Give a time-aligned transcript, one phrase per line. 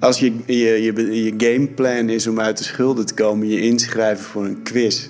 [0.00, 0.82] Als je, je,
[1.22, 5.08] je, gameplan is om uit de schulden te komen, je inschrijven voor een quiz,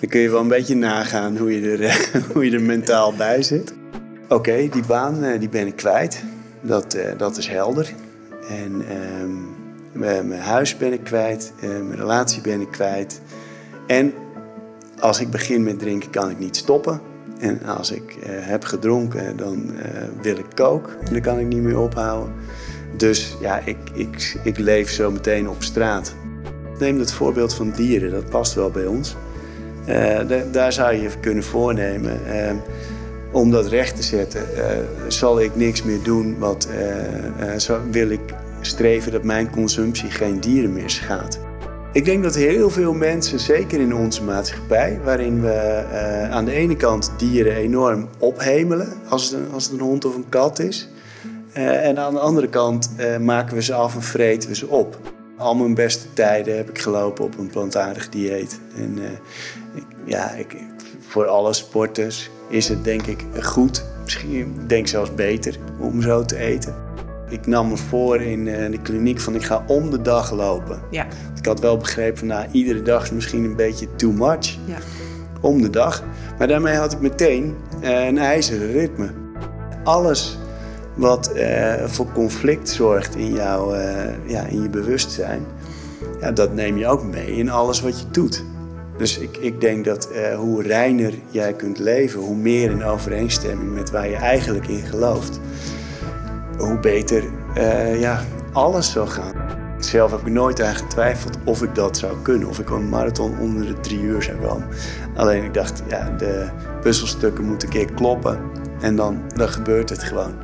[0.00, 3.42] dan kun je wel een beetje nagaan hoe je er, hoe je er mentaal bij
[3.42, 3.72] zit.
[4.28, 6.24] Oké, die baan eh, die ben ik kwijt.
[6.60, 7.92] Dat, eh, dat is helder.
[8.48, 13.20] En ehm, mijn huis ben ik kwijt, eh, mijn relatie ben ik kwijt.
[13.86, 14.12] En
[14.98, 17.00] als ik begin met drinken, kan ik niet stoppen.
[17.38, 19.70] En als ik heb gedronken, dan
[20.22, 20.96] wil ik kook.
[21.10, 22.32] Dan kan ik niet meer ophouden.
[22.96, 26.14] Dus ja, ik, ik, ik leef zo meteen op straat.
[26.78, 29.16] Neem het voorbeeld van dieren, dat past wel bij ons.
[29.86, 32.26] Eh, da- daar zou je kunnen voornemen.
[32.26, 32.52] eh,
[33.32, 34.76] om dat recht te zetten, eh,
[35.08, 36.38] zal ik niks meer doen.
[36.38, 36.68] Wat,
[37.90, 38.20] wil ik
[38.60, 41.38] streven dat mijn consumptie geen dieren meer schaadt.
[41.92, 45.84] Ik denk dat heel veel mensen, zeker in onze maatschappij, waarin we
[46.30, 50.28] aan de ene kant dieren enorm ophemelen als het als het een hond of een
[50.28, 50.88] kat is.
[51.56, 54.68] Eh, en aan de andere kant eh, maken we ze af en vreten we ze
[54.68, 54.98] op.
[55.36, 58.60] Al mijn beste tijden heb ik gelopen op een plantaardig dieet.
[58.76, 59.10] En eh,
[59.74, 60.56] ik, ja, ik,
[61.06, 66.36] voor alle sporters is het denk ik goed, misschien denk zelfs beter, om zo te
[66.36, 66.74] eten.
[67.28, 70.80] Ik nam me voor in de kliniek van ik ga om de dag lopen.
[70.90, 74.58] Ja, Ik had wel begrepen van nou, iedere dag is misschien een beetje too much.
[74.66, 74.78] ja.
[75.40, 76.02] Om de dag.
[76.38, 79.10] Maar daarmee had ik meteen een ijzeren ritme.
[79.84, 80.38] Alles
[80.96, 85.46] wat eh, voor conflict zorgt in, jouw, eh, ja, in je bewustzijn,
[86.20, 88.44] ja, dat neem je ook mee in alles wat je doet.
[88.98, 93.74] Dus ik, ik denk dat eh, hoe reiner jij kunt leven, hoe meer in overeenstemming
[93.74, 95.40] met waar je eigenlijk in gelooft,
[96.58, 97.24] hoe beter
[97.98, 99.34] ja, alles zal gaan.
[99.78, 102.48] Zelf heb ik nooit aan getwijfeld of ik dat zou kunnen.
[102.48, 104.68] Of ik een marathon onder de drie uur zou komen.
[105.16, 106.48] Alleen ik dacht, ja, de
[106.80, 108.40] puzzelstukken moeten een keer kloppen.
[108.80, 110.34] En dan, dan gebeurt het gewoon.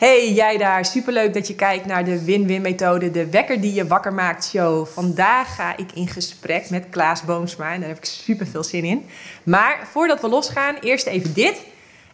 [0.00, 0.84] Hey, jij daar.
[0.84, 4.86] Superleuk dat je kijkt naar de Win-Win methode, de wekker die je wakker maakt show.
[4.86, 8.84] Vandaag ga ik in gesprek met Klaas Boomsma en daar heb ik super veel zin
[8.84, 9.06] in.
[9.42, 11.62] Maar voordat we losgaan, eerst even dit.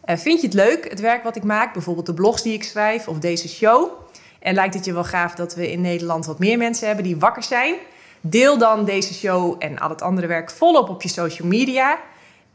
[0.04, 2.64] Eh, vind je het leuk, het werk wat ik maak, bijvoorbeeld de blogs die ik
[2.64, 3.90] schrijf of deze show?
[4.38, 7.16] En lijkt het je wel gaaf dat we in Nederland wat meer mensen hebben die
[7.16, 7.74] wakker zijn?
[8.20, 11.98] Deel dan deze show en al het andere werk volop op je social media.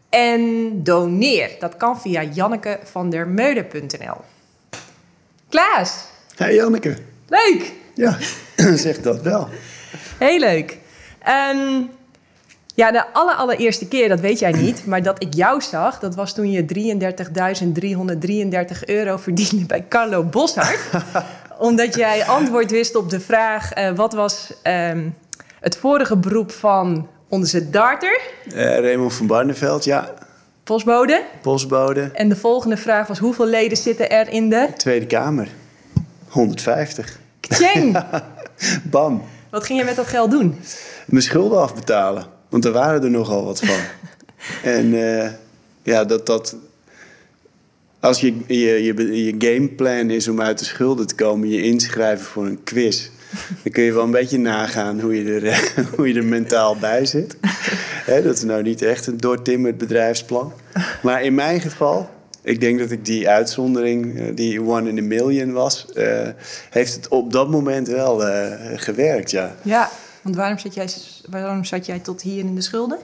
[0.10, 1.52] En doneer.
[1.60, 4.18] Dat kan via jannekevandermeude.nl.
[5.52, 5.94] Klaas,
[6.36, 6.96] Hé Janneke,
[7.28, 7.72] leuk.
[7.96, 8.18] ja,
[8.76, 9.48] zeg dat wel.
[10.18, 10.78] Heel leuk.
[11.24, 11.82] Ehm,
[12.76, 16.16] ja, de aller, allereerste keer, dat weet jij niet, maar dat ik jou zag, dat
[16.16, 20.80] was toen je 33.333 euro verdiende bij Carlo Boshart.
[21.60, 25.10] omdat jij antwoord wist op de vraag, eh, wat was ehm,
[25.60, 28.20] het vorige beroep van onze darter,
[28.54, 30.14] Eh Raymond van Barneveld, ja,
[30.72, 31.24] postbode.
[31.42, 34.68] postbode, En de volgende vraag was, hoeveel leden zitten er in de...
[34.78, 35.48] Tweede Kamer.
[36.28, 37.20] 150.
[37.40, 38.04] Kacheng!
[38.92, 39.24] Bam.
[39.50, 40.56] Wat ging je met dat geld doen?
[41.06, 42.26] Mijn schulden afbetalen.
[42.50, 43.80] Want er waren er nogal wat van.
[44.78, 45.32] en eh,
[45.84, 46.56] ja, dat dat...
[48.00, 52.26] Als je, je, je, je gameplan is om uit de schulden te komen, je inschrijven
[52.26, 53.10] voor een quiz,
[53.64, 56.78] dan kun je wel een beetje nagaan hoe je er, eh, hoe je er mentaal
[56.78, 57.38] bij zit.
[58.06, 60.54] Dat is nou niet echt een doortimmerd bedrijfsplan.
[61.02, 62.10] Maar in mijn geval,
[62.42, 66.30] ik denk dat ik die uitzondering, eh, die one in a million was, eh,
[66.70, 68.22] heeft het op dat moment wel
[68.76, 69.56] gewerkt, ja.
[69.62, 69.90] Ja,
[70.22, 70.88] want waarom zat jij,
[71.30, 72.98] waarom zat jij tot hier in de schulden?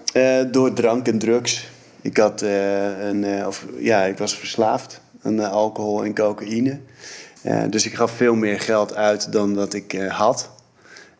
[0.51, 1.69] Door drank en drugs.
[2.01, 6.79] Ik, had, een, of, ja, ik was verslaafd aan alcohol en cocaïne.
[7.47, 10.49] Eh, dus ik gaf veel meer geld uit dan dat ik eh, had.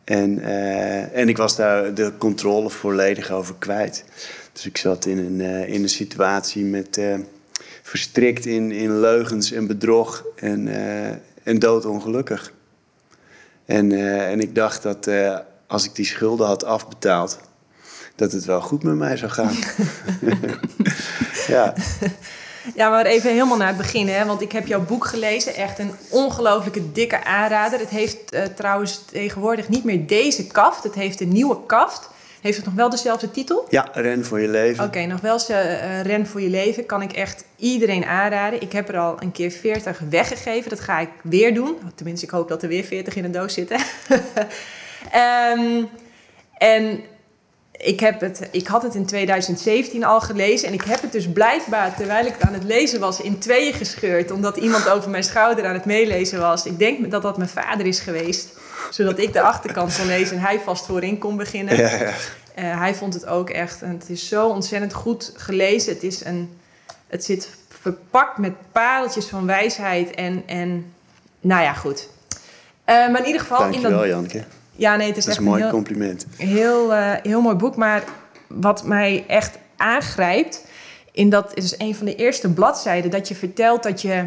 [0.04, 4.04] En, eh, en ik was daar de controle volledig over kwijt.
[4.54, 7.02] Dus ik zat in een, in een situatie met
[7.82, 10.68] verstrikt in, in leugens en bedrog en,
[11.44, 12.54] en doodongelukkig.
[13.66, 13.92] En,
[14.28, 15.10] en ik dacht dat
[15.68, 17.40] als ik die schulden had afbetaald,
[18.16, 19.56] dat het wel goed met mij zou gaan.
[21.56, 21.74] ja,
[22.76, 24.26] Ja, maar even helemaal naar het begin, hè?
[24.26, 25.56] want ik heb jouw boek gelezen.
[25.56, 27.80] Echt een ongelooflijke dikke aanrader.
[27.80, 30.84] Het heeft eh, trouwens tegenwoordig niet meer deze kaft.
[30.84, 32.10] Het heeft een nieuwe kaft.
[32.42, 33.68] Heeft het nog wel dezelfde titel?
[33.70, 34.84] ja, ren voor je leven.
[34.84, 36.86] Oké, nog wel eens eh, Ren voor je leven.
[36.86, 38.62] Kan ik echt iedereen aanraden.
[38.62, 40.70] Ik heb er al een keer 40 weggegeven.
[40.70, 41.78] Dat ga ik weer doen.
[41.96, 43.80] Tenminste, ik hoop dat er weer 40 in een doos zitten.
[45.12, 45.84] Ehm,
[46.58, 47.04] en
[47.78, 50.68] ik, heb het, ik had het in 2017 al gelezen.
[50.68, 53.74] En ik heb het dus blijkbaar, terwijl ik het aan het lezen was, in tweeën
[53.74, 54.32] gescheurd.
[54.32, 56.66] Omdat iemand over mijn schouder aan het meelezen was.
[56.66, 58.50] Ik denk dat dat mijn vader is geweest.
[58.90, 61.78] Zodat ik de achterkant kon lezen en hij vast voorin kon beginnen.
[61.78, 62.14] Ja, ja.
[62.56, 63.82] Eh, hij vond het ook echt.
[63.82, 65.94] En het is zo ontzettend goed gelezen.
[65.94, 66.60] Het, is een,
[67.08, 67.50] het zit
[67.82, 70.16] verpakt met pareltjes van wijsheid.
[70.16, 70.94] En, en
[71.40, 72.10] nou ja, goed.
[72.30, 72.38] Uh,
[72.86, 73.60] maar in ieder geval.
[73.60, 74.44] Dankjewel, in dat, Janke.
[74.78, 76.26] Ja, nee, het is Dat is echt een mooi heel, compliment.
[76.38, 77.76] heel, uh, heel mooi boek.
[77.76, 78.04] Maar
[78.48, 80.66] wat mij echt aangrijpt.
[81.12, 83.12] In dat is een van de eerste bladzijden.
[83.12, 84.26] Dat je vertelt dat je.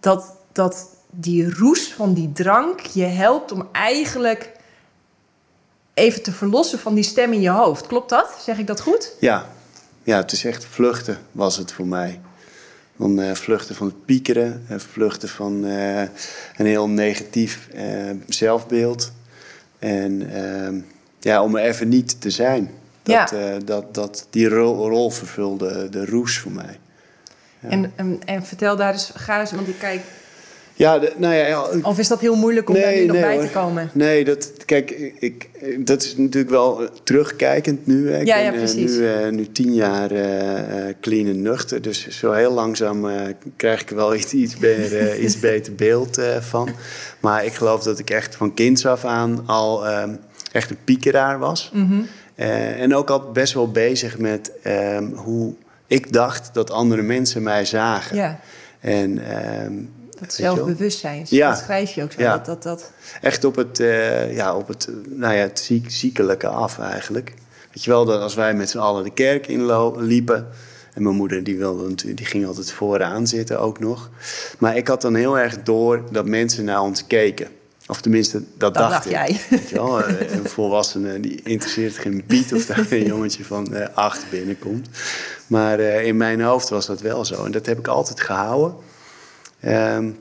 [0.00, 4.50] Dat, dat die roes van die drank je helpt om eigenlijk
[5.94, 7.86] even te verlossen van die stem in je hoofd.
[7.86, 8.36] Klopt dat?
[8.40, 9.12] Zeg ik dat goed?
[9.20, 9.46] Ja,
[10.02, 12.20] ja het is echt vluchten was het voor mij.
[12.98, 16.00] Uh, vluchten van het piekeren, uh, vluchten van uh,
[16.56, 17.68] een heel negatief
[18.26, 19.12] zelfbeeld.
[19.82, 20.80] En ehm,
[21.20, 22.70] ja, om er even niet te zijn.
[23.02, 23.58] Dat, Ja.
[23.58, 26.78] dat, dat die rol, rol vervulde de roes voor mij.
[27.58, 27.68] Ja.
[27.68, 30.00] En, en, en vertel daar eens, ga eens, want ik kijk...
[30.74, 33.34] Ja, de, nou ja, ja, Of is dat heel moeilijk om daar nu nog bij
[33.34, 33.44] hoor.
[33.44, 33.90] te komen?
[33.92, 35.48] Nee, dat, kijk, ik,
[35.78, 38.10] dat is natuurlijk wel terugkijkend nu.
[38.10, 38.20] Hè.
[38.20, 38.96] Ik Ja, ben, precies.
[38.96, 40.24] nu, uh, nu tien jaar uh,
[41.00, 41.82] clean en nuchter.
[41.82, 43.20] Dus zo heel langzaam uh,
[43.56, 46.68] krijg ik wel iets, iets, meer, iets beter beeld van.
[47.20, 50.18] Maar ik geloof dat ik echt van kinds af aan al um,
[50.52, 51.70] echt een piekeraar was.
[51.72, 52.06] Mm -hmm.
[52.76, 55.54] en ook al best wel bezig met um, hoe
[55.86, 58.16] ik dacht dat andere mensen mij zagen.
[58.16, 58.40] Ja.
[58.80, 59.20] En...
[60.22, 61.50] Dat zelfbewustzijn, ja.
[61.50, 62.20] dat schrijf je ook zo.
[62.20, 62.36] Ja.
[62.36, 62.90] Dat, dat, dat...
[63.20, 67.34] Echt op het, uh, ja, op het, nou ja, het ziek, ziekelijke af eigenlijk.
[67.72, 70.48] Weet je wel, dat als wij met z'n allen de kerk inliepen...
[70.94, 74.10] en mijn moeder die, wilde, die ging altijd vooraan zitten ook nog.
[74.58, 77.48] Maar ik had dan heel erg door dat mensen naar ons keken.
[77.86, 79.12] Of tenminste, dat, dat dacht, dacht ik.
[79.12, 79.40] jij.
[79.50, 83.86] Weet je wel, een volwassene die interesseert geen biet of daar een jongetje van uh,
[83.94, 84.88] acht binnenkomt.
[85.46, 87.44] Maar uh, in mijn hoofd was dat wel zo.
[87.44, 88.74] En dat heb ik altijd gehouden.
[89.66, 90.18] Um,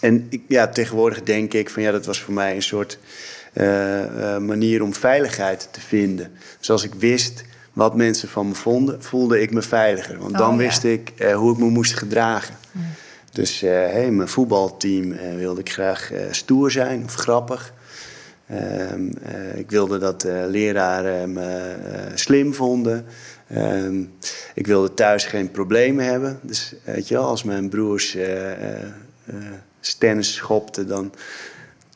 [0.00, 2.98] en ik, ja, tegenwoordig denk ik van ja, dat was voor mij een soort
[3.54, 6.32] uh, uh, manier om veiligheid te vinden.
[6.58, 10.18] Dus als ik wist wat mensen van me vonden, voelde ik me veiliger.
[10.18, 10.66] Want dan oh, ja.
[10.66, 12.54] wist ik uh, hoe ik me moest gedragen.
[12.72, 12.82] Mm.
[13.32, 17.72] Dus hey, mijn voetbalteam wilde ik graag stoer zijn of grappig.
[18.46, 19.06] Ehm,
[19.54, 21.76] ik wilde dat leraren me
[22.14, 23.06] slim vonden.
[23.52, 24.14] Um,
[24.54, 26.38] ik wilde thuis geen problemen hebben.
[26.42, 28.86] Dus weet je wel, als mijn broers uh, uh,
[29.98, 31.12] tennis schopten, dan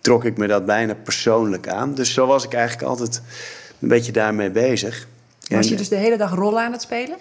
[0.01, 1.95] trok ik me dat bijna persoonlijk aan.
[1.95, 3.23] Dus zo was ik eigenlijk altijd
[3.81, 5.07] een beetje daarmee bezig.
[5.49, 7.17] Was en, je dus de hele dag rollen aan het spelen?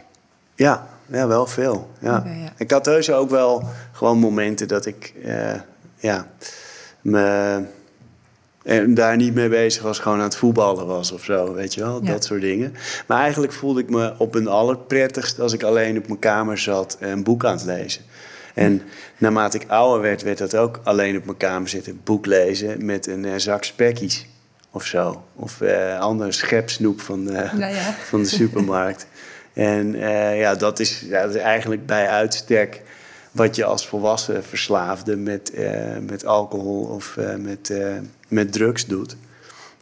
[0.56, 1.89] Ja, ja wel veel.
[2.00, 2.18] Ja.
[2.18, 2.53] Okay, ja.
[2.57, 5.53] Ik had heus ook wel gewoon momenten dat ik uh,
[5.95, 6.27] ja,
[7.01, 7.63] me
[8.68, 11.81] en daar niet mee bezig was, gewoon aan het voetballen was of zo, weet je
[11.81, 12.12] wel, Ja.
[12.12, 12.74] dat soort dingen.
[13.06, 16.98] Maar eigenlijk voelde ik me op een allerprettigst als ik alleen op mijn kamer zat
[17.00, 18.02] en een boek aan het lezen.
[18.54, 18.81] En
[19.18, 23.08] naarmate ik ouder werd, werd dat ook alleen op mijn kamer zitten, boek lezen met
[23.08, 24.28] een uh, zak spekkies
[24.72, 25.24] of zo.
[25.36, 27.96] Of uh, andere schepsnoep van, ja.
[28.04, 29.08] van de supermarkt.
[29.54, 32.81] en uh, ja, dat is, ja, dat is eigenlijk bij uitstek
[33.38, 37.94] wat je als volwassen verslaafde met, uh, met alcohol of uh, met, uh,
[38.28, 39.16] met drugs doet.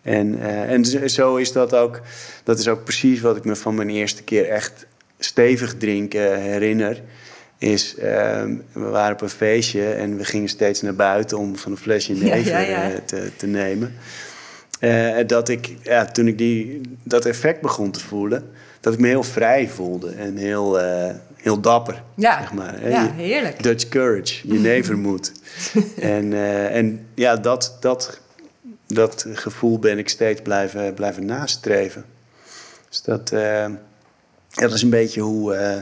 [0.02, 2.02] En, en zo is dat ook,
[2.44, 4.86] dat is ook precies wat ik me van mijn eerste keer echt
[5.20, 7.02] stevig drinken herinner.
[7.58, 11.78] Is, we waren op een feestje en we gingen steeds naar buiten om van een
[11.78, 13.00] flesje never ja, ja, ja.
[13.06, 13.94] te, te, nemen.
[15.28, 18.50] dat ik, ja, toen ik die, dat effect begon te voelen,
[18.80, 20.80] dat ik me heel vrij voelde en heel,
[21.46, 22.40] heel dapper, ja.
[22.40, 22.90] zeg maar.
[22.90, 23.64] Ja, heerlijk.
[23.64, 25.32] Dutch courage, je nevermoed.
[26.00, 28.20] en, uh, en ja, dat, dat,
[28.88, 32.06] dat gevoel ben ik steeds blijven, blijven nastreven.
[32.90, 33.78] Dus dat, uh, ja,
[34.50, 35.82] dat is een beetje hoe uh,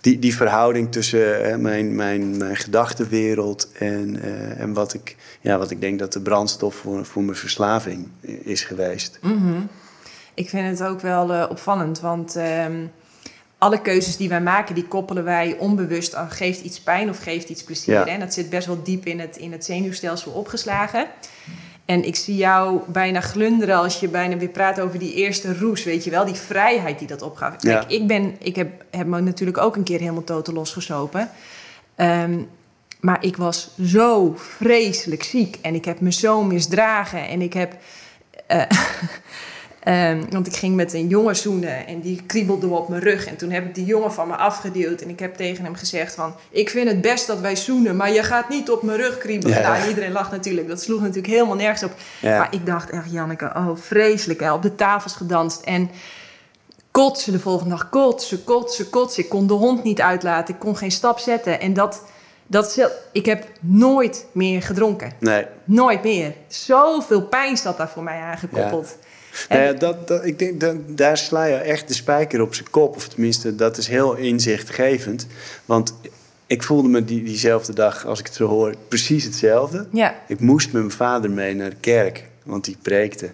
[0.00, 4.20] die, die verhouding tussen mijn, mijn, mijn gedachtenwereld en,
[4.58, 8.08] en wat, ik, ja, wat ik denk dat de brandstof voor, voor mijn verslaving
[8.42, 9.18] is geweest.
[9.22, 9.68] Mm -hmm.
[10.34, 12.90] Ik vind het ook wel opvallend, want um,
[13.58, 17.48] alle keuzes die wij maken, die koppelen wij onbewust aan geeft iets pijn of geeft
[17.48, 17.94] iets plezier.
[17.94, 18.06] Ja.
[18.06, 21.06] En dat zit best wel diep in het, in het zenuwstelsel opgeslagen.
[21.84, 25.84] En ik zie jou bijna glunderen als je bijna weer praat over die eerste roes,
[25.84, 27.54] weet je wel, die vrijheid die dat opgaf.
[27.58, 27.78] Ja.
[27.78, 31.30] Kijk, ik, ben, ik heb, heb me natuurlijk ook een keer helemaal totaal losgesopen.
[31.96, 32.48] Um,
[33.00, 37.76] maar ik was zo vreselijk ziek en ik heb me zo misdragen en ik heb...
[38.52, 38.62] Uh,
[39.88, 43.26] Um, want ik ging met een jongen zoenen en die kriebelde op mijn rug.
[43.26, 45.00] En toen heb ik die jongen van me afgeduwd.
[45.00, 46.34] En ik heb tegen hem gezegd van...
[46.50, 49.58] Ik vind het best dat wij zoenen, maar je gaat niet op mijn rug kriebelen.
[49.58, 49.76] Ja.
[49.76, 50.68] Nou, iedereen lacht natuurlijk.
[50.68, 51.92] Dat sloeg natuurlijk helemaal nergens op.
[52.20, 52.38] Ja.
[52.38, 54.40] Maar ik dacht echt, Janneke, oh vreselijk.
[54.40, 54.52] Hè?
[54.52, 55.90] Op de tafels gedanst en
[56.90, 57.88] kotsen de volgende dag.
[57.88, 59.22] Kotsen, kotsen, kotsen.
[59.22, 60.54] Ik kon de hond niet uitlaten.
[60.54, 61.60] Ik kon geen stap zetten.
[61.60, 62.02] En dat...
[62.48, 65.12] Dat, ik heb nooit meer gedronken.
[65.20, 65.46] Nee.
[65.64, 66.34] Nooit meer.
[66.48, 68.96] Zoveel pijn zat daar voor mij aangekoppeld.
[69.00, 69.04] Ja.
[69.48, 72.70] Nou ja, dat, dat, ik denk dat daar sla je echt de spijker op zijn
[72.70, 72.96] kop.
[72.96, 75.26] Of tenminste, dat is heel inzichtgevend.
[75.64, 75.94] Want
[76.46, 79.86] ik voelde me die, diezelfde dag, als ik het zo hoor, precies hetzelfde.
[79.92, 80.14] Ja.
[80.28, 83.30] Ik moest met mijn vader mee naar de kerk, want die preekte.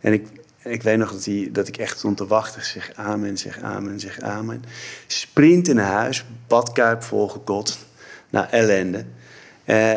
[0.00, 0.26] En ik,
[0.62, 2.64] ik weet nog dat, hij, dat ik echt stond te wachten.
[2.64, 4.64] Zeg amen, zeg amen, zeg amen.
[5.06, 7.78] Sprint naar huis, badkuip volgekotst.
[8.30, 9.04] Nou, ellende.
[9.64, 9.92] Eh,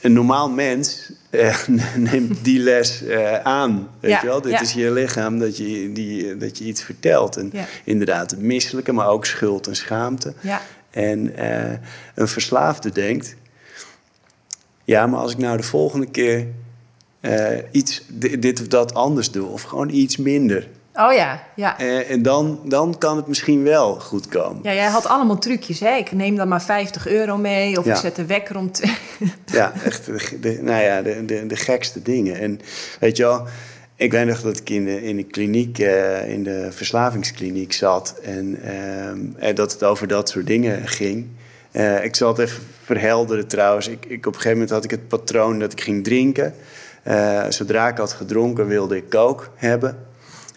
[0.00, 3.88] een normaal mens eh, neemt die les eh, aan.
[4.00, 4.40] Weet Ja, je wel?
[4.40, 4.60] Dit ja.
[4.60, 7.36] is je lichaam dat je, die, dat je iets vertelt.
[7.36, 7.64] En Ja.
[7.84, 10.34] inderdaad, het misselijke, maar ook schuld en schaamte.
[10.40, 10.60] Ja.
[10.90, 11.78] En eh,
[12.14, 13.36] een verslaafde denkt...
[14.84, 16.46] Ja, maar als ik nou de volgende keer
[17.70, 19.46] iets, di- dit of dat anders doe...
[19.48, 20.68] of gewoon iets minder...
[20.96, 21.78] Oh ja, ja.
[21.78, 24.58] eh, en dan, dan kan het misschien wel goed komen.
[24.62, 25.94] Ja, jij had allemaal trucjes, hè?
[25.96, 27.92] Ik neem dan maar 50 euro mee of Ja.
[27.94, 28.72] ik zet de wekker om...
[28.72, 28.94] te-
[29.52, 32.38] Ja, echt de, de- nou ja, de, de, de gekste dingen.
[32.38, 32.60] En
[33.00, 33.46] weet je wel,
[33.96, 38.14] ik weet nog dat ik in de, in de kliniek, eh, in de verslavingskliniek zat.
[38.22, 41.26] En, ehm, en dat het over dat soort dingen ging.
[41.70, 43.88] Eh, ik zal het even verhelderen trouwens.
[43.88, 46.54] Ik, ik, op een gegeven moment had ik het patroon dat ik ging drinken.
[47.02, 49.98] Eh, zodra ik had gedronken wilde ik coke hebben.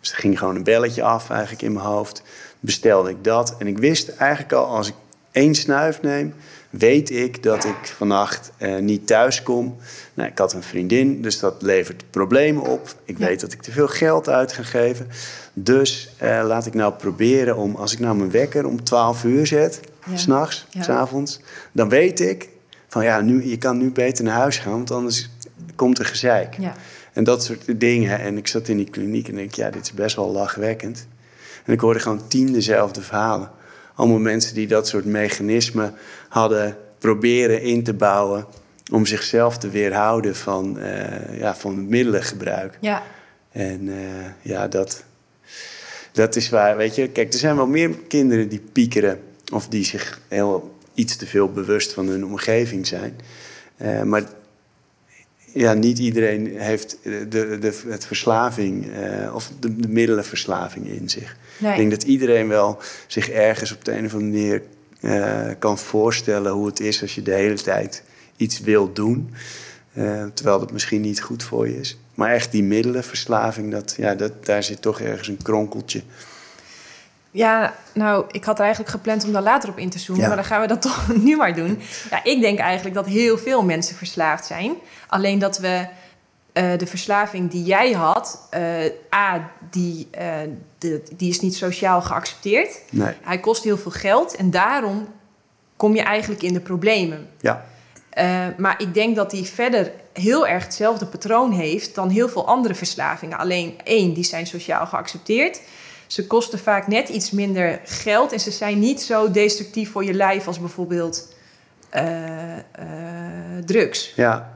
[0.08, 2.22] Dus er ging gewoon een belletje af eigenlijk in mijn hoofd.
[2.60, 3.56] Bestelde ik dat.
[3.60, 4.94] En ik wist eigenlijk al, als ik
[5.32, 6.34] één snuif neem,
[6.70, 9.76] weet ik dat ik vannacht eh, niet thuis kom.
[10.14, 12.96] Nou, ik had een vriendin, dus dat levert problemen op.
[13.06, 13.26] Ik Ja.
[13.26, 15.08] weet dat ik te veel geld uit ga geven.
[15.54, 19.48] Dus eh, laat ik nou proberen om, als ik nou mijn wekker om 12 uur
[19.48, 20.18] zet, Ja.
[20.18, 20.84] s'nachts, Ja.
[20.84, 21.40] s'avonds,
[21.72, 22.50] dan weet ik
[22.88, 25.30] van ja, nu, je kan nu beter naar huis gaan, want anders
[25.76, 26.56] komt er gezeik.
[26.60, 26.74] Ja.
[27.18, 28.20] En dat soort dingen.
[28.20, 31.08] En ik zat in die kliniek en denk, ja, dit is best wel lachwekkend.
[31.66, 33.52] En ik hoorde gewoon tien dezelfde verhalen.
[33.96, 35.94] Allemaal mensen die dat soort mechanismen
[36.30, 38.46] hadden proberen in te bouwen
[38.92, 42.78] om zichzelf te weerhouden van, eh, ja, van het middelengebruik.
[42.82, 43.04] Ja.
[43.52, 45.04] En eh, ja, dat,
[46.12, 47.10] dat is waar, weet je.
[47.10, 49.20] Kijk, er zijn wel meer kinderen die piekeren
[49.54, 53.20] of die zich heel iets te veel bewust van hun omgeving zijn.
[53.78, 54.24] Eh, maar
[55.54, 61.38] ja, niet iedereen heeft de, de, het verslaving eh, of de, de middelenverslaving in zich.
[61.58, 61.72] Nee.
[61.72, 62.78] Ik denk dat iedereen wel
[63.08, 64.62] zich ergens op de een of andere manier
[65.00, 68.04] eh, kan voorstellen hoe het is als je de hele tijd
[68.36, 69.34] iets wil doen.
[69.94, 71.98] eh, terwijl dat misschien niet goed voor je is.
[72.16, 76.02] Maar echt die middelenverslaving, dat, ja, dat, daar zit toch ergens een kronkeltje.
[77.32, 80.28] Ja, nou, ik had er eigenlijk gepland om daar later op in te zoomen, Ja.
[80.28, 81.80] maar dan gaan we dat toch nu maar doen.
[82.10, 84.74] Ja, ik denk eigenlijk dat heel veel mensen verslaafd zijn.
[85.08, 85.88] Alleen dat we
[86.54, 88.62] eh, de verslaving die jij had, eh,
[89.16, 90.28] A, die, eh,
[90.78, 92.80] de, die is niet sociaal geaccepteerd.
[92.92, 95.08] Nee, Hij kost heel veel geld en daarom
[95.76, 97.28] kom je eigenlijk in de problemen.
[97.40, 97.66] ja,
[98.58, 102.76] maar ik denk dat hij verder heel erg hetzelfde patroon heeft dan heel veel andere
[102.76, 103.38] verslavingen.
[103.38, 105.62] Alleen één, die zijn sociaal geaccepteerd.
[106.08, 110.14] Ze kosten vaak net iets minder geld en ze zijn niet zo destructief voor je
[110.14, 111.34] lijf als bijvoorbeeld
[111.90, 112.64] eh, eh,
[113.66, 114.14] drugs.
[114.16, 114.56] ja.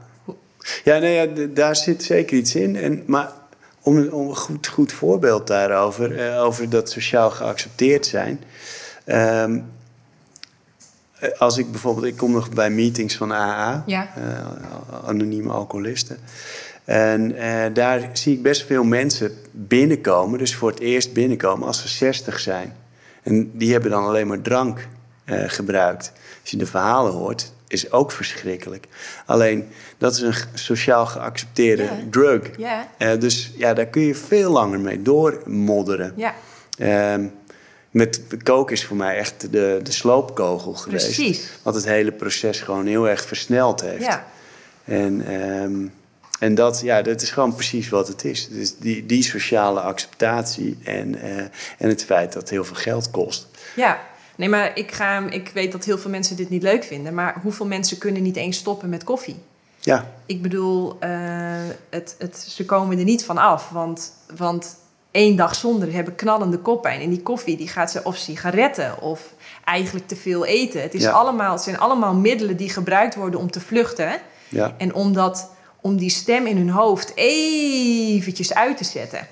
[0.84, 2.76] Ja, nee, ja, daar zit zeker iets in.
[2.76, 3.32] En, maar
[3.80, 8.40] om, een- om een goed, goed voorbeeld daarover, eh, over dat sociaal geaccepteerd zijn.
[9.04, 9.60] Ehm,
[11.18, 14.08] eh, als ik bijvoorbeeld, ik kom nog bij meetings van AA, Ja.
[15.04, 16.18] anonieme alcoholisten.
[16.84, 21.80] En eh, daar zie ik best veel mensen binnenkomen, dus voor het eerst binnenkomen als
[21.82, 22.76] ze 60 zijn.
[23.22, 24.86] En die hebben dan alleen maar drank
[25.24, 26.12] eh, gebruikt.
[26.40, 28.86] Als je de verhalen hoort, is ook verschrikkelijk.
[29.26, 32.50] Alleen, dat is een sociaal geaccepteerde drug.
[32.58, 36.12] Ja, Eh, dus ja, daar kun je veel langer mee doormodderen.
[36.16, 36.34] ja,
[36.78, 37.26] Ehm,
[37.90, 41.04] met koken is voor mij echt de, de sloopkogel geweest.
[41.04, 41.50] precies.
[41.62, 44.04] Wat het hele proces gewoon heel erg versneld heeft.
[44.04, 44.26] Ja.
[44.84, 45.86] En, ehm,
[46.42, 48.48] en dat, ja, dat is gewoon precies wat het is.
[48.48, 51.36] Dus die, die sociale acceptatie en, eh,
[51.78, 53.46] en het feit dat het heel veel geld kost.
[53.76, 54.10] ja.
[54.36, 57.14] Nee, maar ik, ga, ik weet dat heel veel mensen dit niet leuk vinden.
[57.14, 59.36] Maar hoeveel mensen kunnen niet eens stoppen met koffie?
[59.80, 61.10] Ja, Ik bedoel, eh,
[61.90, 63.68] het, het, ze komen er niet van af.
[63.68, 64.76] Want, want
[65.10, 67.00] één dag zonder hebben knallende koppijn.
[67.00, 69.20] En die koffie die gaat ze of sigaretten of
[69.64, 70.82] eigenlijk te veel eten.
[70.82, 71.10] Het, is Ja.
[71.10, 74.20] allemaal, het zijn allemaal middelen die gebruikt worden om te vluchten.
[74.48, 75.50] ja, En om, dat,
[75.82, 79.26] om die stem in hun hoofd eventjes uit te zetten.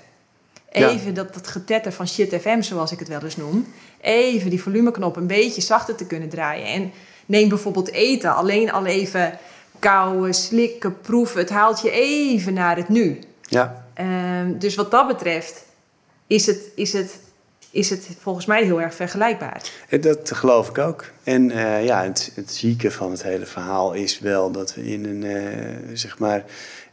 [0.71, 0.89] Ja.
[0.89, 3.67] Even dat, dat getetter van shit FM, zoals ik het wel eens noem.
[4.01, 6.65] Even die volumeknop een beetje zachter te kunnen draaien.
[6.65, 6.91] En
[7.25, 8.35] neem bijvoorbeeld eten.
[8.35, 9.37] Alleen al even
[9.79, 11.39] kauwen, slikken, proeven.
[11.39, 13.19] Het haalt je even naar het nu.
[13.41, 15.65] ja, Ehm, dus wat dat betreft
[16.27, 17.19] is het, is, het,
[17.71, 19.61] is het volgens mij heel erg vergelijkbaar.
[20.01, 21.05] Dat geloof ik ook.
[21.23, 25.05] En eh, ja, het, het zieke van het hele verhaal is wel dat we in
[25.05, 26.43] een, eh, zeg maar,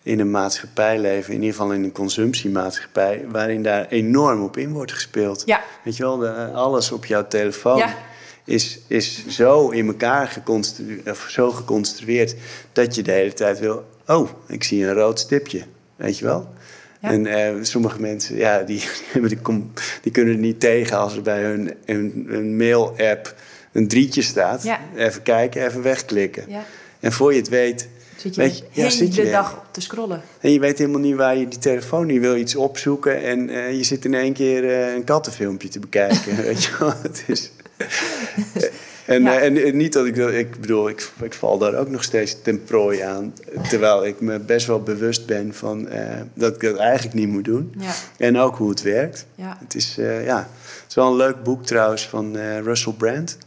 [0.03, 4.73] in een maatschappij leven, in ieder geval in een consumptiemaatschappij, waarin daar enorm op in
[4.73, 5.43] wordt gespeeld.
[5.47, 5.63] Ja.
[5.85, 7.95] Weet je wel, de, alles op jouw telefoon Ja.
[8.45, 12.35] is, is zo in elkaar geconstrueerd, of zo geconstrueerd
[12.73, 13.85] dat je de hele tijd wil.
[14.07, 15.63] Oh, ik zie een rood stipje.
[15.97, 16.49] Weet je wel?
[17.01, 17.11] Ja.
[17.11, 18.83] En eh, sommige mensen, ja, die,
[19.29, 23.35] die, kom- die kunnen er niet tegen als er bij hun, hun, hun mail-app
[23.73, 24.63] een drietje staat.
[24.63, 24.81] Ja.
[24.97, 26.45] Even kijken, even wegklikken.
[26.49, 26.65] Ja.
[27.01, 30.23] En voor je het weet, Zit je Weet de je- hele dag te scrollen.
[30.41, 33.73] en je weet helemaal niet waar je die telefoon, je wil iets opzoeken en eh,
[33.77, 36.37] je zit in één keer eh, een kattenfilmpje te bekijken.
[36.43, 37.51] weet je wel, het is...
[39.09, 39.39] En, Ja.
[39.39, 42.03] eh, en, en niet dat ik dat, ik bedoel, ik, ik val daar ook nog
[42.03, 43.35] steeds ten prooi aan.
[43.69, 47.45] Terwijl ik me best wel bewust ben van eh, dat ik dat eigenlijk niet moet
[47.45, 47.75] doen.
[47.79, 47.93] Ja.
[48.17, 49.27] En ook hoe het werkt.
[49.35, 49.57] Ja.
[49.61, 53.39] Het is, eh, ja, het is wel een leuk boek trouwens van Russell Brand.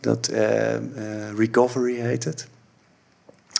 [0.00, 0.30] Dat
[1.36, 2.46] Recovery heet het.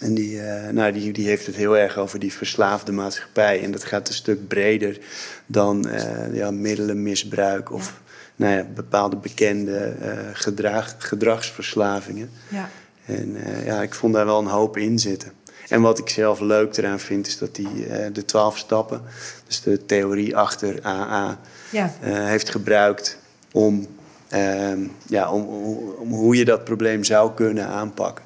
[0.02, 0.40] En die,
[0.72, 3.62] nou, die, die heeft het heel erg over die verslaafde maatschappij.
[3.62, 4.98] En dat gaat een stuk breder
[5.46, 5.86] dan
[6.32, 8.00] ja, middelenmisbruik of
[8.36, 12.30] nou ja, bepaalde bekende eh, gedrag, gedragsverslavingen.
[12.48, 12.68] Ja.
[13.04, 15.32] En eh, ja, ik vond daar wel een hoop in zitten.
[15.68, 19.02] En wat ik zelf leuk eraan vind, is dat hij eh, de twaalf stappen,
[19.46, 21.38] dus de theorie achter AA,
[21.70, 21.90] Ja.
[22.00, 23.18] heeft gebruikt
[23.52, 23.86] om,
[24.28, 28.24] ehm, ja, om, om, om hoe je dat probleem zou kunnen aanpakken.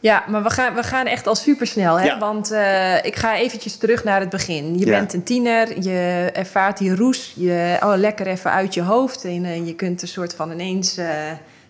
[0.00, 1.98] Ja, maar we gaan, we gaan echt al supersnel.
[2.00, 2.04] Hè?
[2.06, 2.18] Ja.
[2.18, 4.78] Want eh, ik ga eventjes terug naar het begin.
[4.78, 4.98] Je Ja.
[4.98, 9.24] bent een tiener, je ervaart die roes, je, oh, lekker even uit je hoofd.
[9.24, 11.06] En eh, je kunt een soort van ineens eh,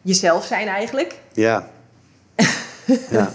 [0.02, 1.14] jezelf zijn eigenlijk.
[1.32, 1.68] Ja.
[3.10, 3.32] ja.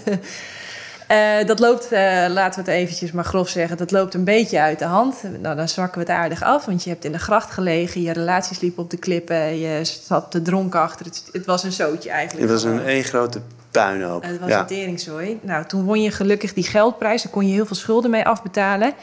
[1.06, 4.60] Eh, dat loopt, eh, laten we het eventjes maar grof zeggen, dat loopt een beetje
[4.60, 5.22] uit de hand.
[5.40, 8.12] Nou, dan zwakken we het aardig af, want je hebt in de gracht gelegen, je
[8.12, 11.06] relaties liepen op de klippen, je zat te dronken achter.
[11.06, 12.50] Het, het was een zootje eigenlijk.
[12.50, 14.22] Het was een één grote puinhoop.
[14.22, 14.60] Het was ja.
[14.60, 15.38] een teringzooi.
[15.42, 17.22] Nou, toen won je gelukkig die geldprijs.
[17.22, 18.94] Daar kon je heel veel schulden mee afbetalen.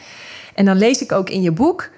[0.54, 1.90] En dan lees ik ook in je boek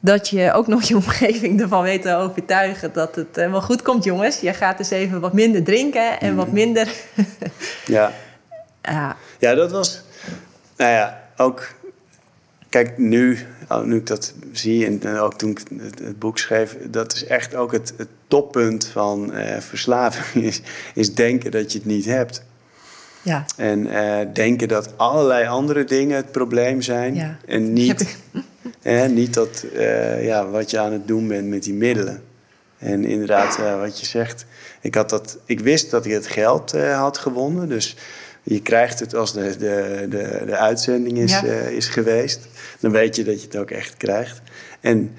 [0.00, 3.82] dat je ook nog je omgeving ervan weet te overtuigen dat het eh, wel goed
[3.82, 4.40] komt, jongens.
[4.40, 6.88] Je gaat eens even wat minder drinken en wat minder.
[7.86, 8.12] ja.
[8.82, 10.02] Ja, Ja, dat was.
[10.76, 11.68] Nou ja, ook.
[12.68, 13.38] Kijk, nu,
[13.68, 17.24] oh, nu ik dat zie en ook toen ik het, het boek schreef, dat is
[17.24, 20.44] echt ook het, het toppunt van eh, verslaving.
[20.44, 20.60] Is,
[20.94, 22.42] is denken dat je het niet hebt.
[23.22, 23.44] ja.
[23.56, 27.14] En eh, denken dat allerlei andere dingen het probleem zijn.
[27.14, 28.16] Ja, en niet,
[29.08, 32.22] niet dat, eh, ja, wat je aan het doen bent met die middelen.
[32.78, 34.46] En inderdaad, wat je zegt.
[34.80, 37.68] Ik, had dat, ik wist dat ik het geld had gewonnen.
[37.68, 37.96] Dus
[38.42, 41.44] je krijgt het als de, de, de, de uitzending is, Ja.
[41.44, 42.40] eh, is geweest.
[42.80, 44.40] Dan weet je dat je het ook echt krijgt.
[44.80, 45.14] En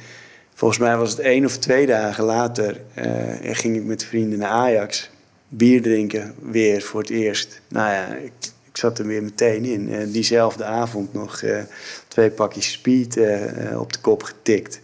[0.54, 2.82] volgens mij was het één of twee dagen later...
[2.94, 3.06] eh,
[3.42, 5.10] ging ik met vrienden naar Ajax.
[5.48, 7.62] Bier drinken, weer voor het eerst.
[7.68, 8.32] Nou ja, ik,
[8.72, 9.94] ik zat er weer meteen in.
[9.94, 11.58] En diezelfde avond nog eh,
[12.08, 13.20] twee pakjes speed
[13.76, 14.80] op de kop getikt.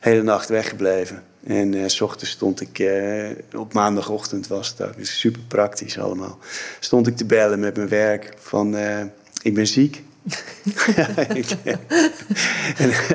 [0.00, 1.22] Hele nacht weggebleven.
[1.46, 5.98] En eh, s ochtends stond ik, eh, op maandagochtend was het ook, dus super praktisch
[5.98, 6.38] allemaal.
[6.80, 9.02] Stond ik te bellen met mijn werk van, eh,
[9.42, 10.02] ik ben ziek.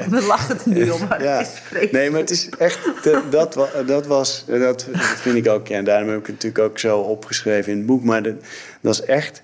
[0.10, 1.38] We lachen er nu om, maar ja.
[1.38, 1.92] het is vreselijk.
[1.92, 2.80] Nee, maar het is echt,
[3.32, 6.80] dat, dat was, dat vind ik ook, ja, en daarom heb ik het natuurlijk ook
[6.80, 8.04] zo opgeschreven in het boek.
[8.04, 8.36] Maar dat,
[8.82, 9.42] dat is echt,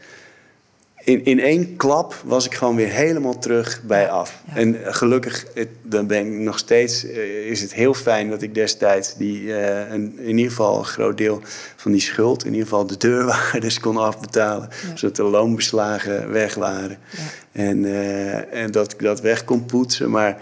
[1.07, 4.41] in, in één klap was ik gewoon weer helemaal terug bij af.
[4.47, 4.55] Ja.
[4.55, 8.53] En gelukkig, het, dan ben ik nog steeds, eh, is het heel fijn dat ik
[8.53, 11.41] destijds die, eh, een, in ieder geval een groot deel
[11.75, 14.69] van die schuld, in ieder geval de deurwaarders kon afbetalen.
[14.87, 14.95] Ja.
[14.97, 16.97] Zodat de loonbeslagen weg waren.
[17.09, 17.61] Ja.
[17.61, 20.09] En, eh, en dat ik dat weg kon poetsen.
[20.09, 20.37] Maar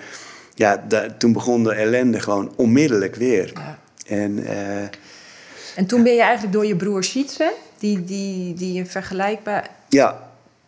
[0.53, 3.53] ja, da- toen begon de ellende gewoon onmiddellijk weer.
[4.07, 4.81] En eh,
[5.75, 9.69] En toen ben je eigenlijk door je broer Sietse, die, die, die een vergelijkbaar...
[9.89, 10.24] ja,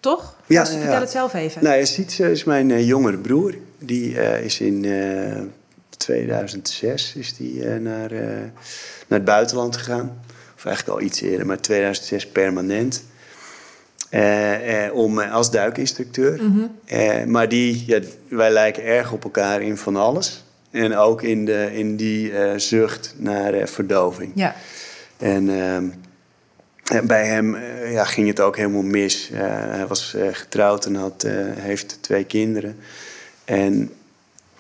[0.08, 0.36] Toch?
[0.46, 1.64] Ja, ja, Vertel het zelf even.
[1.64, 3.56] nou Sietse is mijn eh, jongere broer.
[3.80, 5.42] Die eh, is in eh,
[5.98, 8.20] 2006 is die, eh, naar, eh,
[9.08, 10.22] naar het buitenland gegaan.
[10.56, 13.04] Of eigenlijk al iets eerder, maar 2006 permanent.
[14.10, 16.40] Eh, eh, om, eh, als duikinstructeur.
[16.86, 20.44] Eh, maar die, ja, wij lijken erg op elkaar in van alles.
[20.72, 24.32] En ook in, de, in die eh, zucht naar eh, verdoving.
[24.36, 24.56] Ja.
[25.18, 25.94] En ehm, en
[27.04, 29.30] bij hem eh, ja, ging het ook helemaal mis.
[29.32, 31.26] Eh, hij was eh, getrouwd en had,
[31.58, 32.78] heeft twee kinderen.
[33.46, 33.92] En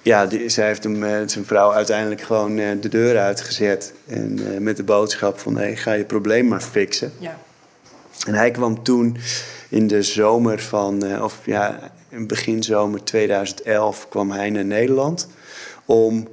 [0.01, 3.93] ja, die, zij heeft hem, zijn vrouw uiteindelijk gewoon de deur uitgezet.
[4.07, 7.11] En met de boodschap van, hey, ga je probleem maar fixen.
[7.19, 7.37] Ja.
[8.27, 9.17] En hij kwam toen
[9.69, 15.27] in de zomer van, of ja, in begin zomer 2011 kwam hij naar Nederland.
[15.85, 16.27] Om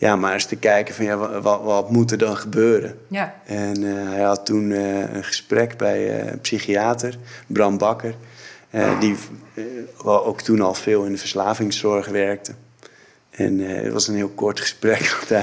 [0.00, 2.98] ja, maar eens te kijken van, ja, wat, wat, moet er dan gebeuren?
[3.08, 3.34] Ja.
[3.44, 8.14] En eh, hij had toen eh, een gesprek bij eh, een psychiater, Bram Bakker.
[8.70, 9.16] Uh, die
[10.02, 12.52] ook toen al veel in de verslavingszorg werkte.
[13.30, 15.16] En het was een heel kort gesprek.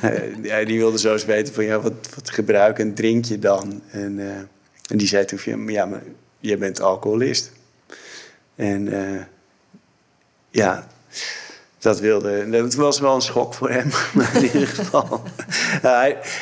[0.00, 3.82] hij, die wilde zo eens weten van ja, wat, wat gebruik en drink je dan?
[3.90, 4.18] En,
[4.88, 6.02] en die zei toen van ja, maar
[6.40, 7.52] jij bent alcoholist.
[8.54, 8.88] En
[10.50, 10.88] ja,
[11.78, 12.50] dat wilde.
[12.50, 13.90] Dat was wel een schok voor hem,
[14.34, 15.22] in ieder geval.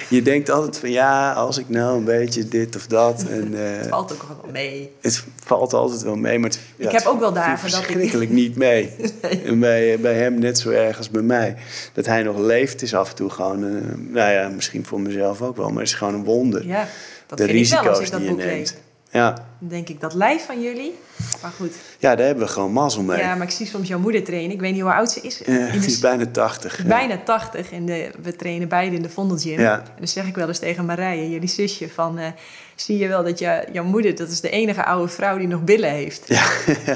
[0.09, 3.25] je denkt altijd van ja, als ik nou een beetje dit of dat.
[3.31, 4.93] En, uh, het valt ook wel mee.
[5.01, 7.85] Het valt altijd wel mee, maar het, ik heb ook wel dagen dat ik.
[7.87, 8.95] Verschrikkelijk niet mee.
[9.23, 9.43] nee.
[9.43, 11.57] En bij, bij hem net zo erg als bij mij.
[11.93, 13.65] Dat hij nog leeft is af en toe gewoon.
[13.65, 16.67] Uh, nou ja, misschien voor mezelf ook wel, maar het is gewoon een wonder.
[16.67, 16.89] Ja,
[17.27, 18.77] dat de risico's die je neemt.
[19.11, 19.31] Ja.
[19.59, 20.99] Dan denk ik dat lijf van jullie.
[21.43, 21.73] Maar goed.
[21.99, 23.19] Ja, daar hebben we gewoon mazzel mee.
[23.19, 24.51] Ja, maar ik zie soms jouw moeder trainen.
[24.51, 25.43] Ik weet niet hoe oud ze is.
[25.47, 26.85] Ja, die is bijna 80.
[26.87, 27.73] Bijna 80.
[27.73, 29.61] En de, we trainen beide in de Vondelgym.
[29.61, 29.79] Ja.
[29.79, 32.19] En dan zeg ik wel eens tegen Marije, jullie zusje, van...
[32.19, 32.27] Uh,
[32.77, 35.65] zie je wel dat je, jouw moeder, dat is de enige oude vrouw die nog
[35.65, 36.23] billen heeft.
[36.27, 36.47] Ja,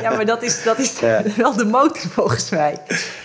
[0.00, 1.22] ja maar dat is, dat is ja.
[1.36, 2.76] wel de motor volgens mij.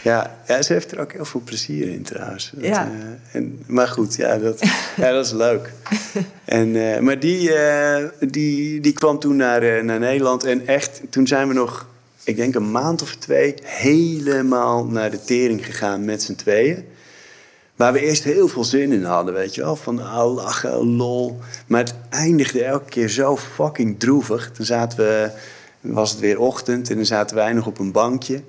[0.02, 2.52] Ja, ja, ze heeft er ook heel veel plezier in trouwens.
[2.54, 2.88] Dat, ja.
[2.88, 4.60] Uh, en, maar goed, ja dat,
[5.02, 5.72] ja, dat is leuk.
[6.46, 11.28] En, uh, maar die, uh, die, die kwam toen naar, naar Nederland en echt, toen
[11.28, 11.88] zijn we nog,
[12.24, 16.86] ik denk een maand of twee, helemaal naar de tering gegaan met z'n tweeën.
[17.76, 19.76] Waar we eerst heel veel zin in hadden, weet je wel.
[19.76, 21.40] Van ah, lachen, lol.
[21.68, 24.52] Maar het eindigde elke keer zo fucking droevig.
[24.52, 25.32] Toen zaten we,
[25.82, 28.42] was het weer ochtend en dan zaten wij nog op een bankje.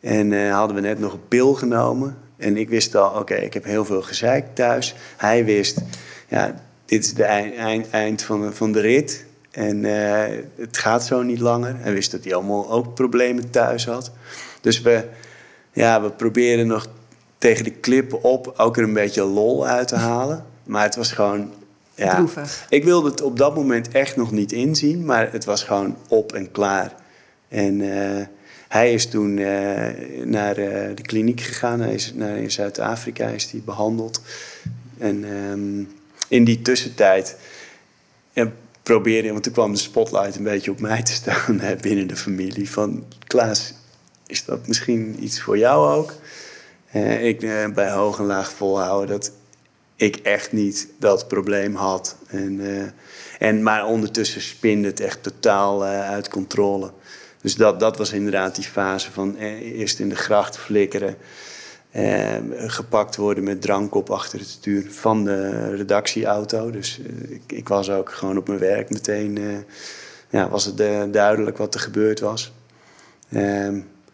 [0.00, 2.16] En uh, hadden we net nog een pil genomen.
[2.36, 4.94] En ik wist al, oké, ik heb heel veel gezeik thuis.
[5.16, 5.78] Hij wist,
[6.28, 9.24] ja, dit is het eind, eind, van, de, van de rit.
[9.50, 10.22] En uh,
[10.56, 11.74] het gaat zo niet langer.
[11.78, 14.12] Hij wist dat hij allemaal ook problemen thuis had.
[14.60, 15.04] Dus we,
[15.72, 16.86] ja, we proberen nog
[17.40, 20.44] tegen de clip op ook er een beetje lol uit te halen.
[20.64, 21.52] Maar het was gewoon.
[21.94, 22.66] Ja, Droevig.
[22.68, 26.32] Ik wilde het op dat moment echt nog niet inzien, maar het was gewoon op
[26.32, 26.94] en klaar.
[27.48, 28.24] En uh,
[28.68, 29.86] hij is toen uh,
[30.24, 31.80] naar uh, de kliniek gegaan.
[31.80, 34.22] Hij is naar in Zuid-Afrika is hij behandeld.
[34.98, 35.88] En um,
[36.28, 37.36] in die tussentijd
[38.32, 42.16] en probeerde, want toen kwam de spotlight een beetje op mij te staan binnen de
[42.16, 42.70] familie.
[42.70, 43.74] Van Klaas,
[44.26, 46.14] is dat misschien iets voor jou ook?
[46.94, 49.32] Uh, ik uh, bij hoog en laag volhouden dat
[49.96, 52.16] ik echt niet dat probleem had.
[52.26, 52.82] En, uh,
[53.38, 56.92] en, maar ondertussen spinde het echt totaal uit controle.
[57.40, 61.16] Dus dat, dat was inderdaad die fase van eerst in de gracht flikkeren.
[62.66, 66.70] gepakt worden met drank op achter het stuur van de redactieauto.
[66.70, 69.64] Dus ik, ik, was ook gewoon op mijn werk meteen.
[70.28, 70.76] ja, was het
[71.12, 72.52] duidelijk wat er gebeurd was.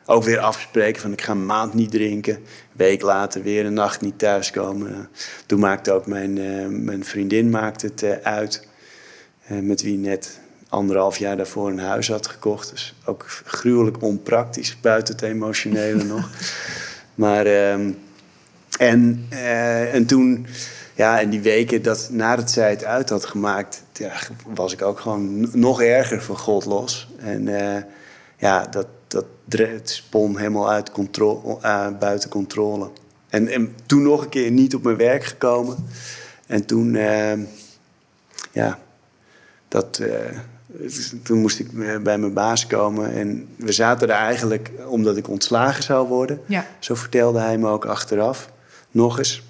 [0.08, 2.34] Ook weer afspreken van ik ga een maand niet drinken.
[2.34, 2.42] Een
[2.72, 5.08] week later weer een nacht niet thuiskomen.
[5.46, 8.68] Toen maakte ook mijn, uh, mijn vriendin maakte het uh, uit.
[9.50, 12.70] Uh, met wie net anderhalf jaar daarvoor een huis had gekocht.
[12.70, 16.30] Dus ook gruwelijk onpraktisch, buiten het emotionele nog.
[17.14, 17.90] Maar, ehm,
[18.78, 19.26] en,
[19.92, 20.46] en toen,
[20.94, 24.12] ja, in die weken dat nadat zij het uit had gemaakt, ja,
[24.46, 27.08] was ik ook gewoon nog erger van God los.
[27.18, 27.48] En
[28.36, 32.90] ja, dat, dat het spon helemaal uit controle, uh, buiten controle.
[33.28, 35.76] En, en, toen nog een keer niet op mijn werk gekomen.
[36.46, 37.32] En toen, uh,
[38.52, 38.78] ja,
[39.68, 40.88] dat, uh,
[41.22, 43.12] toen moest ik bij mijn baas komen.
[43.12, 46.40] En we zaten er eigenlijk omdat ik ontslagen zou worden.
[46.46, 46.66] Ja.
[46.78, 48.50] Zo vertelde hij me ook achteraf.
[48.90, 49.42] Nog eens.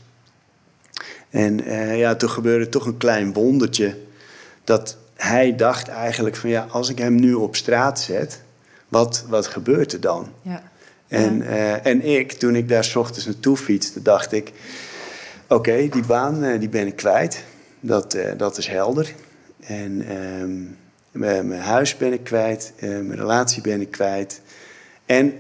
[1.30, 1.64] En
[1.96, 3.96] ja, toen gebeurde toch een klein wondertje.
[4.64, 8.40] Dat hij dacht eigenlijk van ja, als ik hem nu op straat zet
[8.96, 10.28] wat, wat gebeurt er dan?
[10.42, 10.62] Ja.
[11.08, 14.52] En, uh, en ik, toen ik daar s ochtends naartoe fietste, dacht ik...
[15.48, 17.44] Oké, die baan uh, die ben ik kwijt.
[17.80, 19.14] Dat, uh, dat is helder.
[19.60, 20.76] En um,
[21.10, 22.72] mijn huis ben ik kwijt.
[22.80, 24.40] mijn relatie ben ik kwijt.
[25.06, 25.32] En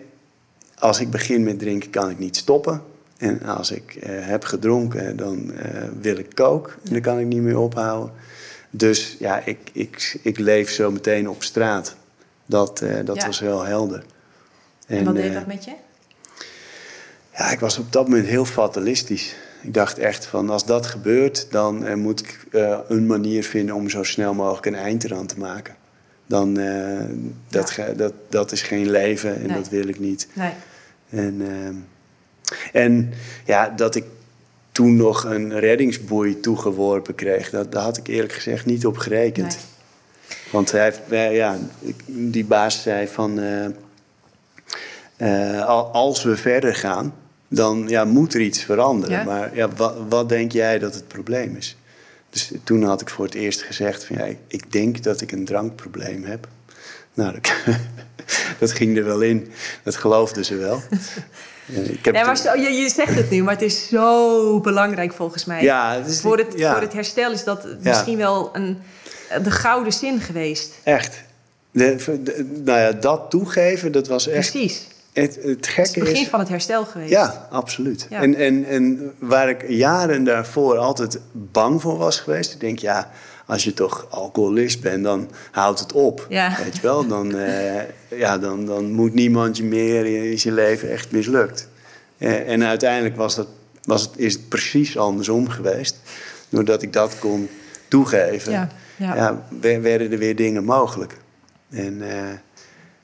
[0.78, 2.82] als ik begin met drinken, kan ik niet stoppen.
[3.16, 5.52] En als ik heb gedronken, dan
[6.00, 6.76] wil ik kook.
[6.84, 8.12] En dan kan ik niet meer ophouden.
[8.70, 11.96] Dus ja, ik, ik, ik leef zo meteen op straat.
[12.46, 14.04] Dat, uh, dat was wel helder.
[14.86, 15.72] En, en wat deed uh, dat met je?
[17.36, 19.34] Ja, ik was op dat moment heel fatalistisch.
[19.62, 22.46] Ik dacht echt van als dat gebeurt, dan uh, moet ik
[22.88, 25.74] een manier vinden om zo snel mogelijk een eind eraan te maken.
[26.26, 26.54] Dan,
[27.48, 27.92] dat, ja.
[27.92, 29.56] dat, dat is geen leven en nee.
[29.56, 30.28] dat wil ik niet.
[30.32, 30.52] Nee.
[31.10, 31.42] En,
[32.72, 33.12] en
[33.44, 34.04] ja, dat ik
[34.72, 39.48] toen nog een reddingsboei toegeworpen kreeg, dat, daar had ik eerlijk gezegd niet op gerekend.
[39.48, 39.75] Nee.
[40.50, 41.00] Want hij heeft,
[41.32, 41.58] ja,
[42.06, 43.38] die baas zei van...
[43.38, 43.66] Uh,
[45.18, 47.14] uh, als we verder gaan,
[47.48, 49.18] dan ja, moet er iets veranderen.
[49.18, 49.24] Ja?
[49.24, 51.76] Maar ja, wat, wat, denk jij dat het probleem is?
[52.30, 54.16] Dus toen had ik voor het eerst gezegd van...
[54.16, 56.48] Ja, ik denk dat ik een drankprobleem heb.
[57.14, 57.52] Nou, dat,
[58.60, 59.52] dat ging er wel in.
[59.82, 60.80] Dat geloofden ze wel.
[61.66, 65.44] Ik heb maar zo, je, je, zegt het nu, maar het is zo belangrijk volgens
[65.44, 65.62] mij.
[65.62, 68.78] Ja, het is, voor, het, voor het herstel is dat misschien wel een,
[69.42, 70.72] de gouden zin geweest.
[70.82, 71.22] Echt.
[71.70, 72.16] De,
[72.64, 74.50] nou ja, dat toegeven, dat was echt...
[74.50, 74.86] Precies.
[75.12, 75.94] Het, het gekke is...
[75.94, 77.10] Het begin van het herstel geweest.
[77.10, 78.06] Ja, absoluut.
[78.10, 82.52] En, en, en waar ik jaren daarvoor altijd bang voor was geweest...
[82.52, 83.10] Ik denk, ja,
[83.46, 86.26] als je toch alcoholist bent, dan houdt het op.
[86.28, 86.56] Ja.
[86.64, 87.06] Weet je wel?
[87.06, 91.68] Dan, uh, ja, dan, dan moet niemand je meer in je leven echt mislukt.
[92.18, 93.48] Uh, en uiteindelijk was, dat,
[93.82, 95.96] was het, is het precies andersom geweest.
[96.48, 97.48] Doordat ik dat kon
[97.88, 99.14] toegeven, ja, ja.
[99.14, 99.42] ja
[99.80, 101.16] werden er weer dingen mogelijk.
[101.70, 102.28] En, uh,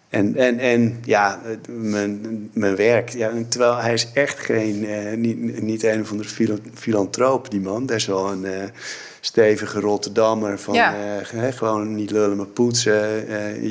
[0.09, 3.09] en, en, en ja, mijn, mijn werk.
[3.09, 4.87] Ja, terwijl hij is echt geen,
[5.21, 7.87] niet, niet een van de filantroop, die man.
[7.87, 8.71] Dat is wel een
[9.21, 10.59] stevige Rotterdammer.
[10.59, 10.95] Van ja.
[11.51, 12.93] gewoon niet lullen, maar poetsen.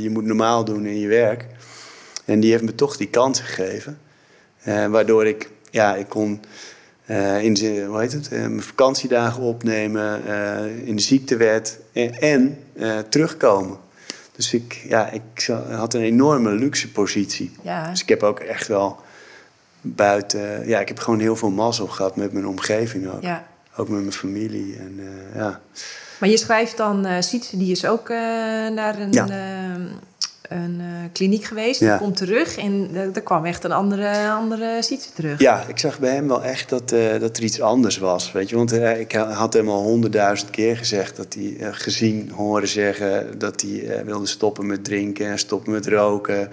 [0.02, 1.46] Je moet normaal doen in je werk.
[2.26, 3.98] En die heeft me toch die kans gegeven.
[4.64, 6.42] Waardoor ik, ja, ik kon
[7.42, 10.26] in de, hoe heet het, mijn vakantiedagen opnemen,
[10.86, 12.58] in de ziektewet en, en
[13.10, 13.78] terugkomen.
[14.36, 17.52] Dus ik, ja, ik had een enorme luxe positie.
[17.62, 17.90] Ja.
[17.90, 19.00] Dus ik heb ook echt wel
[19.82, 23.22] buiten, ja, ik heb gewoon heel veel mazzel gehad met mijn omgeving ook.
[23.22, 24.78] Ja ook met mijn familie.
[24.78, 25.00] En,
[25.36, 25.60] ja.
[26.20, 29.28] Maar je schrijft dan, uh, Sietse, die is ook naar een, ja.
[30.52, 30.82] Een
[31.14, 31.80] kliniek geweest.
[31.80, 31.90] Ja.
[31.90, 35.40] Die komt terug en er kwam echt een andere, andere Sietse terug.
[35.40, 38.32] Ja, ik zag bij hem wel echt dat, dat er iets anders was.
[38.32, 38.56] Weet je?
[38.56, 43.40] Want ik had hem al honderdduizend keer gezegd dat hij gezien, horen zeggen...
[43.40, 46.50] dat hij wilde stoppen met drinken en stoppen met roken.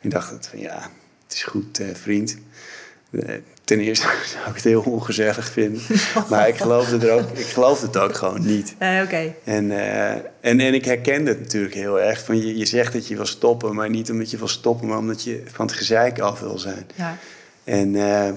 [0.00, 0.90] Ik dacht van ja,
[1.24, 2.36] het is goed, vriend
[3.70, 5.82] ten eerste zou ik het heel ongezellig vinden.
[6.28, 8.74] Maar ik geloofde, er ook, ik geloofde het ook gewoon niet.
[8.82, 9.34] Uh, Oké.
[9.44, 12.24] En, uh, en, en ik herkende het natuurlijk heel erg.
[12.24, 14.88] Van je, je zegt dat je wil stoppen, maar niet omdat je wil stoppen...
[14.88, 16.86] maar omdat je van het gezeik af wil zijn.
[16.94, 17.16] Ja.
[17.64, 18.28] En, uh,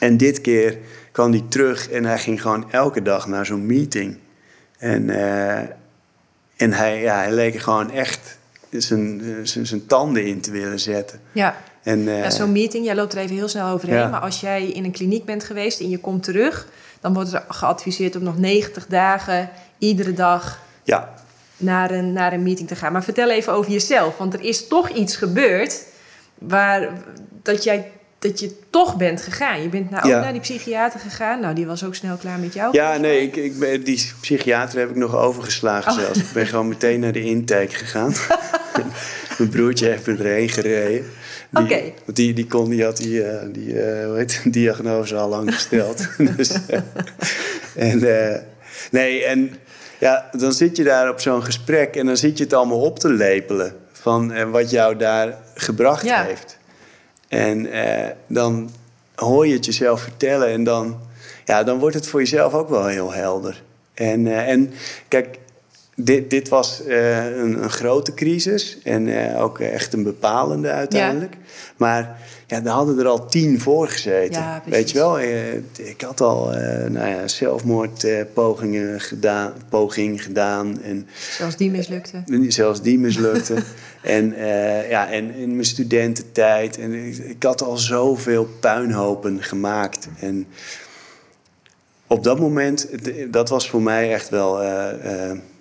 [0.00, 0.78] en dit keer
[1.12, 4.18] kwam hij terug en hij ging gewoon elke dag naar zo'n meeting.
[4.78, 5.10] En,
[6.56, 8.38] en hij, ja, hij leek er gewoon echt
[8.70, 11.20] zijn, zijn, zijn tanden in te willen zetten.
[11.32, 11.56] Ja.
[11.84, 13.98] En, uh, ja, Zo'n meeting, jij loopt er even heel snel overheen.
[13.98, 14.08] Ja.
[14.08, 16.66] Maar als jij in een kliniek bent geweest en je komt terug,
[17.00, 21.14] dan wordt er geadviseerd om nog 90 dagen iedere dag ja.
[21.56, 22.92] naar, een, naar een meeting te gaan.
[22.92, 25.82] Maar vertel even over jezelf, want er is toch iets gebeurd
[26.38, 26.88] waar
[27.42, 29.62] dat jij dat je toch bent gegaan.
[29.62, 31.40] Je bent nou ook naar die psychiater gegaan.
[31.40, 32.76] Nou, die was ook snel klaar met jou.
[32.76, 35.98] Ja, nee, ik, ik ben, die psychiater heb ik nog overgeslagen Oh.
[35.98, 36.18] zelfs.
[36.18, 38.14] Ik ben gewoon meteen naar de intake gegaan.
[39.38, 41.10] Mijn broertje heeft me erheen gereden.
[41.50, 41.82] Die, Oké.
[42.04, 45.54] Want die, die, kon, die had die, eh, die eh, hoe heet, diagnose al lang
[45.54, 46.06] gesteld.
[46.36, 46.80] dus, eh,
[47.74, 47.98] en,
[48.90, 49.54] nee, en
[49.98, 52.98] ja, dan zit je daar op zo'n gesprek en dan zit je het allemaal op
[52.98, 53.76] te lepelen.
[53.92, 56.22] Van wat jou daar gebracht Ja.
[56.22, 56.58] heeft.
[57.28, 57.68] En
[58.26, 58.70] dan
[59.14, 61.00] hoor je het jezelf vertellen en dan,
[61.44, 63.62] ja, dan wordt het voor jezelf ook wel heel helder.
[63.94, 64.72] En, en
[65.08, 65.38] kijk,
[65.96, 71.36] dit, dit was eh, een, een grote crisis en eh, ook echt een bepalende uiteindelijk.
[71.76, 74.40] Maar ja, er hadden er al tien voor gezeten.
[74.40, 74.62] Ja.
[74.64, 76.50] Weet je wel, eh, ik had al
[76.88, 82.22] nou ja, zelfmoordpogingen gedaan, poging gedaan en Zoals die mislukte.
[82.48, 83.54] Zelfs die mislukte.
[84.02, 84.34] en,
[84.88, 86.78] ja, en in mijn studententijd.
[86.78, 90.08] En ik, ik had al zoveel puinhopen gemaakt.
[90.20, 90.46] En
[92.06, 92.88] op dat moment,
[93.30, 94.62] dat was voor mij echt wel...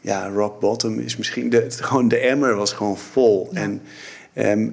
[0.04, 1.50] ja, rock bottom is misschien...
[1.50, 3.50] De, het- gewoon de emmer was gewoon vol.
[3.52, 3.62] Ja.
[3.62, 3.82] En
[4.34, 4.70] ehm,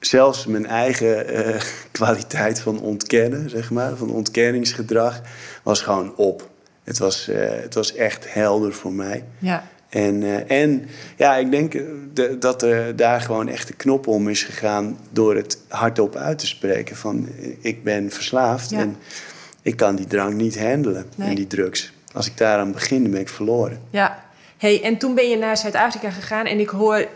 [0.00, 3.96] zelfs mijn eigen eh, kwaliteit van ontkennen, zeg maar...
[3.96, 5.20] van ontkenningsgedrag,
[5.62, 6.50] was gewoon op.
[6.84, 9.24] Het was, eh, het was echt helder voor mij.
[9.38, 9.64] Ja.
[9.88, 11.72] En, eh, en ja, ik denk
[12.12, 16.38] de- dat er daar gewoon echt de knop om is gegaan door het hardop uit
[16.38, 17.28] te spreken van
[17.60, 18.78] ik ben verslaafd Ja.
[18.78, 18.96] en
[19.62, 21.28] ik kan die drank niet handelen Nee.
[21.28, 21.92] en die drugs.
[22.12, 23.80] Als ik daaraan begin, dan ben ik verloren.
[23.90, 24.24] Ja.
[24.62, 27.06] Hey, en toen ben je naar Zuid-Afrika gegaan en ik hoor...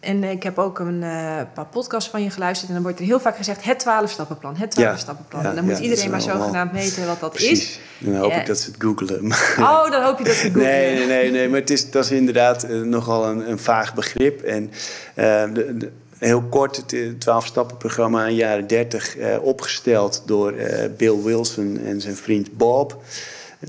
[0.00, 2.68] En ik heb ook een eh, paar podcasts van je geluisterd...
[2.68, 5.42] en dan wordt er heel vaak gezegd het 12-stappenplan, het 12-stappenplan.
[5.42, 7.46] Ja, en dan moet ja, iedereen maar zogenaamd weten wat dat is.
[7.46, 7.80] Precies.
[7.98, 9.32] Dan hoop ik dat ze het googelen.
[9.58, 12.04] Oh, dan hoop je dat het goed Nee, nee, nee, nee, maar het is, dat
[12.04, 14.42] is inderdaad eh, nogal een, een vaag begrip.
[14.42, 14.70] En
[15.14, 20.54] eh, de, de- heel kort, het 12-stappen-programma in de jaren 30, eh, opgesteld door
[20.96, 23.02] Bill Wilson en zijn vriend Bob.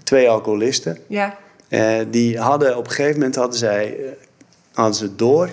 [0.04, 0.98] Twee alcoholisten.
[1.08, 1.38] Ja,
[1.76, 4.12] Eh, die hadden op een gegeven moment hadden zij, eh,
[4.74, 5.50] hadden ze door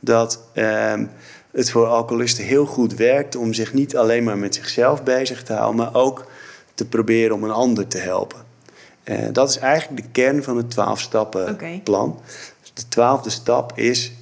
[0.00, 1.06] dat ehm,
[1.50, 5.52] het voor alcoholisten heel goed werkt om zich niet alleen maar met zichzelf bezig te
[5.52, 6.26] houden, maar ook
[6.74, 8.38] te proberen om een ander te helpen.
[9.02, 11.80] Eh, dat is eigenlijk de kern van het 12-stappen Oké.
[11.84, 12.20] plan.
[12.74, 14.12] De twaalfde stap is: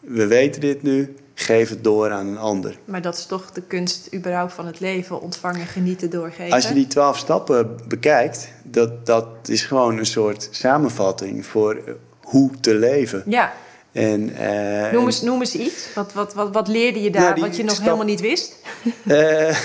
[0.00, 2.78] we weten dit nu, geef het door aan een ander.
[2.84, 6.52] Maar dat is toch de kunst überhaupt van het leven, ontvangen, genieten, doorgeven.
[6.52, 12.50] Als je die twaalf stappen bekijkt, dat, dat is gewoon een soort samenvatting voor hoe
[12.60, 13.22] te leven.
[13.26, 13.52] Ja.
[13.92, 15.94] En, uh, noem, eens, noem eens iets.
[15.94, 18.56] Wat, wat, wat, wat leerde je daar wat je nog helemaal niet wist?
[19.04, 19.48] Uh,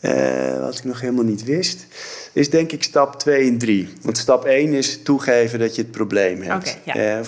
[0.00, 1.86] uh, wat ik nog helemaal niet wist,
[2.32, 3.88] is denk ik stap 2 en 3.
[4.02, 6.78] Want stap 1 is toegeven dat je het probleem hebt.
[6.84, 7.20] Okay, ja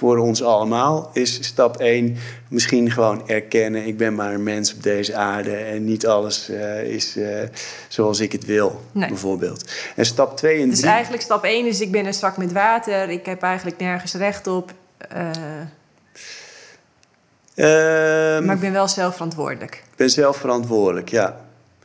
[0.00, 2.16] voor ons allemaal is stap 1
[2.48, 6.82] misschien gewoon erkennen: ik ben maar een mens op deze aarde en niet alles uh,
[6.82, 7.42] is uh,
[7.88, 9.08] zoals ik het wil, nee.
[9.08, 9.70] bijvoorbeeld.
[9.96, 10.70] En stap 2 en 3.
[10.70, 14.14] Dus eigenlijk stap 1 is: ik ben een zak met water, ik heb eigenlijk nergens
[14.14, 14.72] recht op.
[15.12, 15.16] Uh,
[18.46, 19.74] maar ik ben wel zelf verantwoordelijk.
[19.74, 21.40] Ik ben zelf verantwoordelijk, ja.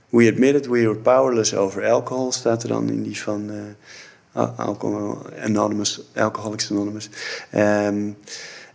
[0.09, 3.51] We admit it, we are powerless over alcohol, staat er dan in die van
[4.35, 7.09] Alcohol Anonymous, Alcoholics Anonymous.
[7.55, 8.17] Um,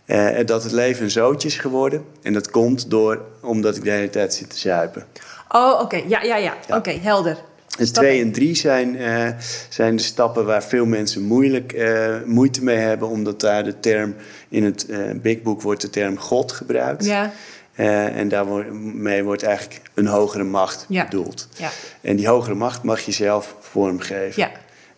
[0.05, 2.05] uh, dat het leven een zootje is geworden.
[2.21, 5.05] En dat komt door, omdat ik de hele tijd zit te zuipen.
[5.49, 5.81] Oh, oké.
[5.81, 6.05] Okay.
[6.07, 6.43] Ja, ja, ja.
[6.43, 6.53] ja.
[6.67, 7.37] Oké, okay, helder.
[7.77, 9.29] Dus twee en drie zijn, uh,
[9.69, 14.15] zijn de stappen waar veel mensen moeilijk, uh, moeite mee hebben, omdat daar de term
[14.49, 14.87] in het
[15.21, 17.05] Big Book wordt de term God gebruikt.
[17.05, 17.31] Ja.
[17.75, 21.03] en daarmee wordt eigenlijk een hogere macht ja.
[21.03, 21.47] bedoeld.
[21.57, 21.69] Ja.
[22.01, 24.41] En die hogere macht mag je zelf vormgeven.
[24.41, 24.51] Ja.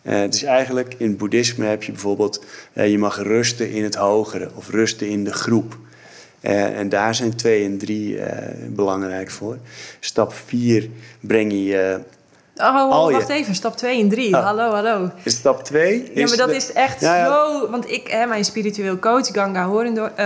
[0.04, 3.82] Uh, het is eigenlijk, in het boeddhisme heb je bijvoorbeeld, uh, je mag rusten in
[3.82, 5.76] het hogere of rusten in de groep.
[6.42, 8.18] Uh, en daar zijn twee en drie
[8.68, 9.58] belangrijk voor.
[10.00, 10.88] Stap vier
[11.20, 12.00] breng je
[12.56, 14.34] Oh, oh wacht even, stap 2 en 3.
[14.34, 14.44] Oh.
[14.44, 15.10] Hallo, hallo.
[15.22, 16.10] Is stap 2?
[16.14, 17.26] Ja, maar dat is echt ja, ja.
[17.26, 17.70] zo...
[17.70, 19.68] Want ik, hè, mijn spiritueel coach, Ganga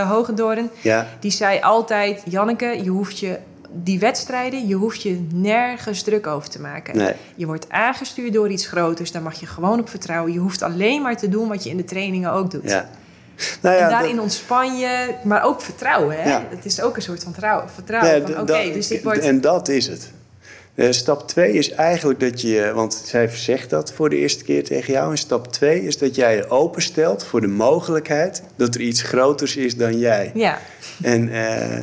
[0.06, 0.70] Hogendoorn...
[0.80, 1.06] Ja.
[1.20, 2.22] die zei altijd...
[2.24, 3.38] Janneke, je hoeft je
[3.72, 6.96] die wedstrijden, je hoeft je nergens druk over te maken.
[6.96, 7.12] Nee.
[7.34, 10.32] Je wordt aangestuurd door iets groters, daar mag je gewoon op vertrouwen.
[10.32, 12.70] Je hoeft alleen maar te doen wat je in de trainingen ook doet.
[12.70, 12.88] Ja.
[13.62, 14.24] Nou ja, en daarin dat...
[14.24, 16.22] ontspan je, maar ook vertrouwen.
[16.22, 16.28] Hè?
[16.28, 16.46] Ja.
[16.50, 18.22] Het is ook een soort van trouw, vertrouwen.
[18.22, 19.20] Van, oké, dus dit wordt...
[19.20, 20.12] En dat is het.
[20.74, 24.64] Uh, stap 2 is eigenlijk dat je, want zij zegt dat voor de eerste keer
[24.64, 25.10] tegen jou.
[25.10, 29.56] En stap 2 is dat jij je openstelt voor de mogelijkheid dat er iets groters
[29.56, 30.30] is dan jij.
[30.34, 30.58] Ja.
[31.02, 31.78] En, uh,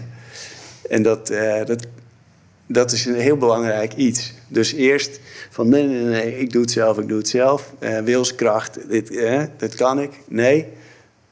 [0.89, 1.85] en dat, uh, dat,
[2.67, 4.33] dat is een heel belangrijk iets.
[4.47, 5.19] Dus eerst
[5.49, 7.73] van nee, nee, nee, ik doe het zelf, ik doe het zelf.
[7.79, 10.11] Uh, wilskracht, dit, uh, dat kan ik.
[10.27, 10.67] Nee,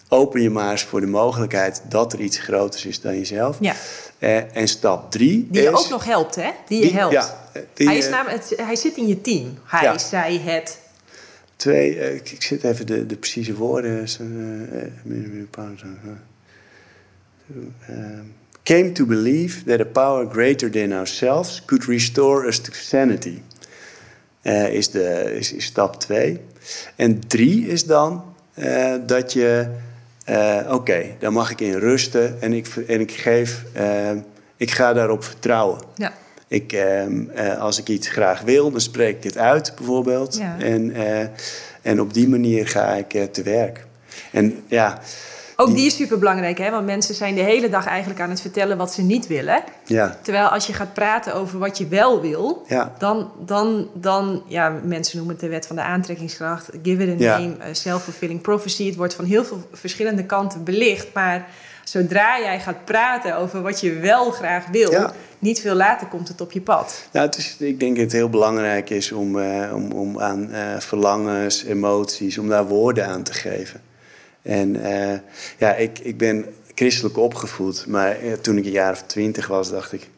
[0.10, 3.58] open je maar eens voor de mogelijkheid dat er iets groters is dan jezelf.
[3.60, 3.76] Ja.
[4.20, 6.50] Uh, en stap drie Die is, je ook nog helpt, hè?
[6.68, 7.14] Die je die, helpt.
[7.14, 9.58] Ja, die, hij, is namelijk, het, hij zit in je team.
[9.64, 9.98] Hij, Ja.
[9.98, 10.80] zij, het.
[11.56, 14.08] Twee, ik, ik zit even de, de precieze woorden.
[17.90, 23.42] Um, came to believe that a power greater than ourselves could restore us to sanity.
[24.44, 26.40] Uh, is, de, is, is stap 2.
[26.96, 28.24] En 3 is dan
[28.56, 29.68] uh, dat je,
[30.30, 33.64] uh, oké, okay, dan mag ik in rusten en ik, en ik geef,
[34.58, 35.82] ik ga daarop vertrouwen.
[35.96, 36.14] Ja.
[36.48, 36.78] Ik,
[37.60, 40.38] als ik iets graag wil, dan spreek ik het uit bijvoorbeeld.
[40.38, 40.60] Ja.
[40.60, 40.94] En,
[41.82, 43.86] en op die manier ga ik te werk.
[44.32, 45.02] En ja.
[45.56, 46.72] Ook die is super belangrijk, hè?
[46.72, 49.64] want mensen zijn de hele dag eigenlijk aan het vertellen wat ze niet willen.
[49.86, 50.18] Ja.
[50.22, 52.94] Terwijl als je gaat praten over wat je wel wil, Ja.
[52.98, 57.24] dan, dan, dan, ja, mensen noemen het de wet van de aantrekkingskracht, give it a
[57.24, 57.38] Ja.
[57.38, 58.86] name, uh, self-fulfilling prophecy.
[58.86, 61.48] Het wordt van heel veel verschillende kanten belicht, maar
[61.84, 65.14] zodra jij gaat praten over wat je wel graag wil, Ja.
[65.40, 67.08] niet veel later komt het op je pad.
[67.12, 70.52] Nou, het is, ik denk dat het heel belangrijk is om, eh, om, om aan
[70.52, 73.82] eh, verlangens, emoties, om daar woorden aan te geven.
[74.44, 75.20] En eh,
[75.58, 79.70] ja, ik, ik ben christelijk opgevoed, maar eh, toen ik een jaar of twintig was,
[79.70, 80.10] dacht ik,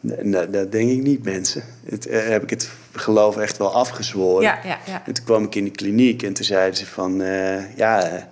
[0.00, 1.62] "Nee, nou, dat denk ik niet, mensen.
[1.84, 4.42] Het, eh, heb ik het geloof echt wel afgezworen.
[4.42, 5.02] Ja, ja, ja.
[5.06, 8.28] En toen kwam ik in de kliniek en toen zeiden ze van, eh, ja,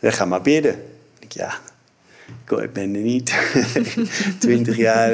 [0.00, 0.82] ga maar bidden.
[1.18, 1.54] Ik, ja,
[2.48, 3.32] ik- ben er niet
[4.38, 5.12] twintig jaar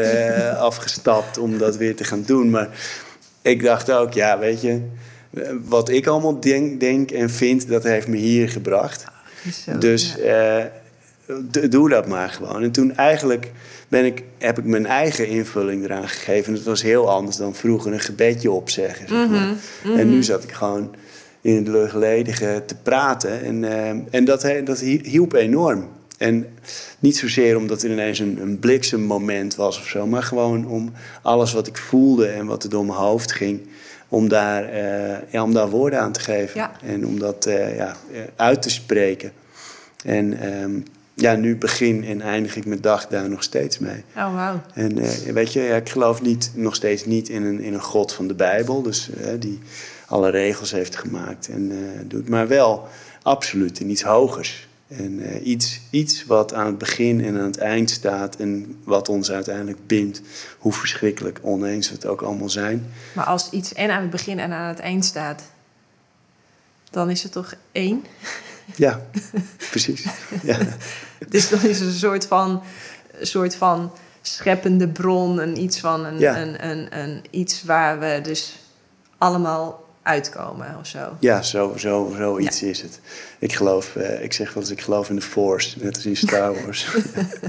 [0.57, 2.51] afgestapt om dat weer te gaan doen.
[2.51, 2.69] Maar
[3.43, 4.81] ik dacht ook, ja, weet je,
[5.65, 9.05] wat ik allemaal denk, denk en vind, dat heeft me hier gebracht.
[9.65, 10.59] Zo, Dus ja.
[10.59, 10.65] eh,
[11.71, 12.63] doe dat maar gewoon.
[12.63, 13.51] En toen eigenlijk
[13.89, 16.49] ben ik, heb ik mijn eigen invulling eraan gegeven.
[16.53, 19.09] En het was heel anders dan vroeger een gebedje opzeggen.
[19.09, 19.53] Zeg maar.
[19.99, 20.95] En nu zat ik gewoon
[21.41, 23.43] in het luchtledige te praten.
[23.43, 25.89] En, eh, en dat, dat hi- hielp enorm.
[26.19, 26.47] En
[26.99, 31.53] niet zozeer omdat er ineens een, een bliksemmoment was of zo, maar gewoon om alles
[31.53, 33.61] wat ik voelde en wat er door mijn hoofd ging,
[34.15, 36.61] om daar, eh, ja, om daar woorden aan te geven.
[36.61, 36.73] Ja.
[36.83, 39.33] En om dat eh, ja, eh, uit te spreken.
[40.05, 40.81] En ehm,
[41.15, 44.05] ja, nu begin en eindig ik mijn dag daar nog steeds mee.
[44.17, 44.61] Oh, wauw.
[44.75, 44.95] En
[45.33, 48.27] weet je, ja, ik geloof niet, nog steeds niet in een, in een God van
[48.27, 49.61] de Bijbel, dus die
[50.07, 51.73] alle regels heeft gemaakt en
[52.07, 52.87] doet, maar wel
[53.23, 54.69] absoluut in iets hogers.
[54.99, 59.09] En eh, iets, iets wat aan het begin en aan het eind staat en wat
[59.09, 60.21] ons uiteindelijk bindt,
[60.59, 62.87] hoe verschrikkelijk oneens we het ook allemaal zijn.
[63.13, 65.43] Maar als iets en aan het begin en aan het eind staat,
[66.91, 68.05] dan is het toch één?
[68.77, 69.01] Ja,
[69.71, 70.05] precies.
[70.43, 70.59] Ja.
[71.29, 72.63] Dus dan is het een soort van,
[73.21, 73.93] soort van
[74.23, 76.41] scheppende bron, een iets van een, Ja.
[76.41, 78.59] een, een, een iets waar we dus
[79.19, 80.99] allemaal uitkomen of zo.
[81.21, 83.01] Ja, zo, zo, zoiets is het.
[83.39, 86.17] Ik geloof, eh, ik zeg wel eens, ik geloof in de Force, net als in
[86.17, 86.87] Star Wars.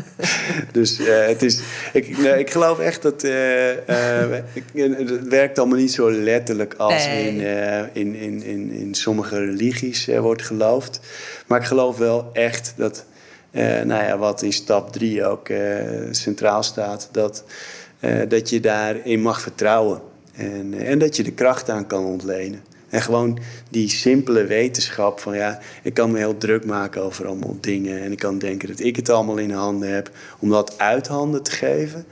[0.72, 1.60] dus eh, het is,
[1.94, 7.06] ik, nee, ik geloof echt dat, eh, ik- het werkt allemaal niet zo letterlijk als
[7.06, 7.28] Nee.
[7.28, 11.00] in, in, in, in, in sommige religies wordt geloofd.
[11.48, 13.06] Maar ik geloof wel echt dat,
[13.52, 15.48] nou ja, wat in stap drie ook
[16.12, 17.44] centraal staat, dat,
[18.28, 20.02] dat je daarin mag vertrouwen.
[20.36, 22.64] En, eh, en dat je de kracht aan kan ontlenen.
[22.90, 27.58] En gewoon die simpele wetenschap van ja, ik kan me heel druk maken over allemaal
[27.62, 28.02] dingen.
[28.02, 30.12] En ik kan denken dat ik het allemaal in handen heb.
[30.40, 32.06] Om dat uit handen te geven,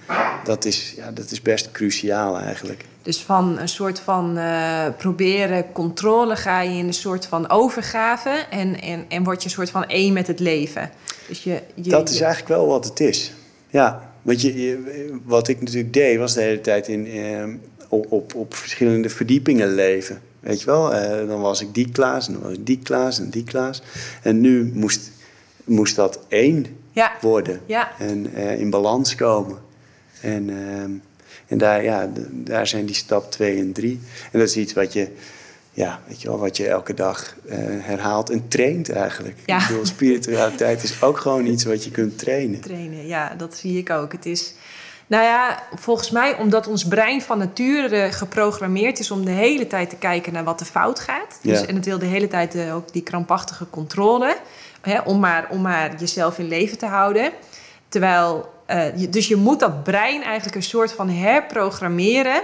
[0.43, 2.85] dat is, ja, dat is best cruciaal eigenlijk.
[3.01, 8.45] Dus van een soort van eh, proberen controle ga je in een soort van overgave
[8.49, 10.89] en, en, en word je een soort van één met het leven.
[11.27, 13.33] Dus je, je, Dat is eigenlijk wel wat het is.
[13.69, 17.43] Ja, want je, je- wat ik natuurlijk deed, was de hele tijd in, eh,
[17.93, 20.21] op, op, op verschillende verdiepingen leven.
[20.39, 23.19] Weet je wel, Eh, dan was ik die klas, en dan was ik die klas
[23.19, 23.81] en die klas.
[24.21, 25.11] En nu moest,
[25.63, 29.57] moest dat één ja, worden ja, en eh, in balans komen.
[30.21, 30.91] En, ehm,
[31.47, 33.99] en daar, ja, daar zijn die stap twee en drie.
[34.31, 35.07] En dat is iets wat je,
[35.71, 39.37] ja, weet je wel, wat je elke dag eh, herhaalt en traint eigenlijk.
[39.45, 39.61] Ja.
[39.61, 42.59] Ik bedoel, spiritualiteit is ook gewoon iets wat je kunt trainen.
[42.59, 43.07] trainen.
[43.07, 44.11] Ja, dat zie ik ook.
[44.11, 44.53] Het is,
[45.07, 49.89] nou ja, volgens mij omdat ons brein van nature geprogrammeerd is om de hele tijd
[49.89, 51.39] te kijken naar wat er fout gaat.
[51.41, 51.65] Dus.
[51.65, 54.37] En het wil de hele tijd eh, ook die krampachtige controle,
[54.81, 57.31] hè, om, maar, om maar jezelf in leven te houden.
[57.87, 62.41] Terwijl, eh, je, dus je moet dat brein eigenlijk een soort van herprogrammeren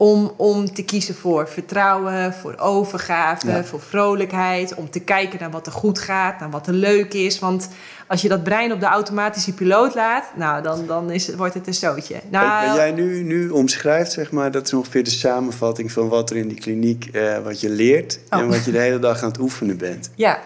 [0.00, 3.64] om, om te kiezen voor vertrouwen, voor overgave, Ja.
[3.64, 4.74] voor vrolijkheid.
[4.74, 7.38] Om te kijken naar wat er goed gaat, naar wat er leuk is.
[7.38, 7.68] Want
[8.06, 11.66] als je dat brein op de automatische piloot laat, nou, dan, dan is wordt het
[11.66, 12.16] een zootje.
[12.30, 16.30] Nou, Wat jij nu, nu omschrijft, zeg maar, dat is ongeveer de samenvatting van wat
[16.30, 18.38] er in die kliniek, eh, wat je leert Oh.
[18.38, 20.10] en wat je de hele dag aan het oefenen bent.
[20.14, 20.38] Ja,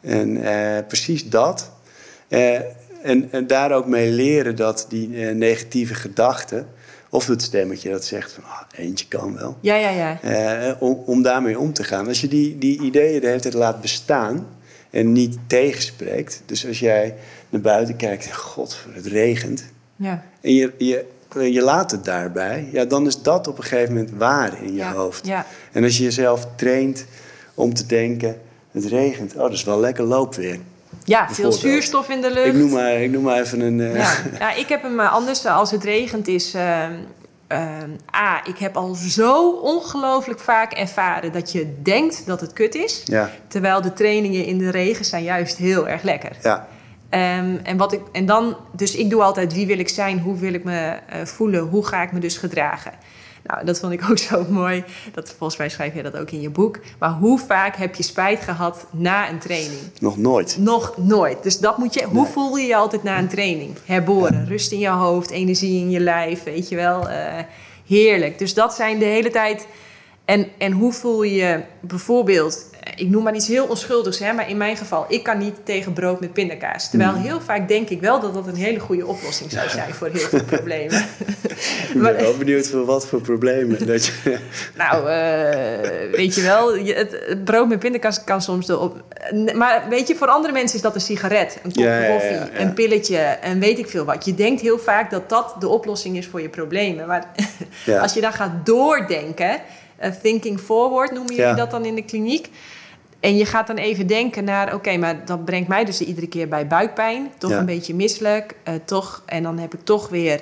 [0.00, 1.70] En eh, precies dat.
[2.28, 2.54] Eh,
[3.02, 6.66] en, en daar ook mee leren dat die negatieve gedachten,
[7.10, 10.20] of het stemmetje dat zegt van ah, eentje kan wel, ja, ja, ja.
[10.20, 12.08] eh, om, om daarmee om te gaan.
[12.08, 14.46] Als je die, die ideeën de hele tijd laat bestaan
[14.90, 16.42] en niet tegenspreekt.
[16.46, 17.14] Dus als jij
[17.48, 19.64] naar buiten kijkt en god, het regent.
[19.96, 20.24] ja.
[20.40, 21.04] En je, je,
[21.52, 24.78] je laat het daarbij, ja, dan is dat op een gegeven moment waar in je
[24.78, 25.26] ja, hoofd.
[25.26, 27.04] Ja, En als je jezelf traint
[27.54, 28.40] om te denken,
[28.70, 30.58] het regent, oh, dat is wel lekker loopweer.
[31.10, 32.46] Ja veel zuurstof in de lucht.
[32.46, 33.80] Ik noem, maar, ik noem maar even een...
[33.80, 34.12] eh, Ja.
[34.38, 35.46] ja, ik heb hem eh, anders.
[35.46, 36.54] Als het regent is...
[36.54, 36.92] ehm,
[37.46, 42.74] ehm, A, ik heb al zo ongelooflijk vaak ervaren dat je denkt dat het kut
[42.74, 43.02] is.
[43.04, 46.32] ja, Terwijl de trainingen in de regen zijn juist heel erg lekker.
[46.42, 46.68] ja,
[47.10, 50.36] Ehm, en, wat ik, en dan, dus ik doe altijd wie wil ik zijn, hoe
[50.38, 52.92] wil ik me eh, voelen, hoe ga ik me dus gedragen.
[53.46, 54.84] Nou, dat vond ik ook zo mooi.
[55.14, 56.78] Dat, volgens mij schrijf je dat ook in je boek.
[56.98, 59.80] Maar hoe vaak heb je spijt gehad na een training?
[60.00, 60.56] nog nooit.
[60.58, 61.42] Nog nooit.
[61.42, 62.04] Dus dat moet je.
[62.04, 62.32] Hoe Nee.
[62.32, 63.76] voel je je altijd na een training?
[63.84, 67.08] Herboren, rust in je hoofd, energie in je lijf, weet je wel.
[67.08, 67.44] eh,
[67.86, 68.38] heerlijk.
[68.38, 69.66] Dus dat zijn de hele tijd.
[70.24, 74.56] En, en hoe voel je bijvoorbeeld, ik noem maar iets heel onschuldigs, hè, maar in
[74.56, 76.90] mijn geval, ik kan niet tegen brood met pindakaas.
[76.90, 77.22] Terwijl Mm.
[77.22, 80.28] heel vaak denk ik wel dat dat een hele goede oplossing zou zijn voor heel
[80.28, 81.04] veel problemen.
[81.94, 83.86] Ik ben wel benieuwd voor wat voor problemen.
[83.86, 84.38] dat je,
[84.76, 89.02] Nou, eh, weet je wel, je, het, het brood met pindakaas kan soms de op.
[89.54, 92.10] Maar weet je, voor andere mensen is dat een sigaret, een kop Ja, ja, ja,
[92.12, 92.48] koffie, ja.
[92.54, 94.24] een pilletje en weet ik veel wat.
[94.24, 97.06] Je denkt heel vaak dat dat de oplossing is voor je problemen.
[97.06, 97.26] Maar
[98.02, 99.60] als je dan gaat doordenken,
[100.22, 101.54] thinking forward noemen jullie Ja.
[101.56, 102.48] dat dan in de kliniek.
[103.20, 106.48] En je gaat dan even denken naar, oké, maar dat brengt mij dus iedere keer
[106.48, 107.30] bij buikpijn.
[107.38, 107.58] Toch Ja.
[107.58, 109.22] een beetje misselijk, eh, toch.
[109.26, 110.40] En dan heb ik toch weer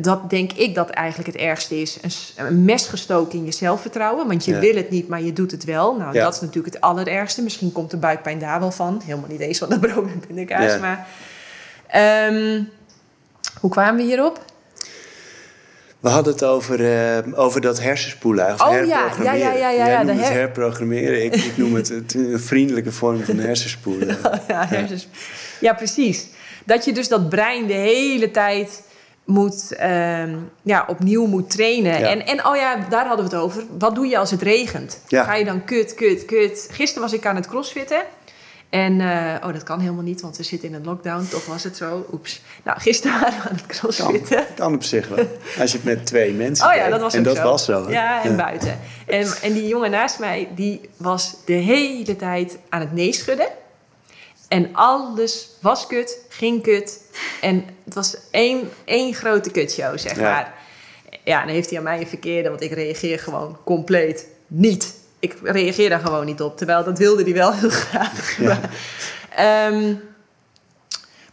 [0.00, 1.98] dat denk ik dat eigenlijk het ergste is.
[2.36, 4.26] Een, mes gestoken in je zelfvertrouwen.
[4.28, 4.58] Want je Ja.
[4.60, 5.96] wil het niet, maar je doet het wel.
[5.96, 6.24] Nou, Ja.
[6.24, 7.42] dat is natuurlijk het allerergste.
[7.42, 9.00] Misschien komt de buikpijn daar wel van.
[9.04, 10.80] Helemaal niet eens van de brood en pindakaas.
[10.80, 11.06] Maar
[11.86, 12.62] ehm,
[13.60, 14.44] hoe kwamen we hierop?
[16.02, 18.54] We hadden het over, eh, over dat hersenspoelen.
[18.54, 19.38] Of Oh, ja, herprogrammeren.
[19.38, 21.24] ja, ja, ja, ja, het her- herprogrammeren.
[21.24, 24.18] Ik, ik noem het, het een vriendelijke vorm van hersenspoelen.
[24.48, 25.08] ja, hersens.
[25.60, 26.26] ja, precies.
[26.64, 28.82] Dat je dus dat brein de hele tijd
[29.24, 32.00] moet, ehm, ja, opnieuw moet trainen.
[32.00, 32.08] Ja.
[32.10, 33.62] En, en oh ja, daar hadden we het over.
[33.78, 35.00] Wat doe je als het regent?
[35.08, 35.24] Ja.
[35.24, 36.68] Ga je dan kut, kut, kut?
[36.70, 38.02] Gisteren was ik aan het crossfitten.
[38.72, 41.26] En, uh, oh, dat kan helemaal niet, want we zitten in een lockdown.
[41.30, 42.06] Toch was het zo.
[42.12, 42.40] Oeps.
[42.64, 44.36] Nou, gisteren waren we aan het crossfitten.
[44.46, 45.24] Kan, kan op zich wel.
[45.58, 47.42] Als je het met twee mensen Oh ja, dat was En dat zo.
[47.42, 47.84] was zo.
[47.86, 47.92] Hè?
[47.92, 48.78] Ja, en buiten.
[49.06, 53.48] En, en die jongen naast mij, die was de hele tijd aan het nee schudden.
[54.48, 57.00] En alles was kut, ging kut.
[57.40, 60.22] En het was één, één grote kutshow, zeg Ja.
[60.22, 60.54] maar.
[61.24, 64.94] Ja, dan heeft hij aan mij een verkeerde, want ik reageer gewoon compleet niet.
[65.22, 68.38] Ik reageer daar gewoon niet op, terwijl dat wilde hij wel heel graag.
[68.38, 68.60] Ja.
[69.36, 69.94] Ehm,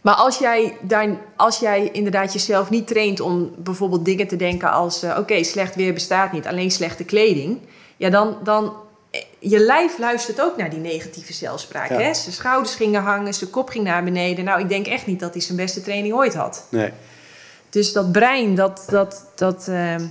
[0.00, 4.70] maar als jij, daar, als jij inderdaad jezelf niet traint om bijvoorbeeld dingen te denken
[4.70, 5.02] als...
[5.02, 7.58] eh, oké, slecht weer bestaat niet, alleen slechte kleding.
[7.96, 8.36] Ja, dan...
[8.44, 8.74] dan
[9.10, 11.88] eh, je lijf luistert ook naar die negatieve zelfspraak.
[11.88, 11.96] Ja.
[11.96, 12.14] Hè?
[12.14, 14.44] Zijn schouders gingen hangen, zijn kop ging naar beneden.
[14.44, 16.66] Nou, ik denk echt niet dat hij zijn beste training ooit had.
[16.68, 16.92] Nee.
[17.70, 18.84] Dus dat brein, dat...
[18.88, 20.04] dat, dat ehm,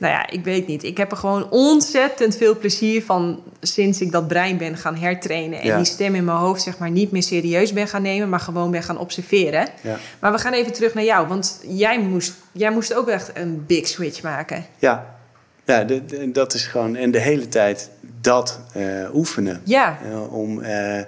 [0.00, 0.82] nou ja, ik weet niet.
[0.84, 5.60] Ik heb er gewoon ontzettend veel plezier van sinds ik dat brein ben gaan hertrainen.
[5.60, 5.76] En Ja.
[5.76, 8.70] die stem in mijn hoofd zeg maar niet meer serieus ben gaan nemen, maar gewoon
[8.70, 9.68] ben gaan observeren.
[9.82, 9.98] Ja.
[10.20, 13.64] Maar we gaan even terug naar jou, want jij moest, jij moest ook echt een
[13.66, 14.64] big switch maken.
[14.78, 15.16] Ja,
[15.64, 16.96] ja de- de- dat is gewoon...
[16.96, 17.90] En de hele tijd
[18.20, 19.60] dat eh, oefenen.
[19.64, 21.02] Ja, Eh, om eh,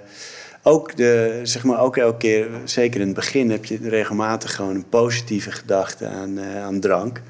[0.63, 4.75] ook, de, zeg maar, ook elke keer, zeker in het begin, heb je regelmatig gewoon
[4.75, 7.21] een positieve gedachte aan, aan drank.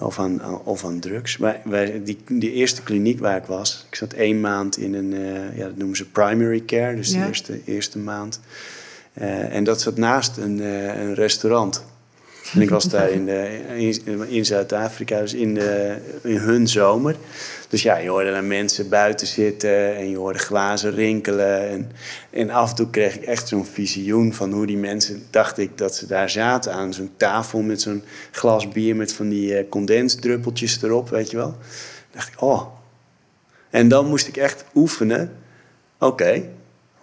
[0.00, 1.36] Of aan, of aan drugs.
[1.36, 5.14] Maar wij, die, die eerste kliniek waar ik was, ik zat één maand in een,
[5.14, 7.20] eh, ja, dat noemen ze primary care, dus Ja.
[7.20, 8.40] de eerste, eerste maand.
[9.12, 11.84] Eh, en dat zat naast een, eh, een restaurant.
[12.54, 17.16] En ik was daar in, de, in, in Zuid-Afrika, dus in, de, in hun zomer.
[17.68, 21.68] Dus ja, je hoorde dan mensen buiten zitten en je hoorde glazen rinkelen.
[21.68, 21.92] En,
[22.30, 25.78] en af en toe kreeg ik echt zo'n visioen van hoe die mensen, dacht ik,
[25.78, 29.68] dat ze daar zaten aan zo'n tafel met zo'n glas bier met van die eh,
[29.68, 31.50] condensdruppeltjes erop, weet je wel.
[31.50, 31.56] Dan
[32.10, 32.66] dacht ik, oh.
[33.70, 35.32] En dan moest ik echt oefenen,
[35.98, 36.42] oké,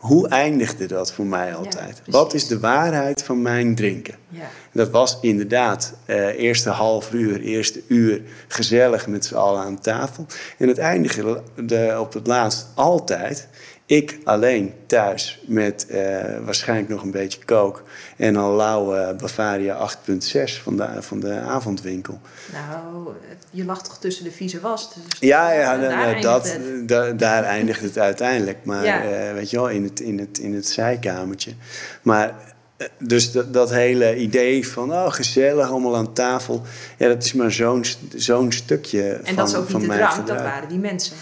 [0.06, 2.02] hoe eindigde dat voor mij altijd?
[2.06, 4.16] Wat is de waarheid van mijn drinken?
[4.30, 4.50] ja.
[4.72, 10.26] Dat was inderdaad eh eerste half uur, eerste uur gezellig met z'n allen aan tafel.
[10.58, 13.48] En het eindigde de, op het laatst altijd
[13.88, 16.00] ik alleen thuis met eh,
[16.46, 17.84] waarschijnlijk nog een beetje kook
[18.18, 22.20] en een lauwe Bavaria 8.6 van de, van de avondwinkel.
[22.54, 23.08] Nou,
[23.50, 24.94] je lag toch tussen de vieze was.
[24.94, 28.58] Dus Ja, ja daar nou, nou, eindigt dat, da- daar eindigt het uiteindelijk.
[28.64, 29.04] Maar Ja.
[29.04, 31.52] eh, weet je wel, in het, in het, in het zijkamertje.
[32.02, 32.36] Maar
[32.78, 36.62] eh, dus dat, dat hele idee van, oh gezellig, allemaal aan tafel.
[36.98, 40.28] Ja, dat is maar zo'n zo'n stukje En van, dat is ook niet de drank,
[40.28, 41.16] dat waren die mensen.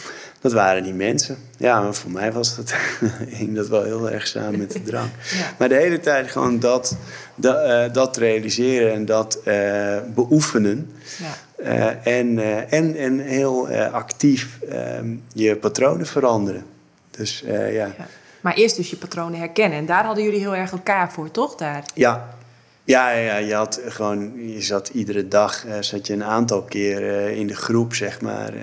[0.43, 1.37] Dat waren die mensen.
[1.57, 2.73] Ja, maar voor mij was dat,
[3.39, 5.11] hing dat wel heel erg samen met de drank.
[5.31, 5.53] Ja.
[5.57, 6.97] Maar de hele tijd gewoon dat,
[7.35, 10.91] dat, eh, dat realiseren en dat eh, beoefenen.
[11.17, 11.33] Ja.
[11.63, 12.39] Eh, en,
[12.69, 16.65] en, en heel actief ehm, je patronen veranderen.
[17.11, 17.65] Dus ja.
[17.67, 17.95] Ja.
[18.41, 19.77] Maar eerst dus je patronen herkennen.
[19.77, 21.55] En daar hadden jullie heel erg elkaar voor, toch?
[21.55, 21.83] Daar.
[21.93, 22.35] Ja.
[22.83, 27.47] Ja, ja, je had gewoon, je zat iedere dag, zat je een aantal keer in
[27.47, 28.53] de groep, zeg maar.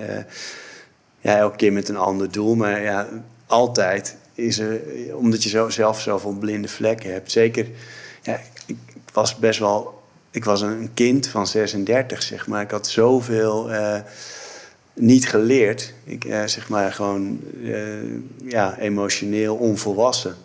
[1.21, 3.09] Ja, elke keer met een ander doel, maar ja,
[3.47, 4.81] altijd is er,
[5.15, 7.31] omdat je zo, zelf zoveel blinde vlekken hebt.
[7.31, 7.67] Zeker,
[8.23, 8.77] ja, ik,
[9.13, 12.63] was best wel, ik was een kind van 36, zeg maar.
[12.63, 14.01] Ik had zoveel eh,
[14.95, 15.95] niet geleerd.
[16.05, 17.85] Ik, eh, zeg maar, gewoon, eh,
[18.45, 20.37] ja, emotioneel onvolwassen.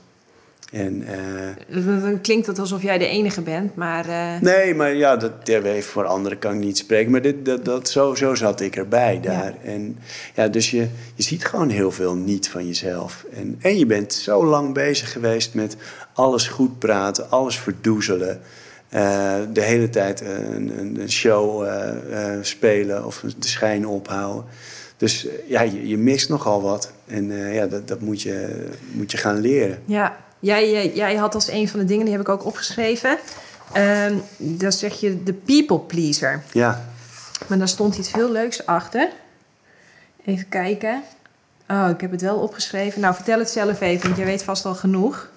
[0.71, 4.07] En, eh, Dan klinkt het alsof jij de enige bent, maar...
[4.09, 7.11] eh, Nee, maar ja, dat, ja, even voor anderen kan ik niet spreken.
[7.11, 9.53] Maar dit, dat, dat, zo, zo zat ik erbij daar.
[9.63, 9.97] En,
[10.35, 13.25] ja, dus je, je ziet gewoon heel veel niet van jezelf.
[13.33, 15.75] En, en je bent zo lang bezig geweest met
[16.13, 18.41] alles goed praten, alles verdoezelen.
[18.89, 24.45] Eh, de hele tijd een, een, een show eh, eh, spelen of de schijn ophouden.
[24.97, 26.91] Dus eh, ja, je, je mist nogal wat.
[27.07, 29.79] En eh, ja, dat, dat moet, je, moet je gaan leren.
[29.85, 33.17] Ja, jij, jij, jij had als een van de dingen, die heb ik ook opgeschreven.
[33.73, 36.43] Ehm dan zeg je de people pleaser.
[36.51, 36.85] Ja,
[37.47, 39.09] Maar daar stond iets heel leuks achter.
[40.25, 41.03] Even kijken.
[41.69, 43.01] Oh, ik heb het wel opgeschreven.
[43.01, 45.29] Nou, vertel het zelf even, want jij weet vast al genoeg.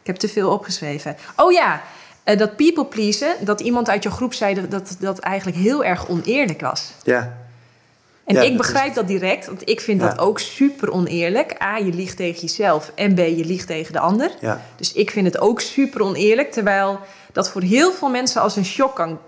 [0.00, 1.16] Ik heb te veel opgeschreven.
[1.36, 1.82] Oh ja,
[2.24, 5.84] eh, dat people pleasen, dat iemand uit je groep zei dat, dat dat eigenlijk heel
[5.84, 6.92] erg oneerlijk was.
[7.02, 7.36] ja,
[8.24, 10.08] En Ja, ik begrijp dat direct, want ik vind Ja.
[10.08, 11.62] dat ook super oneerlijk.
[11.62, 14.30] A, je liegt tegen jezelf en B, je liegt tegen de ander.
[14.40, 14.60] ja.
[14.76, 16.52] Dus ik vind het ook super oneerlijk.
[16.52, 16.98] Terwijl
[17.32, 19.18] dat voor heel veel mensen als een shock kan,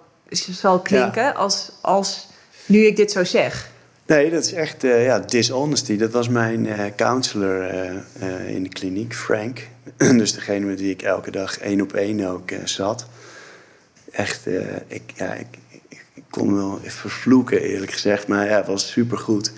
[0.50, 2.26] zal klinken als, als
[2.66, 3.70] nu ik dit zo zeg.
[4.06, 5.96] Nee, dat is echt eh, ja, dishonesty.
[5.96, 9.68] Dat was mijn eh, counselor eh, in de kliniek, Frank.
[9.96, 13.06] dus degene met wie ik elke dag één op één ook zat.
[14.12, 14.46] Echt,
[14.86, 15.46] ik, ja, ik
[16.36, 18.28] kon hem wel even vervloeken eerlijk gezegd.
[18.28, 19.52] Maar ja, het was supergoed.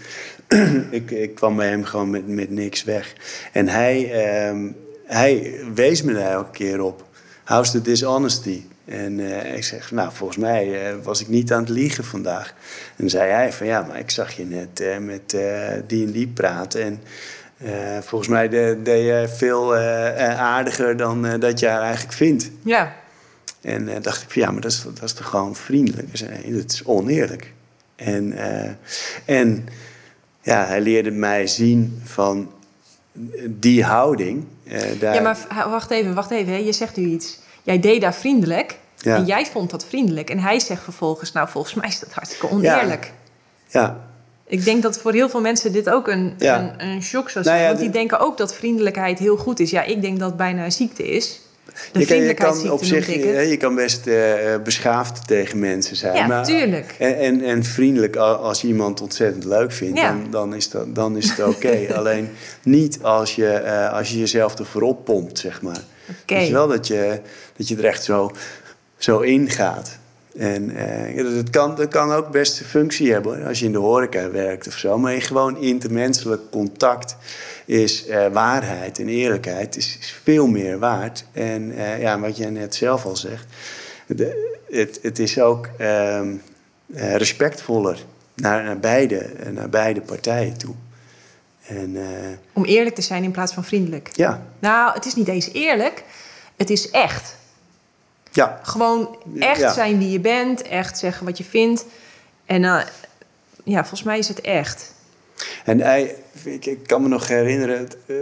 [0.90, 3.14] ik, ik kwam bij hem gewoon met, met niks weg.
[3.52, 4.70] En hij, ehm,
[5.04, 7.04] hij wees me daar elke keer op.
[7.44, 8.62] How's the dishonesty?
[8.84, 12.54] En eh, ik zeg, nou, volgens mij eh, was ik niet aan het liegen vandaag.
[12.96, 15.36] En zei hij van, ja, maar ik zag je net eh, met
[15.86, 16.82] die en die praten.
[16.82, 17.00] En
[18.02, 19.76] volgens mij deed je veel
[20.36, 22.50] aardiger dan dat je haar eigenlijk vindt.
[22.62, 22.94] Ja.
[23.68, 26.18] En dacht ik van, ja, maar dat is, dat is toch gewoon vriendelijk?
[26.52, 27.52] Dat is oneerlijk.
[27.96, 28.34] En,
[29.24, 29.66] en
[30.40, 32.50] ja, hij leerde mij zien van
[33.48, 34.44] die houding.
[35.00, 35.14] daar...
[35.14, 36.52] Ja, maar wacht even, wacht even.
[36.52, 36.58] Hè.
[36.58, 37.38] Je zegt nu iets
[37.68, 38.78] jij deed daar vriendelijk.
[39.02, 40.30] En jij vond dat vriendelijk.
[40.30, 43.12] En hij zegt vervolgens, nou volgens mij is dat hartstikke oneerlijk.
[43.68, 43.80] Ja.
[43.80, 44.06] ja.
[44.46, 47.56] Ik denk dat voor heel veel mensen dit ook een, een, een shock zou zijn.
[47.56, 49.70] Nou want die denken ook dat vriendelijkheid heel goed is.
[49.70, 51.40] Ja, ik denk dat het bijna een ziekte is.
[51.92, 54.16] Je, je kan op zich, je, je, kan best uh,
[54.64, 56.14] beschaafd tegen mensen zijn.
[56.14, 56.94] Ja, maar, tuurlijk.
[56.98, 61.16] En, en, en, vriendelijk als je iemand ontzettend leuk vindt, dan, dan, is dat, dan
[61.16, 61.86] is het oké.
[61.98, 62.28] Alleen
[62.62, 65.80] niet als je, uh, als je jezelf ervoor oppompt, zeg maar.
[66.22, 66.40] Okay.
[66.40, 67.20] Dus wel dat je,
[67.56, 68.30] dat je er echt zo,
[68.96, 69.98] zo in gaat.
[70.38, 70.70] En
[71.16, 74.30] uh, dat, kan, dat kan ook best een functie hebben als je in de horeca
[74.30, 74.98] werkt of zo.
[74.98, 77.16] Maar gewoon intermenselijk contact
[77.68, 81.24] is uh, waarheid en eerlijkheid is, is, veel meer waard.
[81.32, 83.46] En uh, ja, wat jij net zelf al zegt,
[84.06, 86.34] de, het, het is ook ehm,
[86.92, 87.98] respectvoller
[88.34, 90.74] naar, naar, beide, naar beide partijen toe.
[91.66, 91.96] En,
[92.52, 94.08] Om eerlijk te zijn in plaats van vriendelijk.
[94.12, 94.42] Ja.
[94.58, 96.04] Nou, het is niet eens eerlijk,
[96.56, 97.36] het is echt.
[98.30, 98.60] Ja.
[98.62, 101.84] Gewoon echt zijn wie je bent, echt zeggen wat je vindt.
[102.46, 102.62] En
[103.64, 104.96] ja, volgens mij is het echt.
[105.64, 106.14] En hij,
[106.44, 108.16] ik, kan me nog herinneren, uh,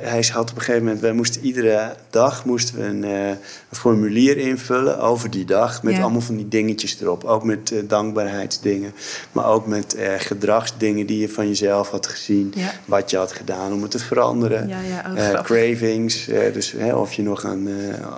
[0.00, 3.36] hij had op een gegeven moment, wij moesten iedere dag moesten we een, uh, een
[3.70, 5.82] formulier invullen over die dag.
[5.82, 7.24] Met allemaal van die dingetjes erop.
[7.24, 8.94] Ook met uh, dankbaarheidsdingen.
[9.32, 12.54] Maar ook met gedragsdingen die je van jezelf had gezien.
[12.84, 14.68] Wat je had gedaan om het te veranderen.
[14.68, 17.68] Ja, cravings, dus of je nog aan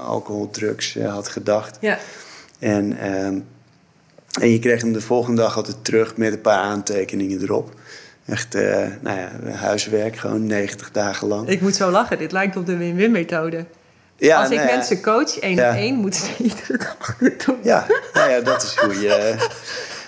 [0.07, 1.79] alcohol, drugs had gedacht.
[1.81, 1.99] Ja.
[2.59, 3.39] En, ehm,
[4.41, 7.73] en je kreeg hem de volgende dag altijd terug met een paar aantekeningen erop.
[8.27, 8.63] Echt, uh,
[9.01, 11.49] nou ja, huiswerk, gewoon 90 dagen lang.
[11.49, 13.65] Ik moet zo lachen, dit lijkt op de win-win methode.
[14.17, 17.57] Ja, Als ik nou mensen coach, één op één, moeten ze iedere dag doen.
[17.63, 19.35] Ja, nou ja, dat is hoe je,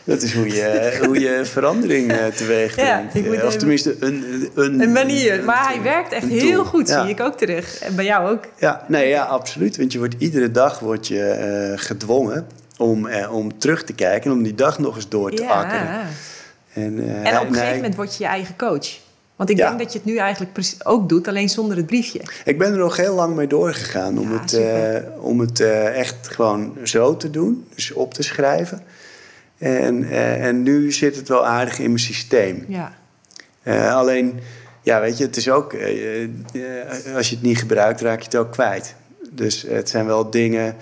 [0.04, 3.44] dat is hoe je, hoe je verandering uh, teweeg brengt.
[3.44, 5.44] Of tenminste een, een, een manier.
[5.44, 7.78] Maar hij werkt echt heel goed, zie ik ook terug.
[7.78, 8.44] En bij jou ook.
[8.58, 9.76] Ja, nee, ja, absoluut.
[9.76, 12.46] Want je wordt, iedere dag word je gedwongen
[12.76, 14.30] om, om terug te kijken...
[14.30, 15.48] en om die dag nog eens door te ja.
[15.48, 16.08] akkeren.
[16.76, 18.98] En, uh, en op een gegeven moment word je je eigen coach.
[19.36, 22.20] Want ik denk dat je het nu eigenlijk ook doet, alleen zonder het briefje.
[22.44, 26.28] Ik ben er nog heel lang mee doorgegaan om het, uh, om het uh, echt
[26.28, 27.66] gewoon zo te doen.
[27.74, 28.82] Dus op te schrijven.
[29.58, 32.64] En, uh, en nu zit het wel aardig in mijn systeem.
[32.68, 33.92] Ja.
[33.92, 34.40] alleen,
[34.82, 35.72] ja, weet je, het is ook...
[37.14, 38.94] als je het niet gebruikt, raak je het ook kwijt.
[39.30, 40.76] Dus het zijn wel dingen...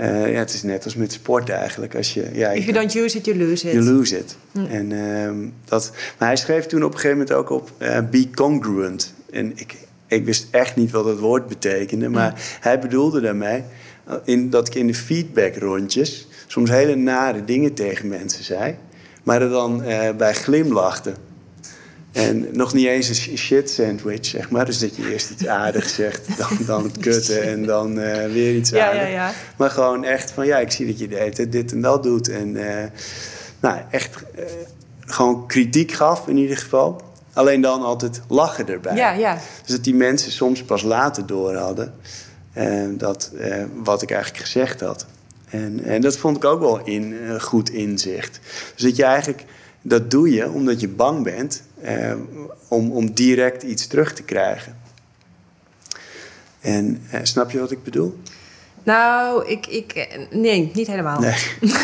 [0.00, 1.94] Uh, ja, het is net als met sport eigenlijk.
[1.94, 3.72] Als je, ja, If you don't use it, you lose it.
[3.72, 4.36] You lose it.
[4.52, 4.64] Hm.
[4.64, 8.30] En, uh, dat, maar hij schreef toen op een gegeven moment ook op uh, be
[8.34, 9.14] congruent.
[9.30, 9.76] En ik,
[10.06, 12.08] ik wist echt niet wat dat woord betekende.
[12.08, 12.36] Maar hm.
[12.60, 13.62] hij bedoelde daarmee
[14.04, 18.76] eh, in, dat ik in de feedbackrondjes soms hele nare dingen tegen mensen zei.
[19.22, 19.82] Maar er dan
[20.16, 21.12] bij glimlachte.
[22.12, 24.64] En nog niet eens een shit sandwich, zeg maar.
[24.64, 28.54] Dus dat je eerst iets aardigs zegt, dan, dan het kutten en dan uh, weer
[28.54, 29.04] iets ja, aardigs.
[29.04, 29.32] Ja, ja.
[29.56, 32.28] Maar gewoon echt van, ja, ik zie dat je dit, dit en dat doet.
[32.28, 32.84] En uh,
[33.60, 34.44] nou, echt uh,
[35.00, 37.02] gewoon kritiek gaf in ieder geval.
[37.32, 38.96] Alleen dan altijd lachen erbij.
[38.96, 39.34] Ja, ja.
[39.34, 41.94] Dus dat die mensen soms pas later door hadden
[42.96, 43.32] dat,
[43.82, 45.06] wat ik eigenlijk gezegd had.
[45.50, 48.40] En, en dat vond ik ook wel in, goed inzicht.
[48.74, 49.44] Dus dat je eigenlijk
[49.82, 52.14] dat doe je omdat je bang bent eh,
[52.68, 54.76] om, om direct iets terug te krijgen.
[56.60, 58.18] En eh, snap je wat ik bedoel?
[58.82, 61.20] Nou, ik, ik, nee, niet helemaal.
[61.20, 61.34] Nee.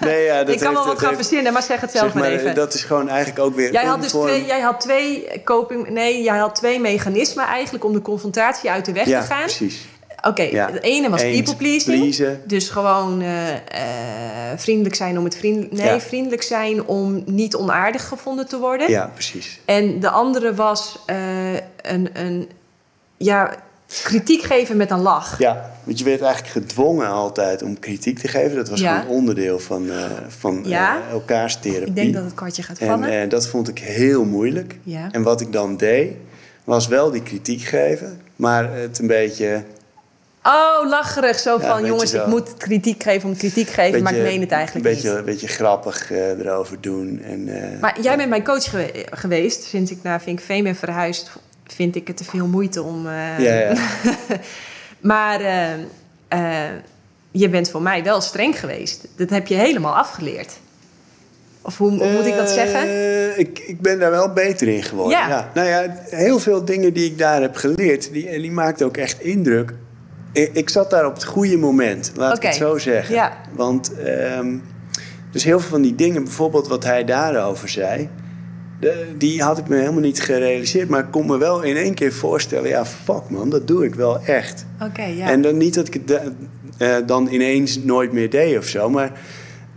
[0.00, 2.54] nee ja, dat ik kan wel wat gaan verzinnen, maar zeg het zelf maar, even.
[2.54, 3.72] Dat is gewoon eigenlijk ook weer.
[3.72, 7.92] Jij had dus twee, jij had twee coping, nee, jij had twee mechanismen eigenlijk om
[7.92, 9.42] de confrontatie uit de weg ja, te gaan.
[9.42, 9.88] Precies.
[10.22, 12.16] Oké, okay, het ene was people pleasing.
[12.44, 13.56] Dus gewoon uh, uh,
[14.56, 15.72] vriendelijk zijn om het vriendelijk...
[15.72, 16.00] Nee, ja.
[16.00, 18.90] vriendelijk zijn om niet onaardig gevonden te worden.
[18.90, 19.60] Ja, precies.
[19.64, 21.52] En de andere was uh,
[21.82, 22.48] een, een...
[23.16, 23.54] Ja,
[24.02, 25.38] kritiek geven met een lach.
[25.38, 28.56] Ja, want je werd eigenlijk gedwongen altijd om kritiek te geven.
[28.56, 29.00] Dat was ja.
[29.00, 30.96] gewoon onderdeel van, uh, van ja.
[30.96, 31.86] uh, elkaars therapie.
[31.86, 33.08] Ik denk dat het kwartje gaat vallen.
[33.08, 34.78] En uh, dat vond ik heel moeilijk.
[34.82, 35.08] Ja.
[35.10, 36.12] En wat ik dan deed,
[36.64, 39.64] was wel die kritiek geven, maar het een beetje
[40.44, 41.38] Oh, lacherig.
[41.38, 44.50] Zo van, jongens, ik moet kritiek geven om kritiek te geven, maar ik meen het
[44.50, 45.18] eigenlijk beetje, niet.
[45.18, 47.20] Een beetje grappig uh, erover doen.
[47.22, 48.70] En, uh, maar jij bent mijn coach
[49.10, 51.30] geweest sinds ik naar Vinkveen ben verhuisd.
[51.66, 53.06] vind ik het te veel moeite om.
[53.06, 53.72] eh, Ja, ja.
[55.12, 55.72] maar eh,
[56.28, 56.70] eh,
[57.30, 59.06] je bent voor mij wel streng geweest.
[59.16, 60.52] Dat heb je helemaal afgeleerd.
[61.62, 62.80] Of hoe, hoe moet ik dat zeggen?
[62.80, 65.18] Eh, ik, ik ben daar wel beter in geworden.
[65.18, 65.50] Ja.
[65.54, 68.96] Nou ja, heel veel dingen die ik daar heb geleerd, die, en die maakten ook
[68.96, 69.72] echt indruk.
[70.32, 73.14] Ik, ik zat daar op het goede moment, laat ik het zo zeggen.
[73.14, 73.36] Ja.
[73.52, 74.56] Want ehm,
[75.30, 78.08] dus heel veel van die dingen, bijvoorbeeld wat hij daarover zei,
[78.80, 80.88] de- die had ik me helemaal niet gerealiseerd.
[80.88, 83.94] Maar ik kon me wel in één keer voorstellen, ja, fuck man, dat doe ik
[83.94, 84.66] wel echt.
[84.82, 85.30] Oké, ja.
[85.30, 86.22] En dan niet dat ik het da-
[86.78, 88.90] eh, dan ineens nooit meer deed of zo.
[88.90, 89.12] Maar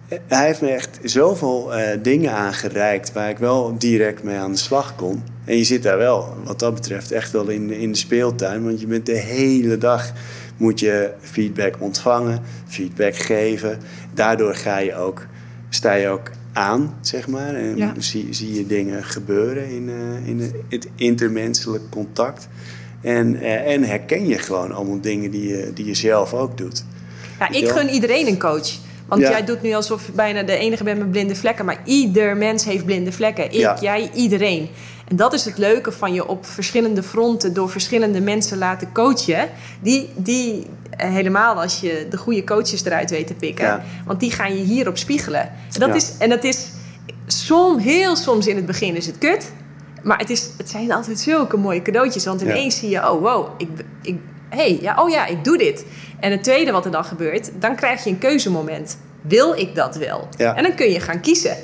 [0.07, 4.51] eh, hij heeft me echt zoveel eh, dingen aangereikt waar ik wel direct mee aan
[4.51, 5.23] de slag kon.
[5.45, 8.63] En je zit daar wel, wat dat betreft, echt wel in, in de speeltuin.
[8.63, 10.11] Want je bent de hele dag
[10.57, 13.79] moet je feedback ontvangen, feedback geven.
[14.13, 15.25] Daardoor ga je ook,
[15.69, 17.55] sta je ook aan, zeg maar.
[17.55, 17.93] En Ja.
[17.97, 22.47] zie, zie je dingen gebeuren in, eh, in het intermenselijk contact.
[23.01, 26.85] En, eh, en herken je gewoon allemaal dingen die je, die je zelf ook doet.
[27.39, 28.69] Ja, ik gun iedereen een coach.
[29.07, 29.29] Want Ja.
[29.29, 31.65] jij doet nu alsof je bijna de enige bent met blinde vlekken.
[31.65, 33.45] Maar ieder mens heeft blinde vlekken.
[33.45, 33.77] Ik, Ja.
[33.81, 34.69] jij, iedereen.
[35.07, 39.49] En dat is het leuke van je op verschillende fronten door verschillende mensen laten coachen.
[39.81, 43.65] Die, die eh, helemaal als je de goede coaches eruit weet te pikken.
[43.65, 43.83] Ja.
[44.05, 45.41] Want die gaan je hierop spiegelen.
[45.41, 45.95] En dat Ja.
[45.95, 46.67] is, en dat is
[47.27, 49.51] som, heel soms in het begin is het kut.
[50.03, 52.25] Maar het, is, het zijn altijd zulke mooie cadeautjes.
[52.25, 52.47] Want Ja.
[52.47, 53.67] ineens zie je, oh wow, ik,
[54.01, 54.15] ik,
[54.49, 55.85] hey, ja, oh ja, ik doe dit.
[56.19, 58.97] En het tweede wat er dan gebeurt, dan krijg je een keuzemoment.
[59.21, 60.27] Wil ik dat wel?
[60.37, 61.57] En dan kun je gaan kiezen.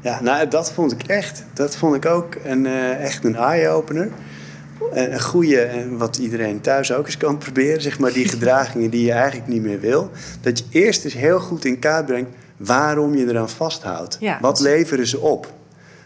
[0.00, 1.44] Ja, nou, dat vond ik echt.
[1.54, 4.10] Dat vond ik ook een, eh, echt een eye-opener.
[4.92, 8.90] Een een goede, en wat iedereen thuis ook eens kan proberen, zeg maar, die gedragingen
[8.90, 10.10] die je eigenlijk niet meer wil.
[10.40, 14.16] Dat je eerst eens heel goed in kaart brengt waarom je eraan vasthoudt.
[14.20, 14.38] Ja.
[14.40, 15.52] Wat leveren ze op?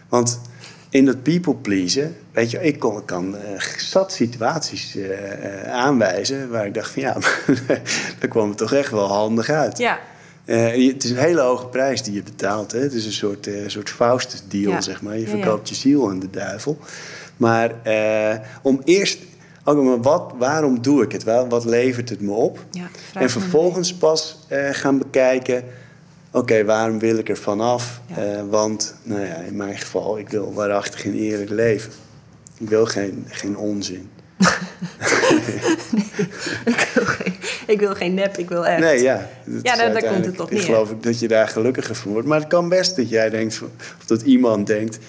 [0.09, 0.39] Want
[0.89, 6.65] in dat people pleasen, weet je, ik kon, kan eh, zat situaties eh, aanwijzen waar
[6.65, 7.17] ik dacht van ja,
[8.19, 9.77] daar kwam het toch echt wel handig uit.
[9.77, 9.99] Ja,
[10.45, 12.71] Eh, het is een hele hoge prijs die je betaalt.
[12.71, 12.79] Hè?
[12.79, 14.81] Het is een soort, eh soort Faustus-deal, Ja.
[14.81, 15.13] zeg maar.
[15.17, 15.31] Je Ja, ja.
[15.41, 16.77] verkoopt je ziel aan de duivel.
[17.37, 19.19] Maar eh, om eerst...
[19.65, 21.23] Maar wat, waarom doe ik het?
[21.23, 22.65] Wel, Wat levert het me op?
[22.71, 24.39] ja en vervolgens pas
[24.71, 25.63] gaan bekijken...
[26.31, 28.01] Oké, waarom wil ik er vanaf?
[28.49, 30.17] Want, nou ja, in mijn geval...
[30.19, 31.91] ik wil waarachtig een eerlijk leven.
[32.57, 34.09] Ik wil geen, geen onzin.
[36.65, 37.32] ik, wil geen,
[37.67, 38.79] ik wil geen nep, ik wil echt.
[38.79, 39.29] Nee, ja.
[39.61, 40.63] Ja, daar- daar komt het op Ik neer.
[40.65, 42.27] geloof ik dat je daar gelukkiger van wordt.
[42.27, 43.61] Maar het kan best dat jij denkt,
[43.99, 44.99] of dat iemand denkt...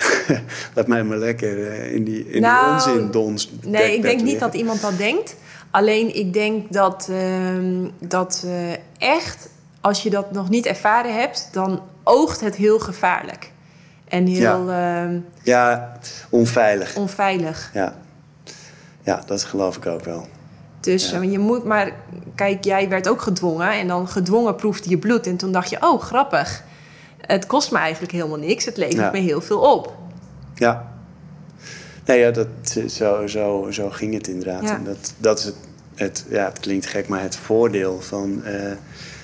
[0.74, 3.50] laat mij maar lekker eh, in die, in Nou, die onzin dons.
[3.62, 5.36] Nee, ik denk niet dat iemand dat denkt.
[5.70, 8.72] Alleen ik denk dat, ehm, dat eh,
[9.14, 9.48] echt,
[9.80, 13.50] als je dat nog niet ervaren hebt, dan oogt het heel gevaarlijk.
[14.08, 15.92] En heel ehm, Ja,
[16.30, 16.96] onveilig.
[16.96, 17.70] onveilig.
[17.74, 17.94] Ja.
[19.02, 20.28] ja, dat geloof ik ook wel.
[20.80, 21.20] Dus Ja.
[21.20, 21.90] eh, je moet maar...
[22.34, 23.70] Kijk, jij werd ook gedwongen.
[23.72, 25.26] En dan gedwongen proefde je bloed.
[25.26, 26.62] En toen dacht je, oh, grappig.
[27.20, 28.64] Het kost me eigenlijk helemaal niks.
[28.64, 29.10] Het levert Ja.
[29.10, 29.96] me heel veel op.
[30.54, 30.92] Ja.
[32.04, 32.46] Nee, ja, dat,
[32.88, 34.62] zo, zo, zo ging het inderdaad.
[34.62, 34.74] Ja.
[34.74, 35.54] En dat, dat is het,
[35.94, 38.72] het, ja, het klinkt gek, maar het voordeel van eh,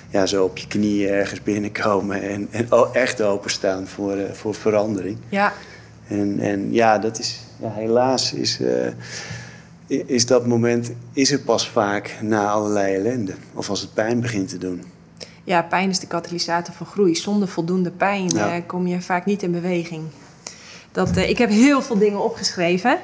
[0.09, 5.17] ja, zo op je knieën ergens binnenkomen en, en echt openstaan voor, eh, voor verandering.
[5.29, 5.53] Ja,
[6.07, 8.59] En, en ja, dat is, ja, helaas is,
[9.87, 13.33] is dat moment is er pas vaak na allerlei ellende.
[13.53, 14.83] Of als het pijn begint te doen.
[15.43, 17.15] ja pijn is de katalysator voor groei.
[17.15, 18.55] Zonder voldoende pijn Ja.
[18.55, 20.03] eh, kom je vaak niet in beweging.
[20.91, 22.97] Dat, eh, ik heb heel veel dingen opgeschreven.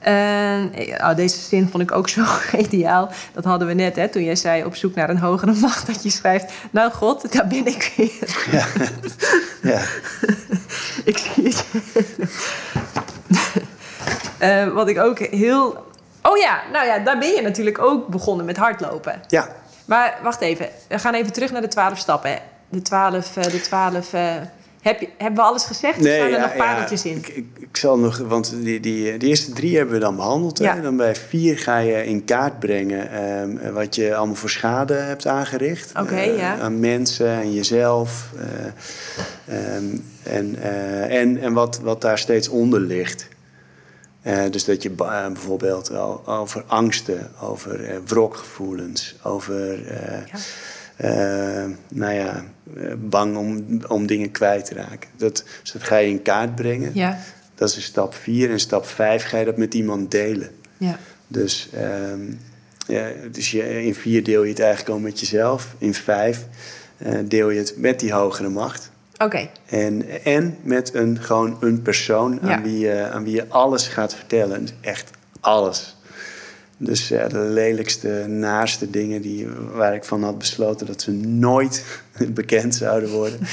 [0.00, 0.62] Eh,
[1.00, 2.24] oh, deze zin vond ik ook zo
[2.66, 3.10] ideaal.
[3.32, 5.86] Dat hadden we net, hè, toen jij zei op zoek naar een hogere macht.
[5.86, 8.46] Dat je schrijft, nou god, daar ben ik weer.
[8.50, 8.66] Ja,
[9.62, 9.82] ja.
[11.04, 11.64] Ik zie het.
[14.74, 15.84] Wat ik ook heel...
[16.28, 19.20] Oh ja, nou ja, daar ben je natuurlijk ook begonnen met hardlopen.
[19.28, 19.48] ja.
[19.84, 22.38] Maar wacht even, we gaan even terug naar de twaalf stappen.
[22.68, 23.36] De twaalf...
[23.36, 24.34] eh, de twaalf eh,
[24.82, 25.96] heb je, hebben we alles gezegd?
[25.98, 27.16] of staan er ja, nog pareltjes ja, in?
[27.16, 30.58] Ik, ik, ik zal nog, want die, die, die eerste drie hebben we dan behandeld.
[30.58, 30.74] Ja.
[30.74, 30.80] Hè?
[30.82, 35.26] Dan bij vier ga je in kaart brengen ehm, wat je allemaal voor schade hebt
[35.26, 35.92] aangericht.
[36.00, 36.58] Oké, Eh, ja.
[36.58, 38.28] Aan mensen en jezelf.
[39.46, 39.84] eh, ehm,
[40.22, 43.28] en eh, en, en wat, wat daar steeds onder ligt.
[44.26, 49.78] Eh, dus dat je eh, bijvoorbeeld al- over angsten, over eh, wrokgevoelens, over
[50.98, 51.68] Ja.
[51.88, 52.44] nou ja,
[52.98, 55.10] bang om, om dingen kwijt te raken.
[55.16, 56.90] Dat, dus dat ga je in kaart brengen.
[56.94, 57.18] Ja,
[57.54, 58.50] Dat is stap 4.
[58.50, 60.50] En stap 5 ga je dat met iemand delen.
[60.76, 60.98] ja,
[61.28, 62.32] Dus, ehm,
[62.86, 65.74] ja, dus je, in 4 deel je het eigenlijk al met jezelf.
[65.78, 66.44] In 5
[67.24, 68.90] deel je het met die hogere macht.
[69.18, 69.48] Oké.
[69.66, 72.62] En, en met een, gewoon een persoon aan, Ja.
[72.62, 74.68] wie, je, aan wie je alles gaat vertellen.
[74.80, 75.10] Echt
[75.40, 75.96] alles.
[76.78, 81.84] Dus ja, de lelijkste, naaste dingen die, waar ik van had besloten dat ze nooit
[82.28, 83.38] bekend zouden worden.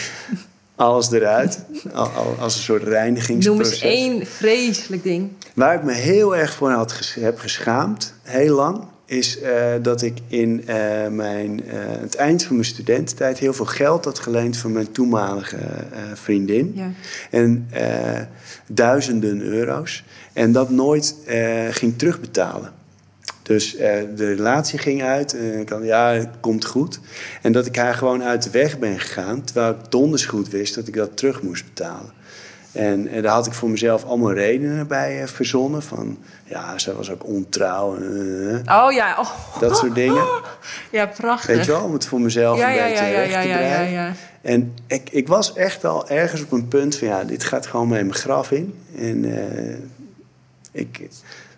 [0.75, 1.59] Alles eruit.
[1.93, 3.71] Al, al- als een soort Noem reinigingsproces.
[3.71, 5.29] eens één vreselijk ding.
[5.53, 10.17] Waar ik me heel erg voor had heb geschaamd, heel lang, is eh, dat ik
[10.27, 14.71] in eh, mijn, eh, het eind van mijn studententijd heel veel geld had geleend van
[14.71, 15.57] mijn toenmalige
[16.13, 16.71] vriendin.
[16.75, 16.91] Ja.
[17.31, 17.69] En
[18.67, 20.03] duizenden euro's.
[20.33, 21.15] En dat nooit
[21.71, 22.71] ging terugbetalen.
[23.43, 23.75] Dus
[24.15, 25.33] de relatie ging uit.
[25.33, 26.99] En ik had, ja, het komt goed.
[27.41, 29.43] En dat ik haar gewoon uit de weg ben gegaan.
[29.43, 32.13] Terwijl ik donders goed wist dat ik dat terug moest betalen.
[32.73, 35.83] En, en daar had ik voor mezelf allemaal redenen bij eh, verzonnen.
[35.83, 37.95] Van, ja, zij was ook ontrouw.
[37.95, 39.59] eh, Oh ja, oh.
[39.59, 40.23] dat soort dingen.
[40.91, 41.55] Ja, prachtig.
[41.55, 43.41] Weet je wel, om het voor mezelf ja, een ja, beetje ja, ja, recht ja,
[43.41, 43.91] te ja, ja, breien.
[43.91, 44.13] ja.
[44.41, 47.07] En ik, ik was echt al ergens op een punt van...
[47.07, 48.73] ja, dit gaat gewoon mee mijn graf in.
[48.97, 49.77] En eh,
[50.71, 51.01] ik...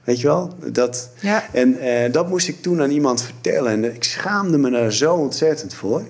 [0.04, 0.54] Weet je wel?
[0.66, 1.10] Dat.
[1.52, 3.72] En eh, dat moest ik toen aan iemand vertellen.
[3.72, 6.04] En ik schaamde me daar zo ontzettend voor.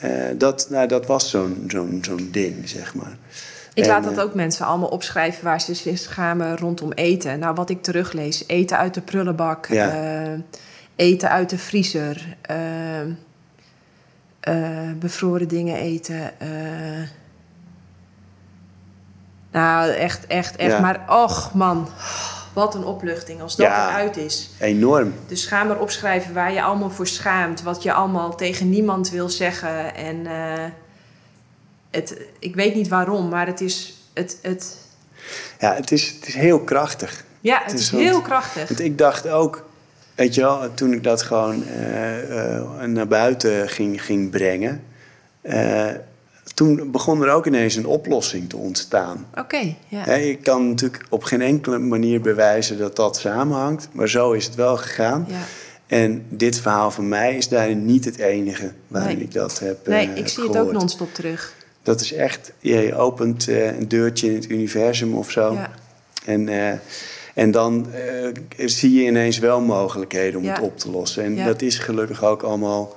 [0.00, 3.16] Eh, dat, nou, dat was zo'n zo'n zo'n ding, zeg maar.
[3.78, 7.38] Ik En, laat dat eh, ook mensen allemaal opschrijven waar ze zich schamen rondom eten.
[7.38, 9.90] Nou, wat ik teruglees: eten uit de prullenbak, Ja.
[9.90, 10.38] eh,
[10.96, 12.56] eten uit de vriezer, eh,
[14.98, 16.30] bevroren dingen eten.
[19.52, 20.72] nou, echt, echt, echt.
[20.72, 20.80] Ja.
[20.80, 21.88] Maar och man,
[22.52, 23.88] wat een opluchting als dat Ja.
[23.88, 24.50] eruit is.
[24.58, 25.12] Enorm.
[25.26, 27.62] Dus ga maar opschrijven waar je allemaal voor schaamt.
[27.62, 29.94] Wat je allemaal tegen niemand wil zeggen.
[29.94, 30.26] En
[31.90, 33.94] het, ik weet niet waarom, maar het is...
[34.12, 34.76] Het, het,
[35.58, 37.24] Ja, het is, het is heel krachtig.
[37.40, 38.68] ja, het Het is, want- heel krachtig.
[38.68, 39.64] Want ik dacht ook,
[40.14, 44.82] weet je wel, toen ik dat gewoon eh, eh, naar buiten ging, ging brengen,
[45.40, 45.86] eh,
[46.54, 49.26] toen begon er ook ineens een oplossing te ontstaan.
[49.34, 50.14] Oké, ja.
[50.14, 54.54] Je kan natuurlijk op geen enkele manier bewijzen dat dat samenhangt, maar zo is het
[54.54, 55.26] wel gegaan.
[55.28, 55.36] ja.
[55.86, 59.24] En dit verhaal van mij is daarin niet het enige waarin Nee.
[59.24, 61.54] ik dat heb Nee, ik zie het ook non-stop terug.
[61.88, 65.52] Dat is echt, je opent eh, een deurtje in het universum of zo.
[65.52, 65.70] Ja.
[66.24, 66.78] En, eh,
[67.34, 70.52] en dan eh, zie je ineens wel mogelijkheden om Ja.
[70.52, 71.24] het op te lossen.
[71.24, 72.96] En dat is gelukkig ook allemaal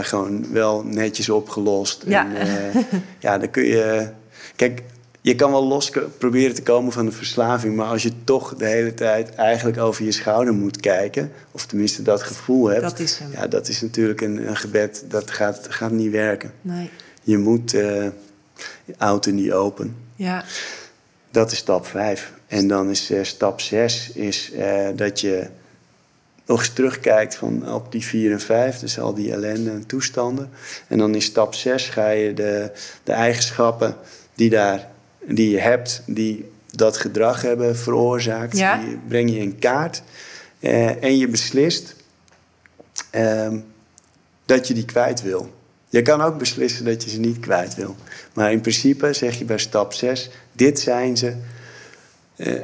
[0.00, 2.04] gewoon wel netjes opgelost.
[2.06, 2.34] Ja.
[2.34, 2.86] En,
[3.26, 4.08] ja, dan kun je...
[4.56, 4.82] Kijk,
[5.20, 7.76] je kan wel los proberen te komen van de verslaving...
[7.76, 11.32] maar als je toch de hele tijd eigenlijk over je schouder moet kijken...
[11.50, 12.82] of tenminste dat gevoel hebt...
[12.82, 13.30] Dat is hem.
[13.32, 16.52] Ja, dat is natuurlijk een, een gebed, dat gaat, gaat niet werken.
[16.60, 16.90] Nee.
[17.28, 18.06] Je moet eh
[18.98, 19.96] out in die open.
[20.16, 20.44] Ja.
[21.30, 22.32] Dat is stap 5.
[22.46, 25.46] En dan is eh, stap 6 is eh, dat je
[26.46, 30.50] nog eens terugkijkt van op die 4 en 5, dus al die ellende en toestanden.
[30.86, 32.70] En dan in stap 6 ga je de,
[33.04, 33.96] de eigenschappen
[34.34, 34.88] die, daar,
[35.26, 38.76] die je hebt, die dat gedrag hebben veroorzaakt, Ja.
[38.84, 40.02] die breng je in kaart.
[41.00, 41.94] En je beslist
[43.10, 43.58] ehm,
[44.44, 45.56] dat je die kwijt wil.
[45.88, 47.96] Je kan ook beslissen dat je ze niet kwijt wil.
[48.32, 51.34] Maar in principe zeg je bij stap 6, dit zijn ze,
[52.36, 52.54] eh,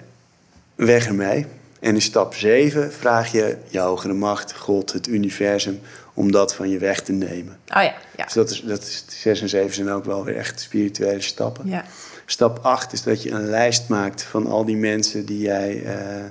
[0.74, 1.46] weg ermee.
[1.80, 5.80] En in stap 7 vraag je je hogere macht, God, het universum,
[6.14, 7.58] om dat van je weg te nemen.
[7.76, 8.24] Oh ja, ja.
[8.24, 11.68] Dus dat is, dat is 6 en 7 zijn ook wel weer echt spirituele stappen.
[11.68, 11.84] ja.
[12.26, 16.24] Stap 8 is dat je een lijst maakt van al die mensen die jij eh,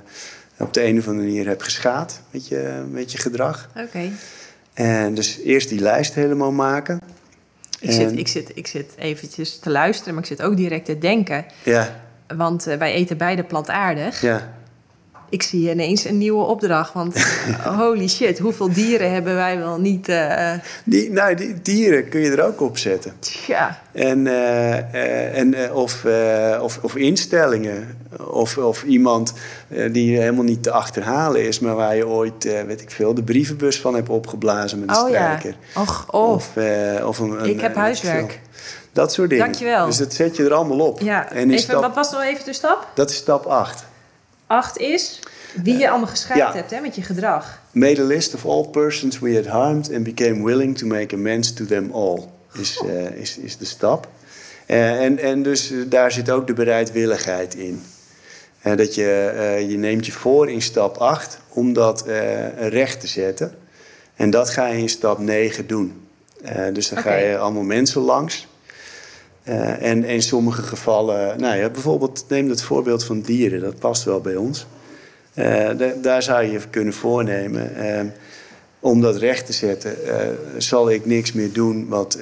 [0.58, 3.68] op de een of andere manier hebt geschaad met je, met je gedrag.
[3.76, 4.10] Oké.
[4.74, 7.00] En dus eerst die lijst helemaal maken.
[7.80, 10.98] Ik, zit, ik, zit, ik zit eventjes te luisteren, maar ik zit ook direct te
[10.98, 11.44] denken.
[11.62, 12.00] Ja,
[12.36, 14.20] Want eh, wij eten beide plantaardig.
[14.20, 14.52] ja.
[15.34, 16.92] Ik zie ineens een nieuwe opdracht.
[16.92, 17.24] Want
[17.80, 20.08] holy shit, hoeveel dieren hebben wij wel niet...
[20.08, 20.52] eh
[20.84, 23.12] Die, nou, die dieren kun je er ook op zetten.
[23.18, 26.04] tja, En, eh, eh, en, of,
[26.60, 27.98] of, of instellingen.
[28.30, 29.32] Of, of iemand
[29.90, 33.80] die helemaal niet te achterhalen is, maar waar je ooit, weet ik veel, de brievenbus
[33.80, 35.38] van hebt opgeblazen met een oh ja.
[35.38, 35.56] strijker.
[35.74, 36.30] Och, oh.
[36.30, 36.48] Of,
[37.04, 38.40] of een, een, Ik heb huiswerk.
[38.92, 39.44] Dat soort dingen.
[39.44, 39.86] Dankjewel.
[39.86, 41.00] Dus dat zet je er allemaal op.
[41.00, 42.88] Ja, En even, stap, wat was nog even de stap?
[42.94, 43.84] dat is stap 8.
[44.46, 45.20] Acht is
[45.62, 46.52] wie je allemaal geschaad ja.
[46.52, 47.60] hebt hè, met je gedrag.
[47.70, 51.52] Made a list of all persons we had harmed and became willing to make amends
[51.52, 52.20] to them all.
[52.58, 54.08] Is, eh, is, is de stap.
[54.66, 57.82] Eh, en, en dus eh, daar zit ook de bereidwilligheid in.
[58.60, 63.00] Eh, dat je, eh, je neemt je voor in stap 8 om dat eh, recht
[63.00, 63.54] te zetten.
[64.14, 66.06] En dat ga je in stap 9 doen.
[66.42, 68.46] Eh, dus dan ga je allemaal mensen langs.
[69.44, 74.04] Eh, en in sommige gevallen, nou ja, bijvoorbeeld neem het voorbeeld van dieren, dat past
[74.04, 74.66] wel bij ons.
[75.34, 77.76] Eh, da- daar zou je kunnen voornemen.
[77.76, 78.00] eh,
[78.80, 79.96] om dat recht te zetten,
[80.58, 82.18] zal ik niks meer doen wat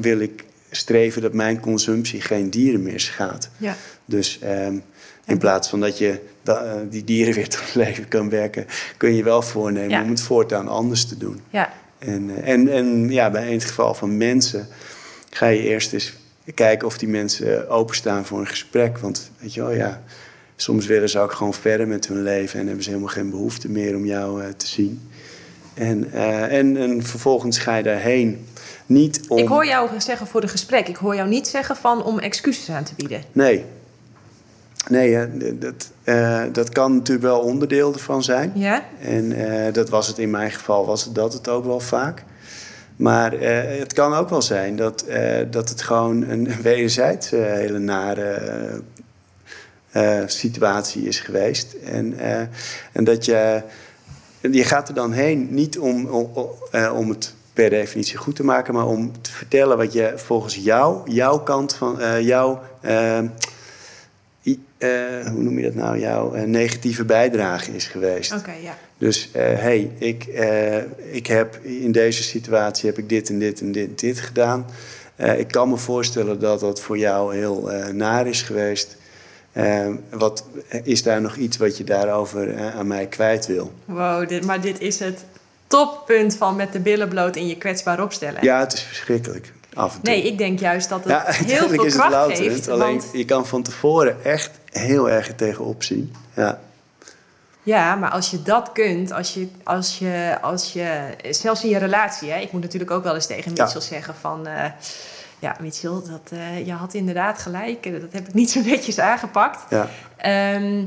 [0.00, 3.50] wil ik streven dat mijn consumptie geen dieren meer schaadt.
[3.56, 3.76] Ja.
[4.04, 4.74] Dus ehm,
[5.26, 6.20] in plaats van dat je
[6.90, 10.02] die dieren weer tot leven kan werken, kun je wel voornemen Ja.
[10.02, 11.40] om het voortaan anders te doen.
[11.50, 11.72] Ja.
[11.98, 14.68] En, en, en ja, bij het geval van mensen
[15.36, 16.12] ga je eerst eens
[16.54, 18.98] kijken of die mensen openstaan voor een gesprek.
[18.98, 20.02] Want weet je wel, ja,
[20.56, 23.70] soms willen ze ook gewoon verder met hun leven en hebben ze helemaal geen behoefte
[23.70, 25.10] meer om jou eh, te zien.
[25.74, 28.46] En, eh, en, en vervolgens ga je daarheen.
[28.86, 29.38] Niet om.
[29.38, 30.88] Ik hoor jou zeggen voor de gesprek.
[30.88, 33.22] Ik hoor jou niet zeggen van om excuses aan te bieden.
[33.32, 33.64] Nee.
[34.88, 38.52] Nee, hè, dat, eh, dat kan natuurlijk wel onderdeel ervan zijn.
[38.54, 38.84] Ja?
[39.00, 39.36] En
[39.72, 42.24] dat was het in mijn geval, was het dat het ook wel vaak.
[42.96, 47.42] Maar eh, het kan ook wel zijn dat, eh, dat het gewoon een wederzijds eh,
[47.42, 48.82] hele nare
[50.26, 51.72] situatie is geweest.
[51.72, 52.18] En,
[52.92, 53.62] en dat je,
[54.40, 56.30] je gaat er dan heen niet om, om,
[56.94, 61.10] om, het per definitie goed te maken, maar om te vertellen wat je volgens jou,
[61.10, 62.62] jouw kant van jouw.
[64.84, 65.98] Eh, eh, hoe noem je dat nou?
[65.98, 68.32] Jouw eh, negatieve bijdrage is geweest.
[68.32, 68.76] Oké, ja.
[68.98, 70.76] Dus hé, hey, ik, eh,
[71.12, 74.66] ik heb in deze situatie heb ik dit en dit en dit dit gedaan.
[75.16, 78.96] Eh, ik kan me voorstellen dat dat voor jou heel eh, naar is geweest.
[79.52, 80.44] Eh, wat,
[80.84, 83.72] is daar nog iets wat je daarover eh, aan mij kwijt wil?
[83.84, 85.24] Wow, dit, maar dit is het
[85.66, 88.44] toppunt van met de billen bloot in je kwetsbaar opstellen.
[88.44, 89.52] Ja, het is verschrikkelijk.
[89.74, 90.12] Af en toe.
[90.12, 91.24] Nee, ik denk juist dat het ja,
[91.56, 92.68] heel veel is kracht heeft.
[92.68, 96.14] Alleen Want, je kan van tevoren echt heel erg er tegenop zien.
[96.34, 96.60] Ja,
[97.64, 101.78] ja, maar als je dat kunt, als je, als je, als je zelfs in je
[101.78, 103.62] relatie, hè, ik moet natuurlijk ook wel eens tegen Ja.
[103.62, 104.64] Mitchell zeggen van, eh,
[105.38, 108.98] ja, Mitchell, dat, eh, je had inderdaad gelijk, eh, dat heb ik niet zo netjes
[108.98, 109.70] aangepakt.
[109.70, 110.84] ja, Ehm,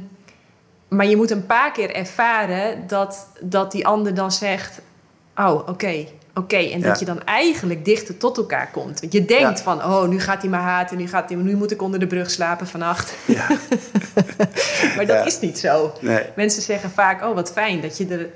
[0.88, 4.80] maar je moet een paar keer ervaren dat, dat die ander dan zegt:
[5.36, 6.06] Oh, oké,
[6.38, 6.56] oké.
[6.58, 6.96] En dat Ja.
[7.00, 9.00] je dan eigenlijk dichter tot elkaar komt.
[9.00, 9.64] Want je denkt Ja.
[9.64, 12.08] van: Oh, nu gaat hij me haten, nu, gaat hij, nu moet ik onder de
[12.08, 13.14] brug slapen vannacht.
[13.26, 13.48] ja.
[14.96, 15.94] maar dat is niet zo.
[16.02, 16.24] Nee.
[16.36, 18.30] Mensen zeggen vaak: Oh, wat fijn dat je er.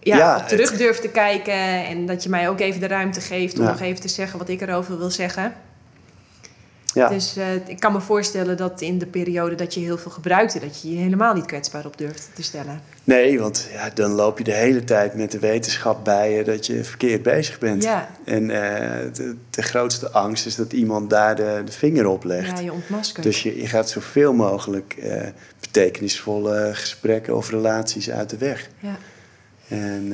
[0.00, 1.54] Ja, op terug het- durft te kijken
[1.86, 4.48] en dat je mij ook even de ruimte geeft om nog even te zeggen wat
[4.48, 5.52] ik erover wil zeggen.
[6.94, 7.08] Ja.
[7.08, 10.60] Dus eh, ik kan me voorstellen dat in de periode dat je heel veel gebruikte,
[10.60, 12.80] dat je je helemaal niet kwetsbaar op durft te stellen.
[13.04, 16.66] Nee, want ja, dan loop je de hele tijd met de wetenschap bij je dat
[16.66, 17.82] je verkeerd bezig bent.
[17.82, 18.08] Ja.
[18.24, 22.58] En eh, de, de grootste angst is dat iemand daar de, de vinger op legt.
[22.58, 23.24] Ja, je ontmaskert.
[23.24, 25.22] Dus je, je gaat zoveel mogelijk eh,
[25.60, 28.68] betekenisvolle gesprekken of relaties uit de weg.
[28.78, 28.96] Ja.
[29.68, 30.12] En,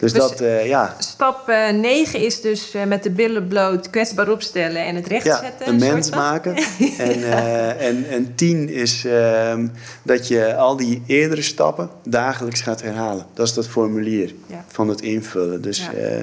[0.00, 4.28] dus Dus- dat, eh, ja, Stap 9 is dus eh, met de billen bloot kwetsbaar
[4.30, 5.68] opstellen en het recht ja, zetten.
[5.68, 6.56] een mens maken.
[6.98, 9.66] en, eh, en, en tien is ehm,
[10.02, 13.26] dat je al die eerdere stappen dagelijks gaat herhalen.
[13.34, 14.64] Dat is dat formulier Ja.
[14.68, 15.62] van het invullen.
[15.62, 15.92] Dus Ja.
[15.92, 16.20] eh,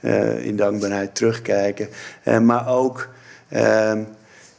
[0.00, 1.88] eh, in dankbaarheid terugkijken.
[2.22, 3.08] Eh, maar ook,
[3.48, 4.02] ehm,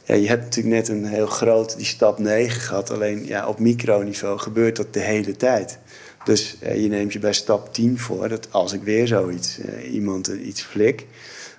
[0.04, 2.90] ja, je hebt natuurlijk net een heel groot, die stap 9 gehad.
[2.90, 5.78] Alleen ja, op microniveau gebeurt dat de hele tijd.
[6.24, 9.92] Dus eh, je neemt je bij stap 10 voor dat als ik weer zoiets, eh,
[9.92, 11.06] iemand eh, iets flik,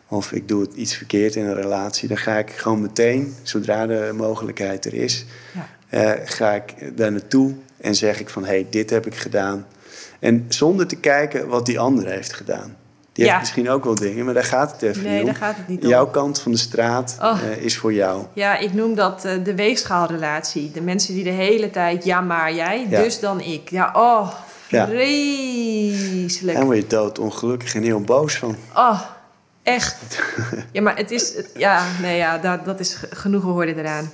[0.07, 3.85] of ik doe het iets verkeerd in een relatie, dan ga ik gewoon meteen, zodra
[3.87, 5.25] de mogelijkheid er is,
[5.89, 6.17] Ja.
[6.25, 9.65] ga ik daar naartoe en zeg ik van hé, hey, dit heb ik gedaan.
[10.19, 12.75] En zonder te kijken wat die ander heeft gedaan.
[13.13, 13.29] Die Ja.
[13.29, 15.25] heeft misschien ook wel dingen, maar daar gaat het even Nee, niet om.
[15.25, 15.89] daar gaat het niet om.
[15.89, 17.39] Jouw kant van de straat Oh.
[17.59, 18.25] is voor jou.
[18.33, 20.71] Ja, ik noem dat de weegschaalrelatie.
[20.71, 23.01] De mensen die de hele tijd, ja maar jij, Ja.
[23.01, 23.69] dus dan ik.
[23.69, 24.31] Ja, oh,
[24.71, 24.87] Ja.
[24.87, 26.57] vreselijk.
[26.57, 28.55] Daar word je dood ongelukkig en heel boos van.
[28.75, 29.01] Oh,
[29.63, 29.95] echt.
[30.71, 34.11] Ja, maar het is, het- ja, nee ja, dat, dat is ge- genoeg gehoord eraan.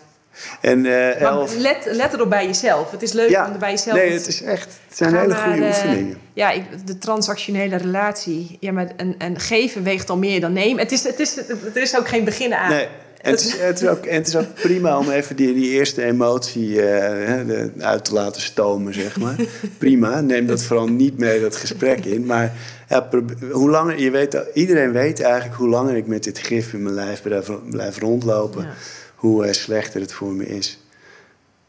[0.61, 1.55] En eh elf...
[1.57, 2.91] let, let erop bij jezelf.
[2.91, 3.97] Het is leuk om er bij jezelf...
[3.97, 4.77] nee, het is echt.
[4.87, 6.17] Het zijn hele goede eh, oefeningen.
[6.33, 8.57] Ja, ik, de transactionele relatie.
[8.59, 8.87] Ja, maar
[9.17, 10.79] een, geven weegt al meer dan nemen.
[10.79, 11.37] Het is, het is,
[11.75, 12.69] er is ook geen beginnen aan.
[12.69, 12.87] Nee.
[13.21, 15.69] En het, is, het, is ook, en het is ook prima om even die, die
[15.69, 19.35] eerste emotie eh, uit te laten stomen, zeg maar.
[19.77, 22.25] prima, neem dat vooral niet mee dat gesprek in.
[22.25, 22.53] Maar
[22.89, 23.09] ja,
[23.51, 26.95] hoe langer, je weet, iedereen weet eigenlijk hoe langer ik met dit gif in mijn
[26.95, 28.73] lijf blijf, blijf rondlopen, Ja.
[29.15, 30.79] hoe eh, slechter het voor me is.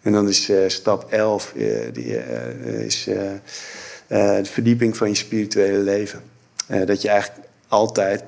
[0.03, 2.17] En dan is eh, stap 11 eh, die,
[2.85, 3.05] is,
[4.09, 6.23] de verdieping van je spirituele leven.
[6.85, 8.23] Dat je eigenlijk altijd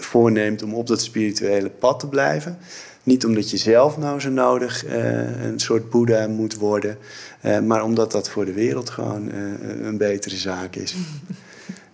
[0.00, 2.58] voorneemt om op dat spirituele pad te blijven.
[3.02, 6.98] Niet omdat je zelf nou zo nodig eh, een soort boeddha moet worden,
[7.40, 9.38] eh, maar omdat dat voor de wereld gewoon eh,
[9.86, 10.94] een betere zaak is.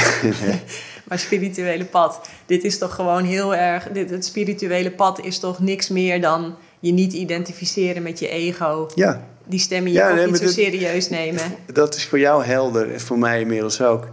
[1.08, 2.20] Maar spirituele pad.
[2.46, 3.88] Dit is toch gewoon heel erg...
[3.92, 8.88] Dit, het spirituele pad is toch niks meer dan je niet identificeren met je ego.
[8.94, 11.42] ja, Die stem in je Ja, nee, niet zo dit- serieus nemen.
[11.72, 14.08] dat is voor jou helder en voor mij inmiddels ook.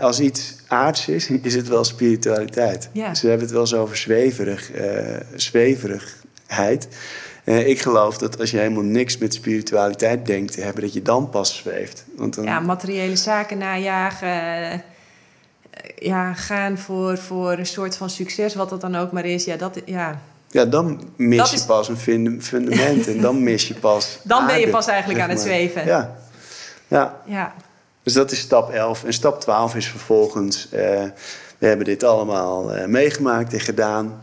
[0.00, 2.88] als iets aards is, is het wel spiritualiteit.
[2.92, 3.14] Ja.
[3.14, 6.88] Ze hebben het wel eens over zweverig, eh, zweverigheid.
[7.44, 11.02] Eh, ik geloof dat als je helemaal niks met spiritualiteit denkt te hebben, dat je
[11.02, 12.04] dan pas zweeft.
[12.16, 14.28] Want dan, Ja, materiële zaken najagen.
[14.72, 14.78] eh,
[15.98, 19.44] Ja, gaan voor, voor een soort van succes, wat dat dan ook maar is.
[19.44, 20.20] Ja, dat, ja.
[20.50, 24.18] Ja, dan mis Dat je is- pas een fund- fundament en dan mis je pas.
[24.24, 25.86] Dan ben je pas eigenlijk zeg aan het zweven.
[25.86, 26.16] Ja.
[26.88, 27.54] ja, Ja,
[28.02, 29.04] dus dat is stap 11.
[29.04, 31.04] En stap 12 is vervolgens, eh,
[31.58, 34.22] we hebben dit allemaal eh, meegemaakt en gedaan.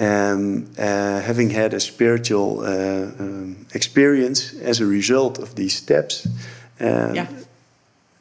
[0.00, 0.84] Um, uh,
[1.24, 6.24] having had a spiritual uh, um, experience as a result of these steps.
[7.12, 7.26] Ja.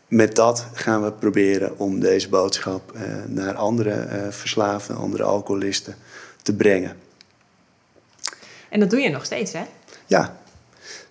[0.07, 5.95] Met dat gaan we proberen om deze boodschap uh, naar andere uh, verslaafden, andere alcoholisten
[6.41, 6.97] te brengen.
[8.69, 9.63] en dat doe je nog steeds, hè?
[10.05, 10.37] Ja,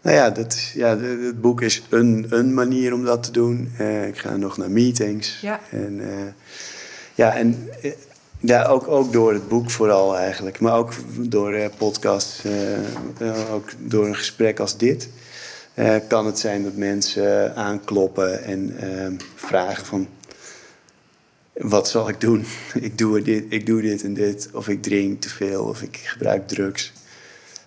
[0.06, 3.72] nou ja, dat is, ja het boek is een, een manier om dat te doen.
[3.78, 5.40] Eh, ik ga nog naar meetings.
[5.40, 5.60] Ja.
[5.70, 6.32] En, eh,
[7.14, 7.92] ja, en eh,
[8.40, 10.60] ja, ook, ook door het boek vooral eigenlijk.
[10.60, 12.42] Maar ook door eh, podcasts,
[13.50, 15.08] ook door een gesprek als dit.
[16.08, 20.08] kan het zijn dat mensen aankloppen en eh, vragen van...
[21.52, 22.44] Wat zal ik doen?
[22.74, 24.48] ik, doe dit, ik doe dit en dit.
[24.52, 26.92] Of ik drink te veel of ik gebruik drugs.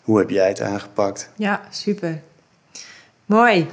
[0.02, 1.30] Hoe heb jij het aangepakt?
[1.36, 2.22] Ja, super.
[3.30, 3.68] Mooi.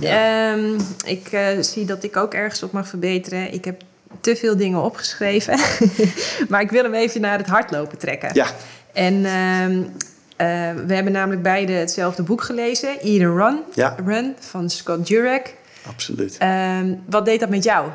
[0.00, 3.52] Ehm, ik eh, zie dat ik ook ergens op mag verbeteren.
[3.52, 3.82] Ik heb
[4.20, 5.58] te veel dingen opgeschreven.
[6.48, 8.30] maar ik wil hem even naar het hardlopen trekken.
[8.32, 8.46] Ja,
[8.92, 9.82] En ehm,
[10.36, 12.88] eh, we hebben namelijk beide hetzelfde boek gelezen.
[12.88, 13.60] Eat and Run.
[13.74, 13.96] Ja.
[14.04, 15.54] Run van Scott Jurek.
[15.86, 16.36] absoluut.
[16.38, 17.88] Ehm, wat deed dat met jou?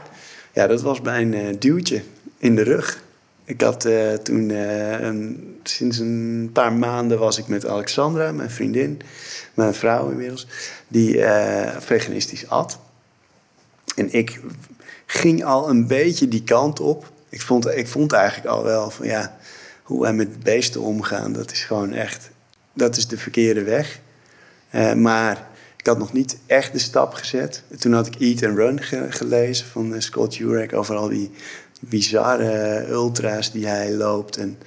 [0.53, 2.01] Ja, dat was mijn eh, duwtje
[2.37, 3.03] in de rug.
[3.45, 3.87] Ik had
[4.23, 9.01] toen, een, sinds een paar maanden was ik met Alexandra, mijn vriendin,
[9.53, 10.47] mijn vrouw inmiddels,
[10.87, 12.79] die eh, veganistisch at.
[13.95, 14.39] En ik
[15.05, 17.11] ging al een beetje die kant op.
[17.29, 19.37] Ik vond, ik vond eigenlijk al wel van ja,
[19.83, 22.29] hoe wij met beesten omgaan, dat is gewoon echt,
[22.73, 23.99] dat is de verkeerde weg.
[24.69, 27.63] Eh, maar ik had nog niet echt de stap gezet.
[27.79, 31.31] Toen had ik Eat and Run ge- gelezen van eh, Scott Jurek over al die
[31.79, 34.37] bizarre ultra's die hij loopt.
[34.37, 34.57] En,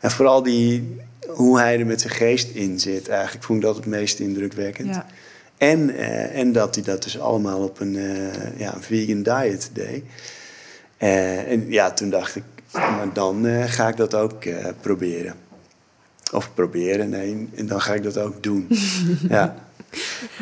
[0.00, 0.96] en vooral die,
[1.28, 3.08] hoe hij er met zijn geest in zit.
[3.08, 4.94] Eigenlijk vond ik dat het meest indrukwekkend.
[4.94, 5.06] Ja.
[5.70, 9.70] En, eh, en dat hij dat dus allemaal op een eh, ja, een vegan diet
[9.72, 10.04] deed.
[10.96, 12.42] Eh, en ja, toen dacht ik,
[12.72, 15.34] maar dan eh, ga ik dat ook eh, proberen.
[16.32, 18.68] Of proberen, nee, en dan ga ik dat ook doen.
[19.28, 19.54] ja.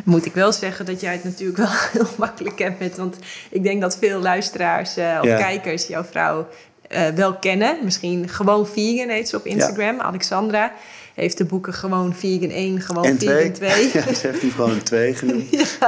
[0.04, 2.96] Moet ik wel zeggen dat jij het natuurlijk wel heel makkelijk hebt met.
[2.96, 3.16] Want
[3.50, 5.36] ik denk dat veel luisteraars eh, of Ja.
[5.36, 6.46] kijkers jouw vrouw
[6.88, 7.78] eh, wel kennen.
[7.84, 10.00] Misschien gewoon vegan heet ze op Instagram.
[10.00, 10.72] Alexandra
[11.14, 13.90] heeft de boeken gewoon vegan 1, gewoon En vegan twee.
[13.90, 13.90] 2.
[14.06, 15.48] ja, ze heeft nu gewoon twee genoemd.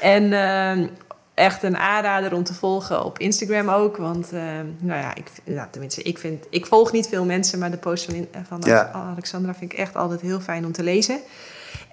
[0.00, 0.86] En ehm,
[1.34, 3.96] echt een aanrader om te volgen op Instagram ook.
[3.96, 7.70] Want ehm, nou ja, ik, nou, tenminste, ik, vind, ik volg niet veel mensen, maar
[7.70, 8.90] de post van, in- van Ja.
[8.92, 11.18] Alexandra vind ik echt altijd heel fijn om te lezen.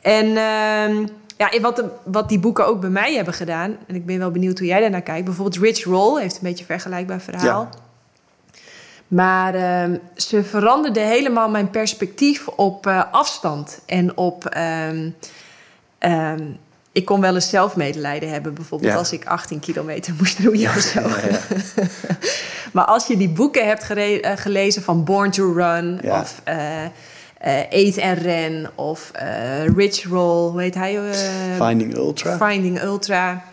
[0.02, 1.06] En ehm,
[1.38, 4.20] ja, en wat, de- wat die boeken ook bij mij hebben gedaan, en ik ben
[4.20, 5.26] wel benieuwd hoe jij daarnaar kijkt.
[5.26, 7.70] Bijvoorbeeld Rich Roll heeft een beetje een vergelijkbaar verhaal.
[9.08, 14.46] Maar ehm, ze veranderde helemaal mijn perspectief op eh, afstand en op.
[14.46, 15.10] ehm,
[15.98, 16.44] ehm,
[16.92, 18.98] ik kon wel eens zelfmedelijden hebben, bijvoorbeeld Ja.
[18.98, 21.00] als ik 18 kilometer moest roeien of zo.
[21.00, 21.40] Ja, ja.
[22.74, 26.22] Maar als je die boeken hebt eh, gelezen van Born to Run Ja.
[26.22, 26.84] of eh
[27.38, 31.00] eh, Eet en Ren of eh, Rich Roll, hoe heet hij?
[31.58, 32.38] Finding Ultra.
[32.38, 33.44] Finding Ultra.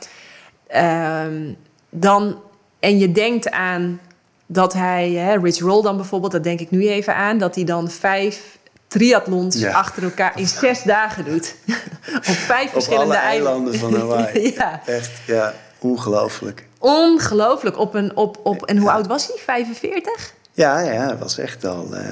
[1.90, 2.40] Dan,
[2.80, 4.00] en je denkt aan
[4.46, 7.64] dat hij, hè, Rich Roll dan bijvoorbeeld, dat denk ik nu even aan, dat hij
[7.64, 8.58] dan vijf
[8.88, 9.72] triathlons Ja.
[9.72, 11.54] achter elkaar in zes dagen doet.
[12.16, 14.52] Op vijf Op verschillende eilanden van Hawaii.
[14.58, 16.66] ja, Echt, ja, ongelooflijk.
[16.78, 17.78] ongelooflijk.
[17.78, 18.94] Op een, op, op, en hoe Ja.
[18.94, 19.36] oud was hij?
[19.44, 20.32] 45?
[20.56, 21.88] Ja, ja, het was echt al.
[21.94, 22.02] eh,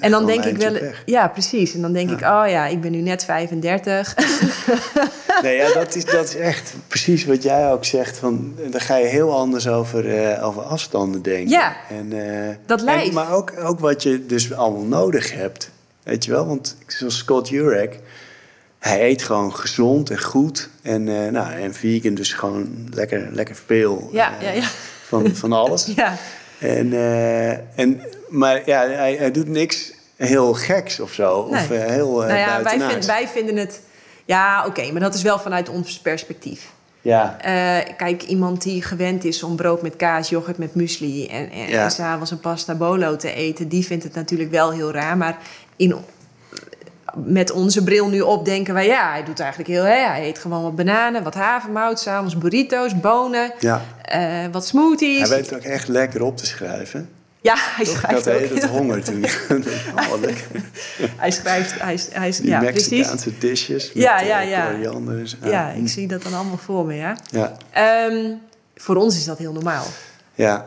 [0.00, 1.02] En dan al denk ik wel, weg.
[1.06, 1.74] ja, precies.
[1.74, 4.14] En dan denk ik, oh ja, ik ben nu net 35.
[5.42, 8.18] Nee, ja, dat is, dat is echt precies wat jij ook zegt.
[8.18, 11.48] Van, dan ga je heel anders over, eh, over afstanden denken.
[11.48, 12.12] Ja, en,
[12.48, 13.08] eh, dat lijf.
[13.08, 15.70] En, maar ook, ook wat je dus allemaal nodig hebt.
[16.02, 16.46] Weet je wel?
[16.46, 17.98] Want zoals Scott Jurek,
[18.78, 20.68] hij eet gewoon gezond en goed.
[20.82, 24.08] En, nou, en vegan dus gewoon lekker, lekker veel.
[24.12, 24.68] Ja, ja, ja.
[25.06, 25.86] Van, van alles.
[25.96, 26.16] ja.
[26.60, 31.32] En, eh, en, maar ja, hij, hij doet niks heel geks of zo.
[31.34, 33.80] Of eh, heel eh nou ja, wij, vind- wij vinden het...
[34.24, 36.70] Ja, oké, maar dat is wel vanuit ons perspectief.
[37.02, 37.36] Ja,
[37.96, 41.26] kijk, iemand die gewend is om brood met kaas, yoghurt met muesli...
[41.26, 41.84] en, en, Ja.
[41.84, 43.68] en s'avonds een pasta bolo te eten...
[43.68, 45.16] die vindt het natuurlijk wel heel raar.
[45.16, 45.38] Maar
[45.76, 45.94] in,
[47.14, 49.82] met onze bril nu op denken wij, ja, hij doet eigenlijk heel...
[49.84, 53.82] Hè, hij eet gewoon wat bananen, wat havermout, s'avonds burrito's, bonen, Ja.
[54.02, 55.18] eh, wat smoothies.
[55.18, 57.08] Hij weet het ook echt lekker op te schrijven.
[57.42, 57.94] Ja, hij Toch?
[57.94, 58.54] Ik schrijft had ook.
[58.54, 59.24] het honger toen.
[60.00, 60.46] oh, lekker.
[61.16, 62.88] Hij schrijft, hij, hij, Die ja, precies.
[62.90, 64.70] Mexicaanse dishes met Ja, eh, ja, ja.
[65.42, 65.84] Ja, mm.
[65.84, 67.16] ik zie dat dan allemaal voor me, ja.
[67.30, 67.56] ja.
[67.70, 68.32] Ehm,
[68.76, 69.84] voor ons is dat heel normaal.
[70.34, 70.64] Ja,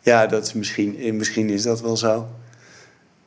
[0.00, 2.26] ja dat is misschien, eh, misschien is dat wel zo.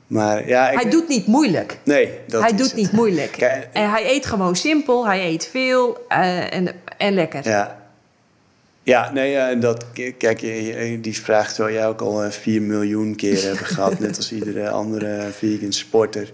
[0.10, 1.78] Maar ja, ik, Hij doet niet moeilijk.
[1.84, 2.76] nee, dat hij doet het.
[2.76, 3.32] niet moeilijk.
[3.32, 6.68] Kijk, En hij eet gewoon simpel, hij eet veel eh, en,
[6.98, 7.48] en lekker.
[7.48, 7.78] Ja.
[8.84, 9.86] Ja, nee, ja, en dat,
[10.18, 10.40] kijk,
[11.04, 14.70] die vraag zou jij ook al eh, 4 miljoen keer hebben gehad, net als iedere
[14.70, 16.32] andere vegan sporter.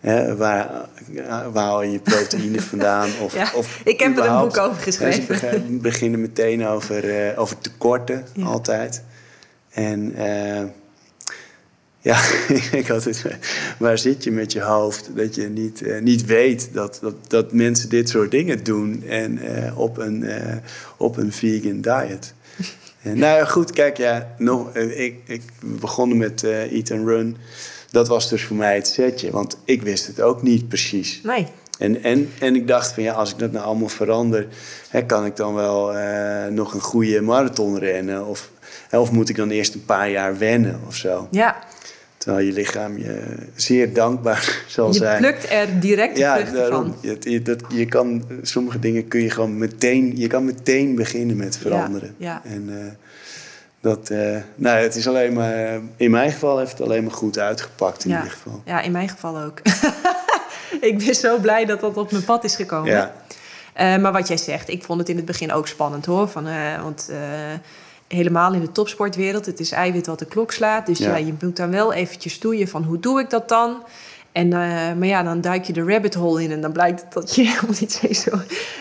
[0.00, 0.70] Hè, waar,
[1.16, 3.10] eh, waar haal je proteïne vandaan?
[3.22, 5.38] Of, Ja, of ik heb er een boek over geschreven.
[5.38, 8.44] Ze beg- beginnen meteen over, eh, over tekorten, Ja.
[8.44, 9.02] altijd.
[9.70, 10.62] En eh,
[12.00, 12.20] ja,
[12.80, 13.24] ik had het,
[13.78, 17.52] waar zit je met je hoofd dat je niet, eh, niet weet dat, dat, dat
[17.52, 20.56] mensen dit soort dingen doen en eh, op, een, eh,
[20.96, 22.34] op een vegan diet.
[23.02, 27.36] En, nou goed, kijk, ja, nog, ik, ik begonnen met Eat and Run.
[27.90, 31.20] Dat was dus voor mij het setje, want ik wist het ook niet precies.
[31.22, 31.46] Nee.
[31.78, 34.46] En, en, en ik dacht van ja, als ik dat nou allemaal verander,
[34.88, 35.92] hè, kan ik dan wel
[36.50, 38.26] nog een goede marathon rennen?
[38.26, 38.50] Of,
[38.88, 41.28] hè, of moet ik dan eerst een paar jaar wennen of zo?
[41.30, 41.56] Ja,
[42.30, 43.22] Terwijl je lichaam je
[43.54, 45.18] zeer dankbaar zal je zijn.
[45.20, 46.84] plukt er direct de ja, vruchten daarom.
[46.84, 46.96] van.
[47.00, 51.36] Je, je, dat, je kan, sommige dingen kun je gewoon meteen, je kan meteen beginnen
[51.36, 52.14] met veranderen.
[52.16, 52.92] Ja, En eh,
[53.80, 57.38] dat, eh, nou, het is alleen maar, in mijn geval heeft het alleen maar goed
[57.38, 58.16] uitgepakt in Ja.
[58.16, 58.62] ieder geval.
[58.64, 59.60] Ja, in mijn geval ook.
[60.90, 62.90] ik ben zo blij dat dat op mijn pad is gekomen.
[62.90, 63.12] Ja,
[63.74, 66.28] Eh, maar wat jij zegt, ik vond het in het begin ook spannend hoor.
[66.28, 66.46] Van,
[66.82, 67.10] want
[68.14, 70.86] helemaal in de topsportwereld, het is eiwit wat de klok slaat.
[70.86, 71.08] Dus ja.
[71.10, 71.16] Ja.
[71.26, 73.82] je moet dan wel eventjes stoeien van hoe doe ik dat dan?
[74.32, 74.58] En, eh,
[74.98, 77.74] maar ja, dan duik je de rabbit hole in en dan blijkt dat je helemaal
[77.80, 78.30] niet zo...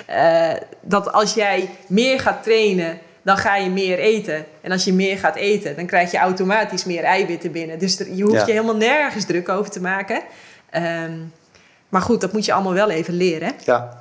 [0.05, 0.51] eh,
[0.81, 4.45] dat als jij meer gaat trainen, dan ga je meer eten.
[4.61, 7.79] En als je meer gaat eten, dan krijg je automatisch meer eiwitten binnen.
[7.79, 8.45] Dus er- je hoeft Ja.
[8.45, 10.21] je helemaal nergens druk over te maken.
[10.69, 11.11] Ehm,
[11.89, 13.51] maar goed, dat moet je allemaal wel even leren.
[13.65, 13.97] ja.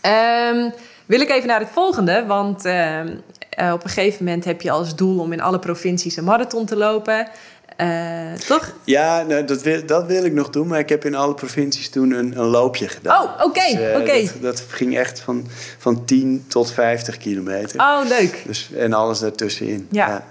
[0.00, 0.70] Ehm,
[1.06, 3.16] wil ik even naar het volgende, want ehm,
[3.50, 6.66] eh, op een gegeven moment heb je als doel om in alle provincies een marathon
[6.66, 7.28] te lopen.
[7.76, 8.74] Eh, toch?
[8.84, 11.90] Ja, nou, dat, wil, dat wil ik nog doen, maar ik heb in alle provincies
[11.90, 13.22] toen een, een loopje gedaan.
[13.22, 14.22] Oh, oké, Dus, eh, oké.
[14.22, 15.46] Dat, dat ging echt van,
[15.78, 17.80] van 10 tot 50 kilometer.
[17.80, 18.42] Oh, leuk.
[18.46, 19.88] Dus, en alles daartussenin.
[19.90, 20.24] Ja.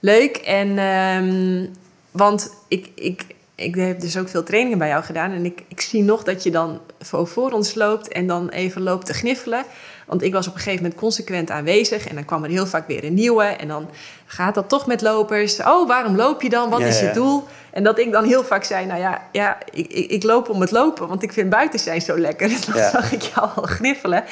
[0.00, 0.36] Leuk.
[0.36, 1.66] En, ehm,
[2.10, 3.24] want ik, ik,
[3.54, 5.30] ik heb dus ook veel trainingen bij jou gedaan.
[5.32, 8.82] En ik, ik zie nog dat je dan voor, voor ons loopt en dan even
[8.82, 9.64] loopt te gniffelen.
[10.08, 12.08] Want ik was op een gegeven moment consequent aanwezig.
[12.08, 13.44] En dan kwam er heel vaak weer een nieuwe.
[13.44, 13.90] En dan
[14.26, 15.60] gaat dat toch met lopers.
[15.60, 16.70] Oh, waarom loop je dan?
[16.70, 17.44] Wat Ja, is je doel?
[17.70, 20.60] En dat ik dan heel vaak zei, nou ja, ja ik, ik, ik loop om
[20.60, 21.08] het lopen.
[21.08, 22.50] Want ik vind buiten zijn zo lekker.
[22.52, 24.24] En dan zag ik jou al gniffelen.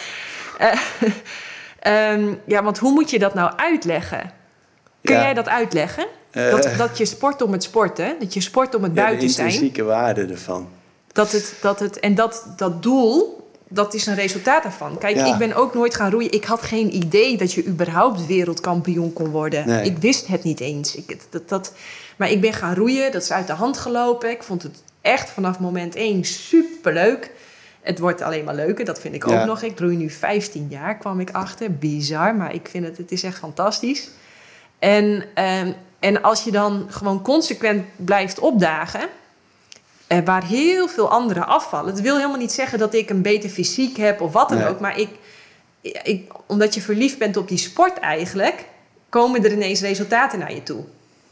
[0.59, 0.73] Eh,
[2.11, 4.33] ehm, ja, want hoe moet je dat nou uitleggen?
[5.03, 6.07] Kun jij dat uitleggen?
[6.31, 9.31] Eh, Dat, dat je sport om het sporten, dat je sport om het de buiten
[9.31, 9.47] zijn.
[9.47, 10.69] intrinsieke waarde ervan.
[11.13, 14.99] Dat het, dat het, en dat, dat doel, dat is een resultaat daarvan.
[14.99, 15.33] Kijk, Ja.
[15.33, 16.33] ik ben ook nooit gaan roeien.
[16.33, 19.67] Ik had geen idee dat je überhaupt wereldkampioen kon worden.
[19.67, 19.85] Nee.
[19.85, 20.95] Ik wist het niet eens.
[20.95, 21.73] Ik, dat, dat,
[22.17, 24.31] maar ik ben gaan roeien, dat is uit de hand gelopen.
[24.31, 27.31] Ik vond het echt vanaf moment één superleuk.
[27.81, 29.63] Het wordt alleen maar leuker, dat vind ik ook nog.
[29.63, 31.73] Ik roei nu 15 jaar, kwam ik achter.
[31.73, 34.11] Bizar, maar ik vind het, het is echt fantastisch.
[34.79, 39.09] En, ehm, en als je dan gewoon consequent blijft opdagen,
[40.07, 41.93] eh, waar heel veel anderen afvallen.
[41.93, 44.69] Het wil helemaal niet zeggen dat ik een beter fysiek heb of wat dan Nee.
[44.69, 45.09] ook, maar ik,
[46.03, 48.65] ik, omdat je verliefd bent op die sport eigenlijk,
[49.09, 50.85] komen er ineens resultaten naar je toe.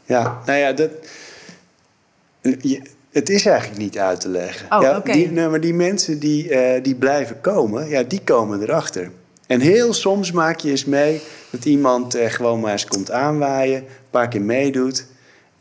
[0.03, 0.89] Ja, nou ja, dat,
[2.41, 2.81] je-
[3.11, 4.65] het is eigenlijk niet uit te leggen.
[4.77, 8.61] Oh, ja, die, nou, maar die mensen die, eh, die blijven komen, ja, die komen
[8.61, 9.11] erachter.
[9.47, 13.77] En heel soms maak je eens mee dat iemand eh, gewoon maar eens komt aanwaaien,
[13.77, 15.05] een paar keer meedoet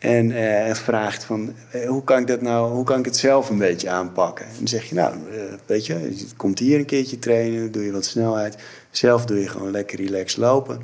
[0.04, 0.32] en
[0.66, 3.58] eh, vraagt van eh, hoe kan ik dat nou, hoe kan ik het zelf een
[3.58, 4.46] beetje aanpakken?
[4.46, 7.84] En dan zeg je nou, eh, weet je, je komt hier een keertje trainen, doe
[7.84, 8.56] je wat snelheid,
[8.90, 10.80] zelf doe je gewoon lekker relaxed lopen.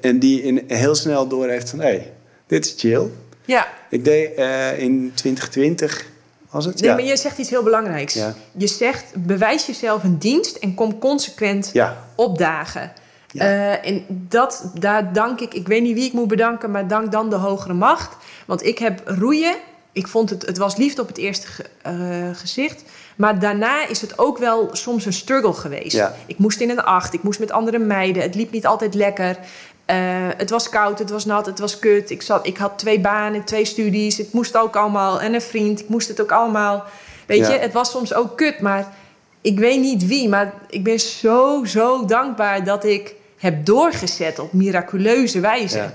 [0.00, 2.12] En die in, heel snel door heeft van hé, hey,
[2.46, 3.06] dit is chill.
[3.44, 4.30] Ja, Ik deed
[4.78, 6.06] in 2020,
[6.50, 6.80] was het?
[6.80, 6.96] nee, ja.
[6.96, 8.14] maar je zegt iets heel belangrijks.
[8.14, 8.34] Ja.
[8.56, 12.92] Je zegt, bewijs jezelf een dienst en kom consequent ja, opdagen.
[13.32, 13.42] Ja.
[13.44, 17.12] Eh, en dat, daar dank ik, ik weet niet wie ik moet bedanken, maar dank
[17.12, 18.16] dan de hogere macht.
[18.46, 19.54] Want ik heb roeien,
[19.92, 21.92] ik vond het, het was liefde op het eerste ge- eh,
[22.32, 22.82] gezicht.
[23.16, 25.92] Maar daarna is het ook wel soms een struggle geweest.
[25.96, 26.14] Ja.
[26.26, 28.22] Ik moest in een acht, ik moest met andere meiden.
[28.22, 29.38] Het liep niet altijd lekker.
[29.84, 29.96] Eh,
[30.36, 32.10] het was koud, het was nat, het was kut.
[32.10, 34.16] Ik, zat, ik had twee banen, twee studies.
[34.16, 35.80] Het moest ook allemaal, en een vriend.
[35.80, 36.84] Ik moest het ook allemaal.
[37.26, 37.52] Weet Ja.
[37.52, 38.92] je, het was soms ook kut, maar
[39.40, 40.28] ik weet niet wie.
[40.28, 45.76] Maar ik ben zo, zo dankbaar dat ik heb doorgezet op miraculeuze wijze.
[45.76, 45.94] Ja.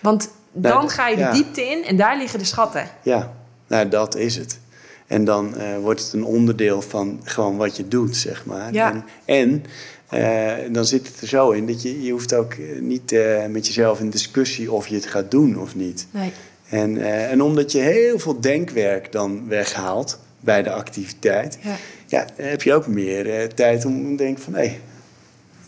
[0.00, 1.32] Want Nou, dan ga je de ja.
[1.32, 2.88] diepte in en daar liggen de schatten.
[3.02, 3.32] Ja,
[3.66, 4.60] nou dat is het.
[5.06, 8.72] En dan eh, wordt het een onderdeel van gewoon wat je doet, zeg maar.
[8.72, 8.92] Ja.
[8.92, 9.64] En, en
[10.08, 13.14] eh, dan zit het er zo in dat je, je hoeft ook eh, niet
[13.48, 16.06] met jezelf in discussie of je het gaat doen of niet.
[16.10, 16.32] Nee.
[16.68, 21.76] En, en omdat je heel veel denkwerk dan weghaalt bij de activiteit, Ja.
[22.06, 24.78] ja, heb je ook meer tijd om te denken van hé,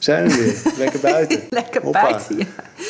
[0.04, 1.40] zijn we weer, lekker buiten.
[1.50, 2.02] Lekker Hoppa.
[2.02, 2.44] buiten, ja.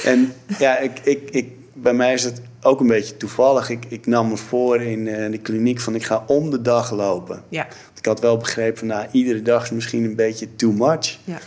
[0.05, 3.71] En ja, ik, ik, ik, bij mij is het ook een beetje toevallig.
[3.71, 6.91] Ik, ik nam me voor in eh, de kliniek van ik ga om de dag
[6.91, 7.43] lopen.
[7.49, 7.67] Ja,
[7.99, 11.19] Ik had wel begrepen van nou, iedere dag is misschien een beetje too much.
[11.25, 11.39] ja.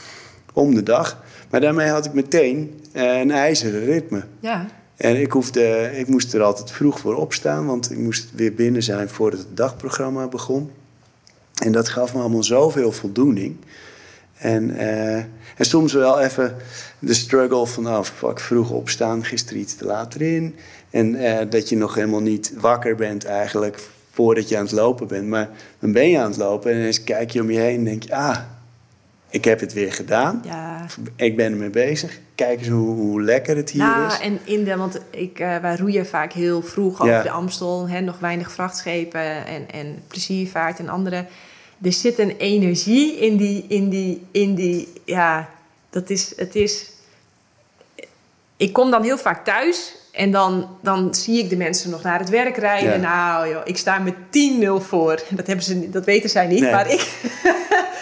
[0.53, 1.23] Om de dag.
[1.49, 4.23] Maar daarmee had ik meteen eh, een ijzeren ritme.
[4.39, 4.68] ja.
[4.98, 8.84] En ik, hoefde, ik moest er altijd vroeg voor opstaan, want ik moest weer binnen
[8.84, 10.72] zijn voordat het dagprogramma begon.
[11.64, 13.56] En dat gaf me allemaal zoveel voldoening.
[14.38, 16.55] En, eh, en soms wel even
[16.99, 20.55] de struggle van, fuck, vroeg opstaan, gisteren iets te laat erin.
[20.89, 23.80] En eh, dat je nog helemaal niet wakker bent eigenlijk
[24.11, 25.27] voordat je aan het lopen bent.
[25.27, 25.49] Maar
[25.80, 28.03] dan ben je aan het lopen en ineens kijk je om je heen en denk
[28.03, 28.38] je, ah,
[29.30, 30.41] ik heb het weer gedaan.
[30.45, 30.85] ja.
[31.15, 32.19] Ik ben ermee bezig.
[32.35, 34.19] Kijk eens hoe, hoe lekker het hier Ja, is.
[34.19, 37.22] en in de, want ik, eh, wij roeien vaak heel vroeg over Ja.
[37.23, 37.89] de Amstel.
[37.89, 41.26] Hè, nog weinig vrachtschepen en, en pleziervaart en andere.
[41.82, 45.49] Er zit een energie in die, in die, in die, ja,
[45.90, 46.86] dat is, het is...
[48.58, 52.20] Ik kom dan heel vaak thuis en dan, dan zie ik de mensen nog naar
[52.20, 53.02] het werk rijden.
[53.02, 53.10] Ja.
[53.38, 55.22] Nou joh, ik sta met 10-0 voor.
[55.30, 56.72] Dat, hebben ze, niet- dat weten zij niet, Nee.
[56.72, 57.08] maar ik...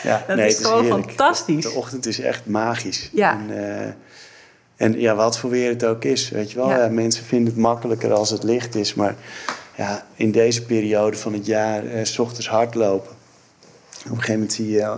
[0.03, 1.63] Ja, Dat nee, is gewoon fantastisch.
[1.63, 3.09] De, de ochtend is echt magisch.
[3.13, 3.31] Ja.
[3.39, 3.91] En, eh,
[4.75, 6.69] en ja, wat voor weer het ook is, weet je wel.
[6.69, 6.87] Ja.
[6.87, 8.93] Mensen vinden het makkelijker als het licht is.
[8.93, 9.15] Maar
[9.75, 13.14] ja, in deze periode van het jaar, eh, s ochtends hardlopen.
[14.05, 14.95] Op een gegeven moment zie je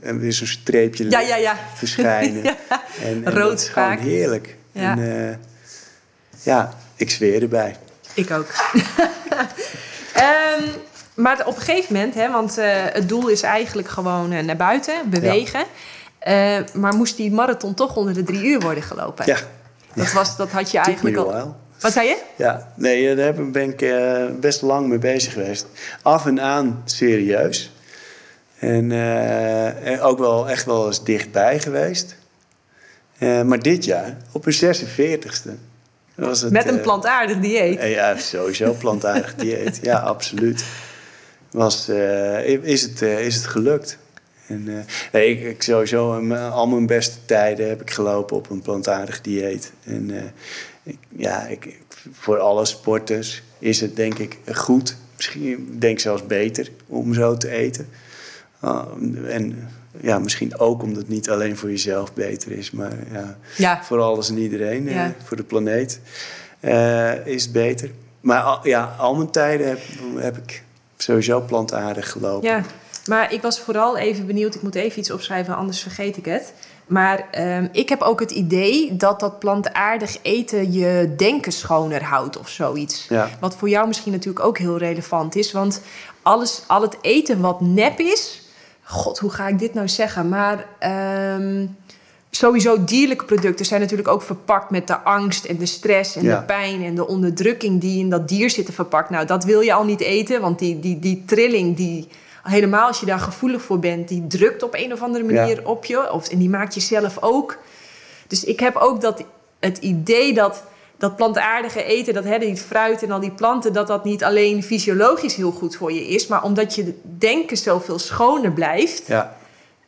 [0.00, 1.56] en weer zo'n streepje Ja, ja, ja.
[1.74, 2.42] verschijnen.
[2.44, 2.56] Ja.
[3.02, 4.56] En, en Rood is gewoon heerlijk.
[4.72, 4.90] Ja.
[4.98, 5.36] En, eh,
[6.42, 7.76] ja, ik zweer erbij.
[8.14, 8.46] Ik ook.
[10.12, 10.62] Ehm,
[11.14, 14.94] maar op een gegeven moment, hè, want eh, het doel is eigenlijk gewoon naar buiten,
[15.10, 15.64] bewegen.
[16.74, 19.26] Maar moest die marathon toch onder de drie uur worden gelopen?
[19.26, 19.36] Ja,
[19.94, 21.26] Dat, was, dat had je eigenlijk al.
[21.26, 21.52] while.
[21.80, 22.22] Wat zei je?
[22.36, 23.94] Ja, nee, daar ben ik
[24.40, 25.66] best lang mee bezig geweest.
[26.02, 27.70] Af en aan serieus.
[28.58, 32.16] En, eh, en ook wel echt wel eens dichtbij geweest.
[33.18, 35.50] Eh, maar dit jaar, op hun 46ste.
[36.14, 37.82] Was het, Met een eh, plantaardig dieet.
[37.82, 39.78] ja, sowieso plantaardig dieet.
[39.82, 40.64] Ja, absoluut.
[41.50, 41.88] Was,
[42.62, 43.98] is, het, is het gelukt.
[44.46, 49.20] En, nee, ik, ik sowieso, al mijn beste tijden heb ik gelopen op een plantaardig
[49.20, 49.72] dieet.
[49.84, 50.32] En
[50.82, 51.80] ik, ja, ik-
[52.12, 54.96] voor alle sporters is het denk ik goed.
[55.16, 57.88] Misschien denk ik zelfs beter om zo te eten.
[58.66, 58.86] Ah,
[59.28, 59.68] en
[60.00, 63.82] ja, misschien ook omdat het niet alleen voor jezelf beter is, maar ja, Ja.
[63.84, 66.00] voor alles en iedereen, eh, voor de planeet,
[66.60, 67.90] eh, is het beter.
[68.20, 69.78] Maar al, ja, al mijn tijden heb,
[70.16, 70.62] heb ik
[70.96, 72.48] sowieso plantaardig gelopen.
[72.48, 72.62] Ja,
[73.06, 74.54] maar ik was vooral even benieuwd.
[74.54, 76.52] Ik moet even iets opschrijven, anders vergeet ik het.
[76.86, 82.38] Maar ehm, ik heb ook het idee dat dat plantaardig eten je denken schoner houdt
[82.38, 83.06] of zoiets.
[83.08, 83.28] Ja.
[83.40, 85.52] Wat voor jou misschien natuurlijk ook heel relevant is.
[85.52, 85.80] Want
[86.22, 88.40] alles, al het eten wat nep is.
[88.88, 90.28] God, hoe ga ik dit nou zeggen?
[90.28, 91.66] Maar ehm,
[92.30, 96.38] sowieso dierlijke producten zijn natuurlijk ook verpakt met de angst en de stress en Ja.
[96.38, 99.10] de pijn en de onderdrukking die in dat dier zitten verpakt.
[99.10, 102.08] Nou, dat wil je al niet eten, want die, die, die trilling, die,
[102.42, 105.84] helemaal als je daar gevoelig voor bent, die drukt op een of andere manier op
[105.84, 106.12] je.
[106.12, 107.58] Of, en die maakt je zelf ook.
[108.26, 109.24] Dus ik heb ook dat,
[109.60, 110.62] het idee dat
[110.98, 114.62] dat plantaardige eten, dat hè, die fruit en al die planten, dat dat niet alleen
[114.62, 119.06] fysiologisch heel goed voor je is, maar omdat je denken zoveel schoner blijft.
[119.06, 119.36] Ja.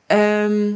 [0.06, 0.70] Ehm,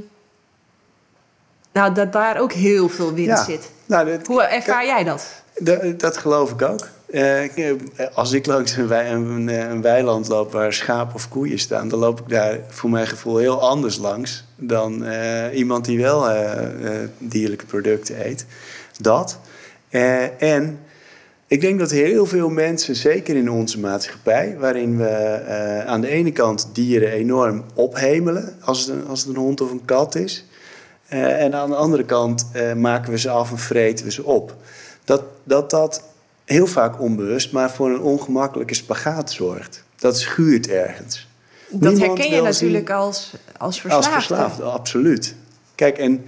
[1.73, 3.45] nou, dat daar ook heel veel winst Ja.
[3.45, 3.71] zit.
[3.87, 5.27] Nou, dat, Hoe ervaar jij dat?
[5.59, 6.89] dat, dat geloof ik ook.
[7.11, 7.77] Eh, eh,
[8.15, 11.99] als ik langs een, wei- een, een weiland loop waar schapen of koeien staan, dan
[11.99, 17.03] loop ik daar voor mijn gevoel heel anders langs dan eh, iemand die wel eh,
[17.03, 18.47] eh, dierlijke producten eet.
[18.99, 19.39] Dat.
[19.93, 20.79] Eh, en
[21.47, 26.09] ik denk dat heel veel mensen, zeker in onze maatschappij, waarin we eh, aan de
[26.09, 30.15] ene kant dieren enorm ophemelen als het een, als het een hond of een kat
[30.15, 30.45] is.
[31.09, 32.47] Eh, en aan de andere kant
[32.77, 34.57] maken we ze af en vreten we ze op.
[35.05, 36.03] Dat, dat dat
[36.45, 39.85] heel vaak onbewust, maar voor een ongemakkelijke spagaat zorgt.
[39.97, 41.29] Dat schuurt ergens.
[41.69, 44.11] Dat Niemand herken je natuurlijk als, als Als verslaafde.
[44.11, 45.35] verslaafde, absoluut.
[45.75, 46.25] Kijk, en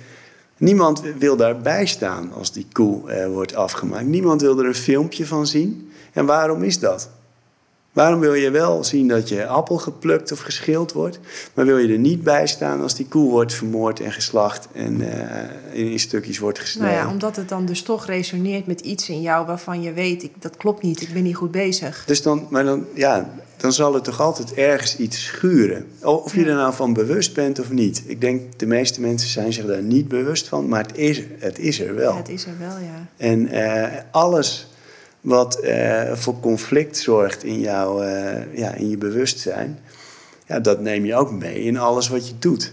[0.65, 4.07] niemand wil daarbij staan als die koe eh, wordt afgemaakt.
[4.07, 5.91] Niemand wil er een filmpje van zien.
[6.13, 7.11] En waarom is dat?
[7.95, 11.19] Waarom wil je wel zien dat je appel geplukt of geschild wordt,
[11.55, 15.01] maar wil je er niet bij staan als die koe wordt vermoord en geslacht en
[15.01, 16.93] uh, in, stukjes wordt gesneden?
[16.93, 20.23] Nou ja, omdat het dan dus toch resoneert met iets in jou waarvan je weet,
[20.23, 22.05] ik, dat klopt niet, ik ben niet goed bezig.
[22.07, 25.87] Dus dan, maar dan, ja, dan zal het toch altijd ergens iets schuren.
[26.03, 28.03] Of je er nou van bewust bent of niet.
[28.07, 31.59] Ik denk, de meeste mensen zijn zich daar niet bewust van, maar het is, het
[31.59, 32.13] is er wel.
[32.13, 33.07] Ja, het is er wel, ja.
[33.17, 34.69] En uh, alles
[35.25, 39.79] wat uh, voor conflict zorgt in, jou, uh, ja, in je bewustzijn,
[40.47, 42.73] ja, dat neem je ook mee in alles wat je doet.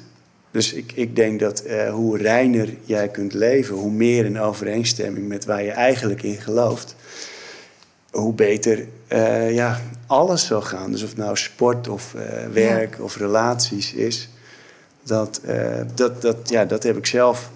[0.51, 5.27] Dus ik, ik denk dat uh, hoe reiner jij kunt leven, hoe meer in overeenstemming
[5.27, 6.95] met waar je eigenlijk in gelooft,
[8.11, 8.87] hoe beter
[9.51, 10.91] ja, alles zal gaan.
[10.91, 12.15] Dus of het nou sport of
[12.53, 14.29] werk of relaties is,
[15.03, 15.41] dat,
[15.95, 17.51] dat, dat, ja, dat heb ik zelf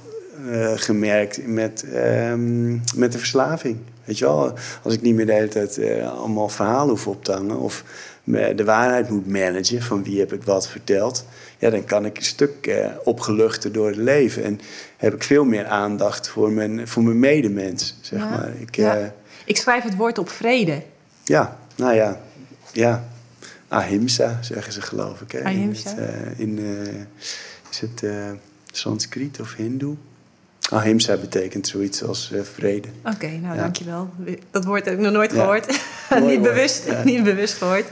[0.75, 3.77] gemerkt met, ehm, met de verslaving.
[4.05, 7.23] Weet je wel, als ik niet meer de hele tijd uh, allemaal verhalen hoef op
[7.23, 7.83] te hangen of
[8.55, 11.25] de waarheid moet managen van wie heb ik wat verteld,
[11.57, 14.59] ja, dan kan ik een stuk uh, opgeluchter door het leven en
[14.97, 18.53] heb ik veel meer aandacht voor mijn, voor mijn medemens, zeg maar.
[18.59, 19.13] Ik, ja.
[19.45, 20.81] ik schrijf het woord op vrede.
[21.23, 22.21] Ja, nou ja,
[22.71, 23.07] ja.
[23.67, 25.31] Ahimsa zeggen ze geloof ik.
[25.31, 25.43] Hè?
[25.43, 25.89] Ahimsa?
[25.89, 27.07] In, het, in
[27.71, 28.03] is het
[28.71, 29.95] Sanskriet of Hindoe?
[30.71, 32.87] Ahimsa betekent zoiets als uh, vrede.
[33.03, 33.61] Oké, nou ja.
[33.61, 34.09] dankjewel.
[34.51, 35.79] Dat woord heb ik nog nooit gehoord.
[36.27, 37.85] niet, bewust, niet bewust gehoord.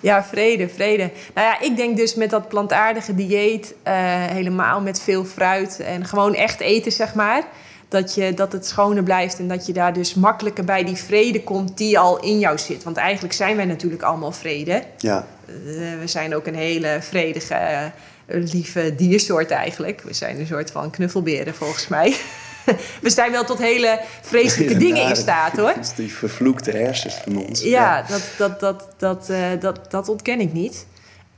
[0.00, 1.10] Ja, vrede, vrede.
[1.34, 3.92] Nou ja, ik denk dus met dat plantaardige dieet, uh,
[4.26, 7.46] helemaal met veel fruit en gewoon echt eten, zeg maar.
[7.88, 11.42] Dat, je, dat het schoner blijft en dat je daar dus makkelijker bij die vrede
[11.42, 12.82] komt die al in jou zit.
[12.82, 14.82] Want eigenlijk zijn wij natuurlijk allemaal vrede.
[14.98, 15.26] Ja.
[15.46, 15.54] Uh,
[16.00, 17.90] we zijn ook een hele vredige
[18.34, 20.02] een lieve diersoort eigenlijk.
[20.02, 22.16] We zijn een soort van knuffelberen volgens mij.
[23.02, 25.74] We zijn wel tot hele vreselijke dingen in staat hoor.
[25.74, 27.62] Dat is die vervloekte hersens van ons.
[27.62, 30.86] Ja, Dat, dat, dat, dat, uh, dat, dat ontken ik niet.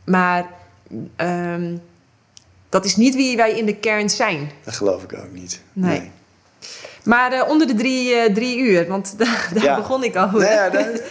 [0.05, 0.47] Maar
[1.17, 1.83] um,
[2.69, 4.51] dat is niet wie wij in de kern zijn.
[4.65, 5.61] Dat geloof ik ook niet.
[5.73, 5.99] Nee.
[5.99, 6.11] nee.
[7.05, 9.77] Maar uh, onder de drie, uh, drie uur, want daar ja.
[9.77, 10.31] begon ik al.
[10.31, 11.03] Nou ja, dat,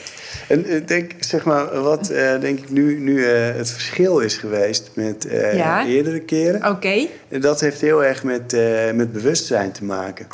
[0.52, 4.38] en ik denk, zeg maar, wat uh, denk ik nu, nu uh, het verschil is
[4.38, 5.86] geweest met ja.
[5.86, 6.56] eerdere keren.
[6.56, 6.70] Oké.
[6.70, 7.10] Okay.
[7.28, 8.56] Dat heeft heel erg met,
[8.94, 10.28] met bewustzijn te maken.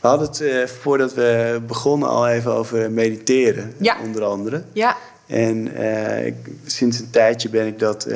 [0.00, 3.96] We hadden het voordat we begonnen al even over mediteren, ja.
[4.04, 4.62] onder andere.
[4.72, 4.96] Ja.
[5.26, 5.76] En
[6.24, 6.34] ik,
[6.66, 8.06] sinds een tijdje ben ik dat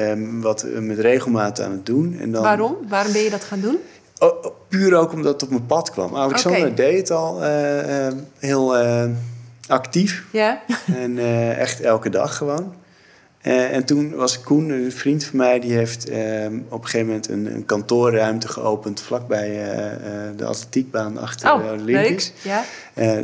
[0.41, 2.16] wat met regelmaat aan het doen.
[2.20, 2.43] En dan...
[2.43, 2.77] Waarom?
[2.89, 3.79] Waarom ben je dat gaan doen?
[4.19, 6.16] Oh, puur ook omdat het op mijn pad kwam.
[6.16, 6.74] Alexander okay.
[6.74, 7.43] deed het al
[8.39, 8.77] heel
[9.73, 10.24] actief.
[10.31, 10.62] Ja.
[10.94, 12.74] En uh, echt elke dag gewoon.
[13.43, 16.16] Uh, en toen was Koen, een vriend van mij, die heeft uh,
[16.69, 19.49] op een gegeven moment een, een kantoorruimte geopend vlakbij
[20.36, 22.31] de atletiekbaan achter oh, de.
[22.43, 22.65] Ja.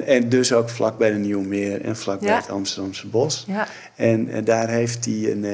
[0.00, 2.36] en dus ook vlakbij de Nieuwmeer en vlakbij ja.
[2.36, 3.44] het Amsterdamse bos.
[3.46, 3.66] Ja.
[3.94, 5.44] En daar heeft hij een,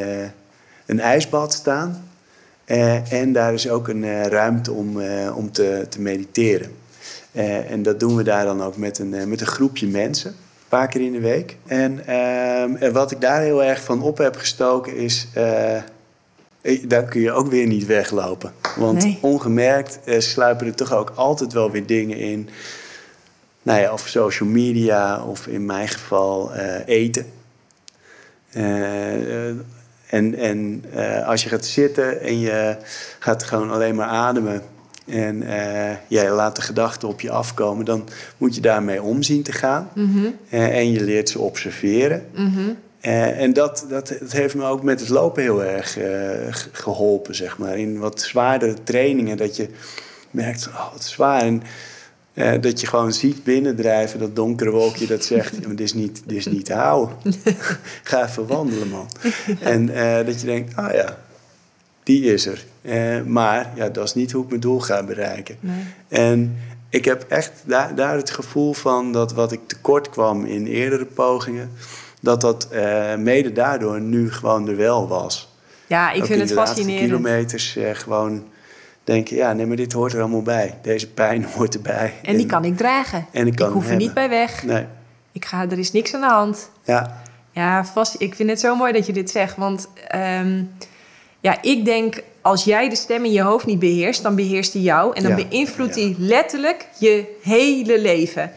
[0.86, 2.08] een ijsbad staan.
[3.08, 5.00] en daar is ook een ruimte om,
[5.34, 6.70] om te, te mediteren.
[7.68, 10.34] en dat doen we daar dan ook met een, met een groepje mensen
[10.78, 11.56] paar keer in de week.
[11.66, 15.28] En, en ehm, wat ik daar heel erg van op heb gestoken is...
[15.36, 15.76] Uh,
[16.82, 18.52] daar kun je ook weer niet weglopen.
[18.76, 19.18] Want nee.
[19.20, 22.48] ongemerkt uh, sluipen er toch ook altijd wel weer dingen in.
[23.62, 27.26] Nou ja, of social media, of in mijn geval uh, eten.
[30.06, 30.84] en en
[31.26, 32.76] als je gaat zitten en je
[33.18, 34.62] gaat gewoon alleen maar ademen
[35.06, 38.08] en uh, jij laat de gedachten op je afkomen, dan
[38.38, 39.90] moet je daarmee om zien te gaan.
[39.94, 40.36] Mm -hmm.
[40.50, 42.26] uh, en je leert ze observeren.
[42.34, 42.76] Mm -hmm.
[43.02, 45.98] uh, en dat, dat, dat, heeft me ook met het lopen heel erg
[46.72, 47.78] geholpen, zeg maar.
[47.78, 49.68] In wat zwaardere trainingen, dat je
[50.30, 51.42] merkt, oh, wat zwaar.
[51.42, 51.62] En
[52.60, 56.22] dat je gewoon ziet binnendrijven, dat donkere wolkje dat zegt, ja, maar dit is niet,
[56.26, 57.16] dit is niet te houden.
[58.02, 59.08] Ga even wandelen, man.
[59.60, 59.86] en
[60.26, 61.18] dat je denkt, ah oh, ja,
[62.04, 62.64] die is er.
[62.82, 65.56] Uh, maar ja, dat is niet hoe ik mijn doel ga bereiken.
[65.60, 65.84] Nee.
[66.08, 66.58] En
[66.88, 71.04] ik heb echt daar, daar het gevoel van dat wat ik tekort kwam in eerdere
[71.04, 71.70] pogingen,
[72.20, 75.52] dat dat uh, mede daardoor nu gewoon er wel was.
[75.86, 77.06] Ja, ik Ook vind in het de fascinerend.
[77.06, 78.44] kilometers uh, gewoon
[79.04, 80.78] denken, ja, nee, maar dit hoort er allemaal bij.
[80.82, 82.14] Deze pijn hoort erbij.
[82.22, 83.26] En die kan ik dragen.
[83.32, 84.62] En ik, kan ik hoef er niet bij weg.
[84.62, 84.86] Nee.
[85.32, 86.70] Ik ga, er is niks aan de hand.
[86.84, 87.22] Ja.
[87.50, 89.56] Ja, vast, ik vind het zo mooi dat je dit zegt.
[89.56, 90.70] Want um,
[91.44, 94.82] ja, ik denk als jij de stem in je hoofd niet beheerst, dan beheerst die
[94.82, 95.16] jou.
[95.16, 98.52] En dan Ja, beïnvloedt die letterlijk je hele leven.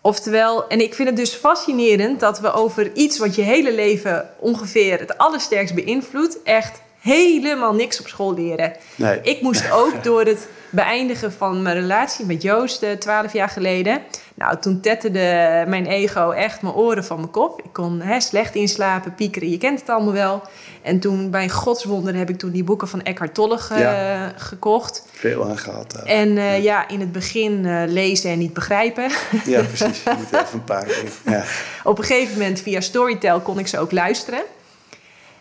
[0.00, 4.30] Oftewel, en ik vind het dus fascinerend dat we over iets wat je hele leven
[4.38, 8.72] ongeveer het allersterkst beïnvloedt, echt helemaal niks op school leren.
[8.94, 9.20] Nee.
[9.22, 14.02] Ik moest ook door het beëindigen van mijn relatie met Joost, twaalf jaar geleden.
[14.42, 17.60] Nou, toen tetterde mijn ego echt mijn oren van mijn kop.
[17.64, 20.42] Ik kon hè, slecht inslapen, piekeren, je kent het allemaal wel.
[20.82, 24.32] En toen, bij godswonder, heb ik toen die boeken van Eckhart Tolle ge- Ja.
[24.36, 25.06] gekocht.
[25.12, 26.00] Veel aan gehad.
[26.00, 26.06] ook.
[26.06, 29.10] En eh, ja, in het begin eh, lezen en niet begrijpen.
[29.44, 30.02] Ja, precies.
[30.02, 31.10] Je moet even een paar keer.
[31.24, 31.44] Ja.
[31.90, 34.42] Op een gegeven moment via Storytel kon ik ze ook luisteren.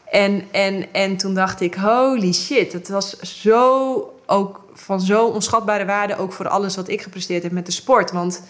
[0.10, 5.86] En, en, en toen dacht ik, holy shit, het was zo ook van zo onschatbare
[5.86, 8.12] waarde, ook voor alles wat ik gepresteerd heb met de sport.
[8.12, 8.42] Want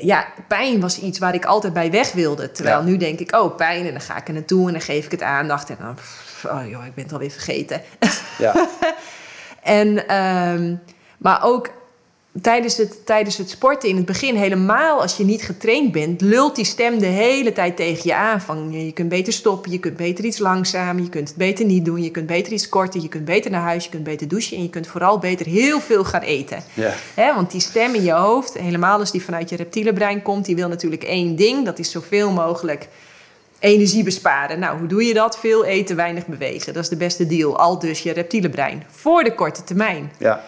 [0.00, 2.52] ja, pijn was iets waar ik altijd bij weg wilde.
[2.52, 2.84] Terwijl Ja.
[2.84, 5.10] nu denk ik, oh, pijn, en dan ga ik er naartoe en dan geef ik
[5.10, 5.70] het aandacht.
[5.70, 7.82] En dan, pff, oh joh, ik ben het alweer vergeten.
[8.38, 8.54] Ja.
[9.62, 10.74] En, ehm,
[11.18, 11.70] maar ook
[12.40, 16.56] tijdens het, tijdens het sporten in het begin, helemaal als je niet getraind bent, lult
[16.56, 18.40] die stem de hele tijd tegen je aan.
[18.40, 21.84] Van je kunt beter stoppen, je kunt beter iets langzamer, je kunt het beter niet
[21.84, 24.56] doen, je kunt beter iets korter, je kunt beter naar huis, je kunt beter douchen
[24.56, 26.62] en je kunt vooral beter heel veel gaan eten.
[26.74, 26.94] Ja.
[27.14, 30.44] Hè, want die stem in je hoofd, helemaal als die vanuit je reptiele brein komt,
[30.44, 31.64] die wil natuurlijk één ding.
[31.64, 32.88] Dat is zoveel mogelijk
[33.58, 34.58] energie besparen.
[34.58, 35.38] Nou, hoe doe je dat?
[35.38, 36.74] Veel eten, weinig bewegen.
[36.74, 37.58] Dat is de beste deal.
[37.58, 38.84] Al dus je reptiele brein.
[38.90, 40.12] Voor de korte termijn.
[40.18, 40.44] Ja.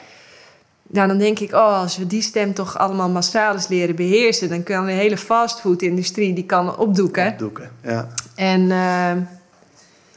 [0.90, 4.48] Nou, dan denk ik, oh, als we die stem toch allemaal massaal eens leren beheersen...
[4.48, 7.34] dan kan de hele fastfood-industrie die kan opdoeken.
[7.38, 7.70] Doeken.
[7.82, 8.08] Ja.
[8.34, 9.12] En eh,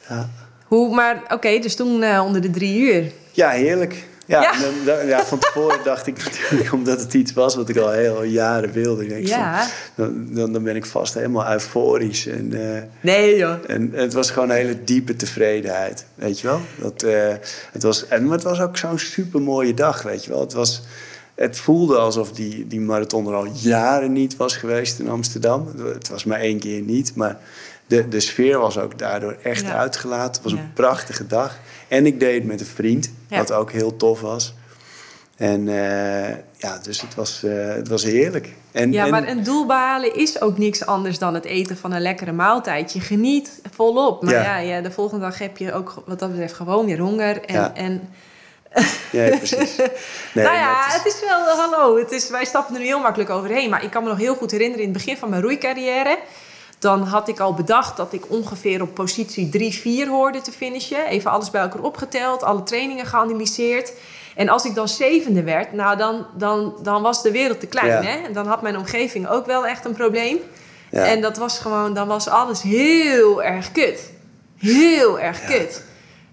[0.10, 0.30] Ja.
[0.66, 3.12] hoe, maar oké, dus toen eh, onder de drie uur.
[3.32, 4.08] Ja, heerlijk.
[4.26, 4.52] Ja, Ja.
[4.62, 7.90] dan- dan- ja, van tevoren dacht ik natuurlijk, omdat het iets was wat ik al
[7.92, 9.08] heel jaren wilde.
[9.08, 9.68] Denk Ja.
[9.96, 12.28] van, dan, dan, ben ik vast helemaal euforisch.
[12.28, 13.54] En, eh, Nee, joh.
[13.68, 16.62] en het was gewoon een hele diepe tevredenheid, weet je wel.
[16.82, 17.34] Dat, eh,
[17.72, 20.40] het was, en, maar het was ook zo'n super mooie dag, weet je wel.
[20.40, 20.82] Het, was,
[21.36, 25.68] het voelde alsof die, die marathon er al jaren niet was geweest in Amsterdam.
[25.94, 27.38] Het was maar één keer niet, maar
[27.88, 29.76] de, de sfeer was ook daardoor echt Ja.
[29.78, 30.32] uitgelaten.
[30.44, 31.58] Het was een prachtige dag.
[31.92, 33.38] En ik deed het met een vriend, Ja.
[33.38, 34.54] wat ook heel tof was.
[35.38, 38.50] En eh, ja, dus het was, eh, het was heerlijk.
[38.72, 41.92] En, Ja, en- maar een doel behalen is ook niks anders dan het eten van
[41.94, 42.94] een lekkere maaltijd.
[42.94, 44.24] Je geniet volop.
[44.24, 44.58] Maar ja, Ja.
[44.76, 47.46] ja, de volgende dag heb je ook wat dat betreft gewoon weer honger.
[47.46, 47.74] En, Ja.
[47.76, 48.10] en
[49.12, 49.76] Ja, precies.
[49.78, 52.80] Nee, nou ja, maar het is- het is wel, hallo, het is, wij stappen er
[52.82, 53.70] nu heel makkelijk overheen.
[53.70, 56.18] Maar ik kan me nog heel goed herinneren in het begin van mijn roeicarrière.
[56.82, 61.06] Dan had ik al bedacht dat ik ongeveer op positie 3, 4 hoorde te finishen.
[61.06, 63.94] Even alles bij elkaar opgeteld, alle trainingen geanalyseerd.
[64.36, 67.88] En als ik dan zevende werd, nou dan, dan, dan was de wereld te klein.
[67.88, 68.02] Ja.
[68.02, 68.26] Hè?
[68.26, 70.38] En dan had mijn omgeving ook wel echt een probleem.
[70.92, 71.06] Ja.
[71.06, 74.12] En dat was gewoon, dan was alles heel erg kut.
[74.58, 75.84] Heel erg kut.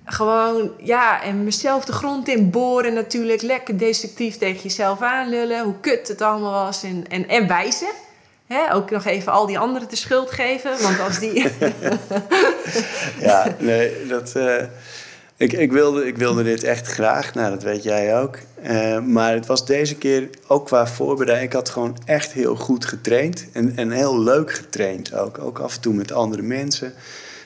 [0.05, 3.43] Gewoon, ja, en mezelf de grond in boren natuurlijk.
[3.43, 5.65] Lekker destructief tegen jezelf aanlullen.
[5.65, 6.83] Hoe kut het allemaal was.
[6.83, 8.07] En, en, en wijzen.
[8.49, 8.75] Hè?
[8.75, 10.83] Ook nog even al die anderen de schuld geven.
[10.83, 11.45] Want als die...
[13.20, 14.33] Ja, nee, dat...
[14.37, 14.65] eh,
[15.37, 17.35] ik, ik, wilde, ik wilde dit echt graag.
[17.35, 18.39] Nou, dat weet jij ook.
[18.62, 21.51] Eh, maar het was deze keer ook qua voorbereiding.
[21.51, 23.47] Ik had gewoon echt heel goed getraind.
[23.53, 25.39] En, en heel leuk getraind ook.
[25.39, 26.93] Ook af en toe met andere mensen.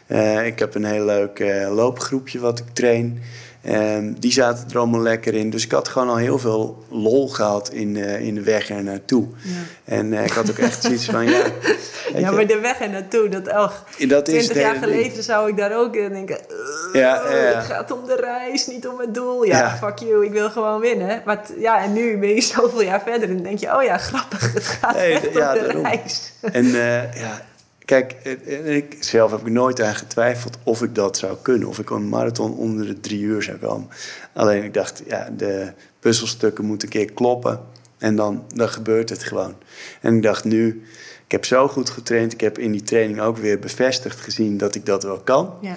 [0.06, 3.22] Eh, ik heb een heel leuk loopgroepje wat ik train.
[3.62, 5.50] Ehm, die zaten er allemaal lekker in.
[5.50, 8.82] Dus ik had gewoon al heel veel lol gehad in, eh, in de weg er
[8.82, 9.26] naartoe.
[9.42, 9.50] Ja.
[9.84, 11.42] En eh, ik had ook echt zoiets van, ja...
[12.16, 14.84] ja, maar de weg er naartoe, dat och, dat is 20 het jaar ding.
[14.84, 16.38] geleden zou ik daar ook in denken.
[16.38, 17.22] "Eh, Ja.
[17.28, 19.44] Het gaat om de reis, niet om het doel.
[19.44, 19.76] Ja, Ja.
[19.76, 21.22] fuck you, ik wil gewoon winnen.
[21.24, 24.52] Maar ja, en nu ben je zoveel jaar verder en denk je, oh ja, grappig,
[24.52, 25.84] het gaat Nee, echt om de daarom.
[25.84, 26.32] reis.
[26.40, 27.42] En eh, ja,
[27.84, 31.68] kijk, eh, eh, ik zelf heb ik nooit aan getwijfeld of ik dat zou kunnen.
[31.68, 33.88] Of ik een marathon onder de drie uur zou komen.
[34.32, 37.60] Alleen ik dacht, ja, de puzzelstukken moeten een keer kloppen.
[37.98, 39.54] En dan, dan gebeurt het gewoon.
[40.00, 40.82] En ik dacht nu,
[41.24, 42.32] ik heb zo goed getraind.
[42.32, 45.54] Ik heb in die training ook weer bevestigd gezien dat ik dat wel kan.
[45.60, 45.76] Ja.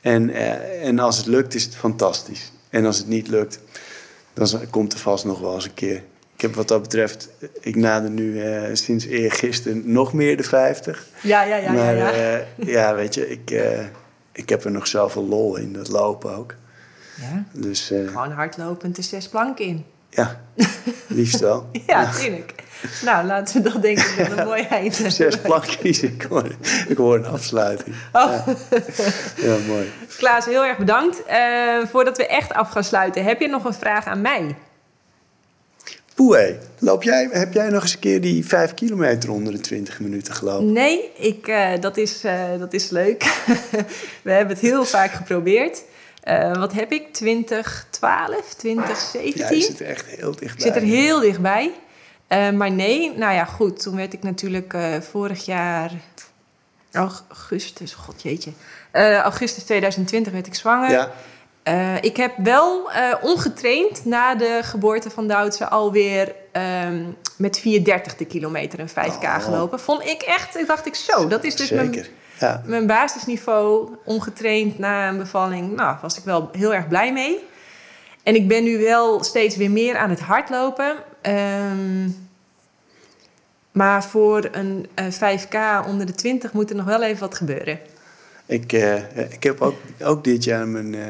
[0.00, 2.52] En, eh, en als het lukt, is het fantastisch.
[2.70, 3.58] En als het niet lukt,
[4.32, 6.02] dan komt er vast nog wel eens een keer.
[6.34, 7.28] Ik heb wat dat betreft,
[7.60, 11.06] ik nader nu eh, sinds eergisteren nog meer de 50.
[11.22, 12.08] Ja, ja, ja, maar ja.
[12.10, 12.12] ja.
[12.12, 13.84] eh, ja, weet je, ik, eh,
[14.32, 16.54] ik heb er nog zoveel lol in, dat lopen ook.
[17.20, 17.44] ja.
[17.52, 19.84] Dus eh, Gewoon hardlopend de zes planken in.
[20.10, 20.40] ja,
[21.08, 21.70] liefst wel.
[21.86, 22.54] Ja, tuurlijk.
[23.04, 24.94] Nou, laten we dat denk ik met een mooi eind.
[25.08, 26.46] Zes plankjes, ik hoor,
[26.88, 27.96] ik hoor een afsluiting.
[28.12, 28.46] Oh.
[29.36, 29.90] Ja, mooi.
[30.16, 31.24] Klaas, heel erg bedankt.
[31.24, 31.38] Eh,
[31.90, 34.54] voordat we echt af gaan sluiten, heb je nog een vraag aan mij?
[36.14, 40.00] Poeh, loop jij, heb jij nog eens een keer die vijf kilometer onder de 20
[40.00, 40.72] minuten gelopen?
[40.72, 43.22] Nee, ik, eh, dat, is, eh, dat is leuk.
[44.22, 45.82] we hebben het heel vaak geprobeerd.
[46.20, 47.12] Eh, wat heb ik?
[47.12, 49.42] 2012, 2017?
[49.42, 50.66] Ja, je zit er echt heel dichtbij.
[50.66, 51.72] Ik zit er heel dichtbij.
[52.28, 53.82] Maar nee, nou ja, goed.
[53.82, 54.76] Toen werd ik natuurlijk
[55.10, 55.92] vorig jaar...
[56.92, 58.50] Augustus, god jeetje.
[59.22, 60.90] Augustus 2020 werd ik zwanger.
[60.90, 61.12] Ja,
[61.64, 67.02] Eh, ik heb wel eh, ongetraind na de geboorte van Doutse alweer ehm,
[67.36, 69.38] met 4,30 de kilometer een 5K Oh.
[69.42, 69.80] gelopen.
[69.80, 72.04] Vond ik echt, ik dacht ik zo, dat is dus mijn.
[72.40, 72.62] Ja.
[72.64, 73.88] mijn basisniveau.
[74.04, 77.44] Ongetraind na een bevalling, nou, was ik wel heel erg blij mee.
[78.22, 80.94] En ik ben nu wel steeds weer meer aan het hardlopen.
[81.20, 82.08] Ehm,
[83.72, 87.78] maar voor een eh, 5K onder de 20 moet er nog wel even wat gebeuren.
[88.46, 88.94] Ik, eh,
[89.32, 91.00] ik heb ook, ook dit jaar mijn eh,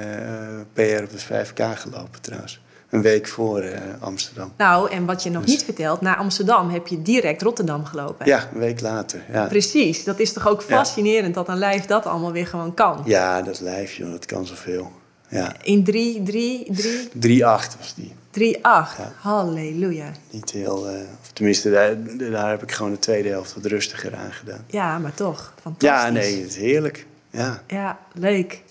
[0.72, 2.62] PR op de 5K gelopen trouwens.
[2.90, 4.52] Een week voor eh, Amsterdam.
[4.56, 8.26] Nou, en wat je nog Dus- niet vertelt, na Amsterdam heb je direct Rotterdam gelopen.
[8.26, 9.22] Ja, een week later.
[9.32, 10.76] Ja, Precies, dat is toch ook Ja.
[10.76, 13.02] fascinerend dat een lijf dat allemaal weer gewoon kan.
[13.04, 14.92] ja dat lijf, joh, dat kan zoveel.
[15.28, 18.12] Ja, In 3, 3, 3, 3-8 was die.
[18.30, 18.96] 3, 8.
[18.98, 19.12] Ja.
[19.20, 20.10] Halleluja.
[20.30, 20.76] Niet heel,
[21.22, 21.96] of tenminste, daar,
[22.30, 24.64] daar heb ik gewoon de tweede helft wat rustiger aan gedaan.
[24.66, 26.02] Ja, maar toch, fantastisch.
[26.04, 27.06] Ja, nee, het is heerlijk.
[27.34, 28.62] Ja, Ja, leuk.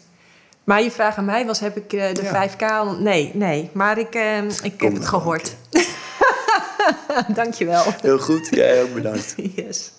[0.63, 2.49] Maar je vraag aan mij was, heb ik eh, de Ja.
[2.49, 2.61] 5K...
[2.61, 5.55] al- Nee, nee, maar ik, eh, ik heb het gehoord.
[7.35, 7.83] Dankjewel.
[8.01, 8.47] heel goed.
[8.51, 9.35] Jij ook bedankt.
[9.55, 9.91] Yes.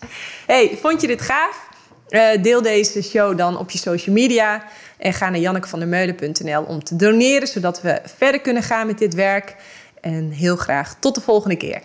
[0.47, 1.69] Hey, vond je dit gaaf?
[2.09, 4.65] Eh, deel deze show dan op je social media.
[4.99, 7.49] En ga naar jannekevandermeulen.nl om te doneren...
[7.49, 9.57] zodat we verder kunnen gaan met dit werk.
[10.01, 11.82] En heel graag tot de volgende keer.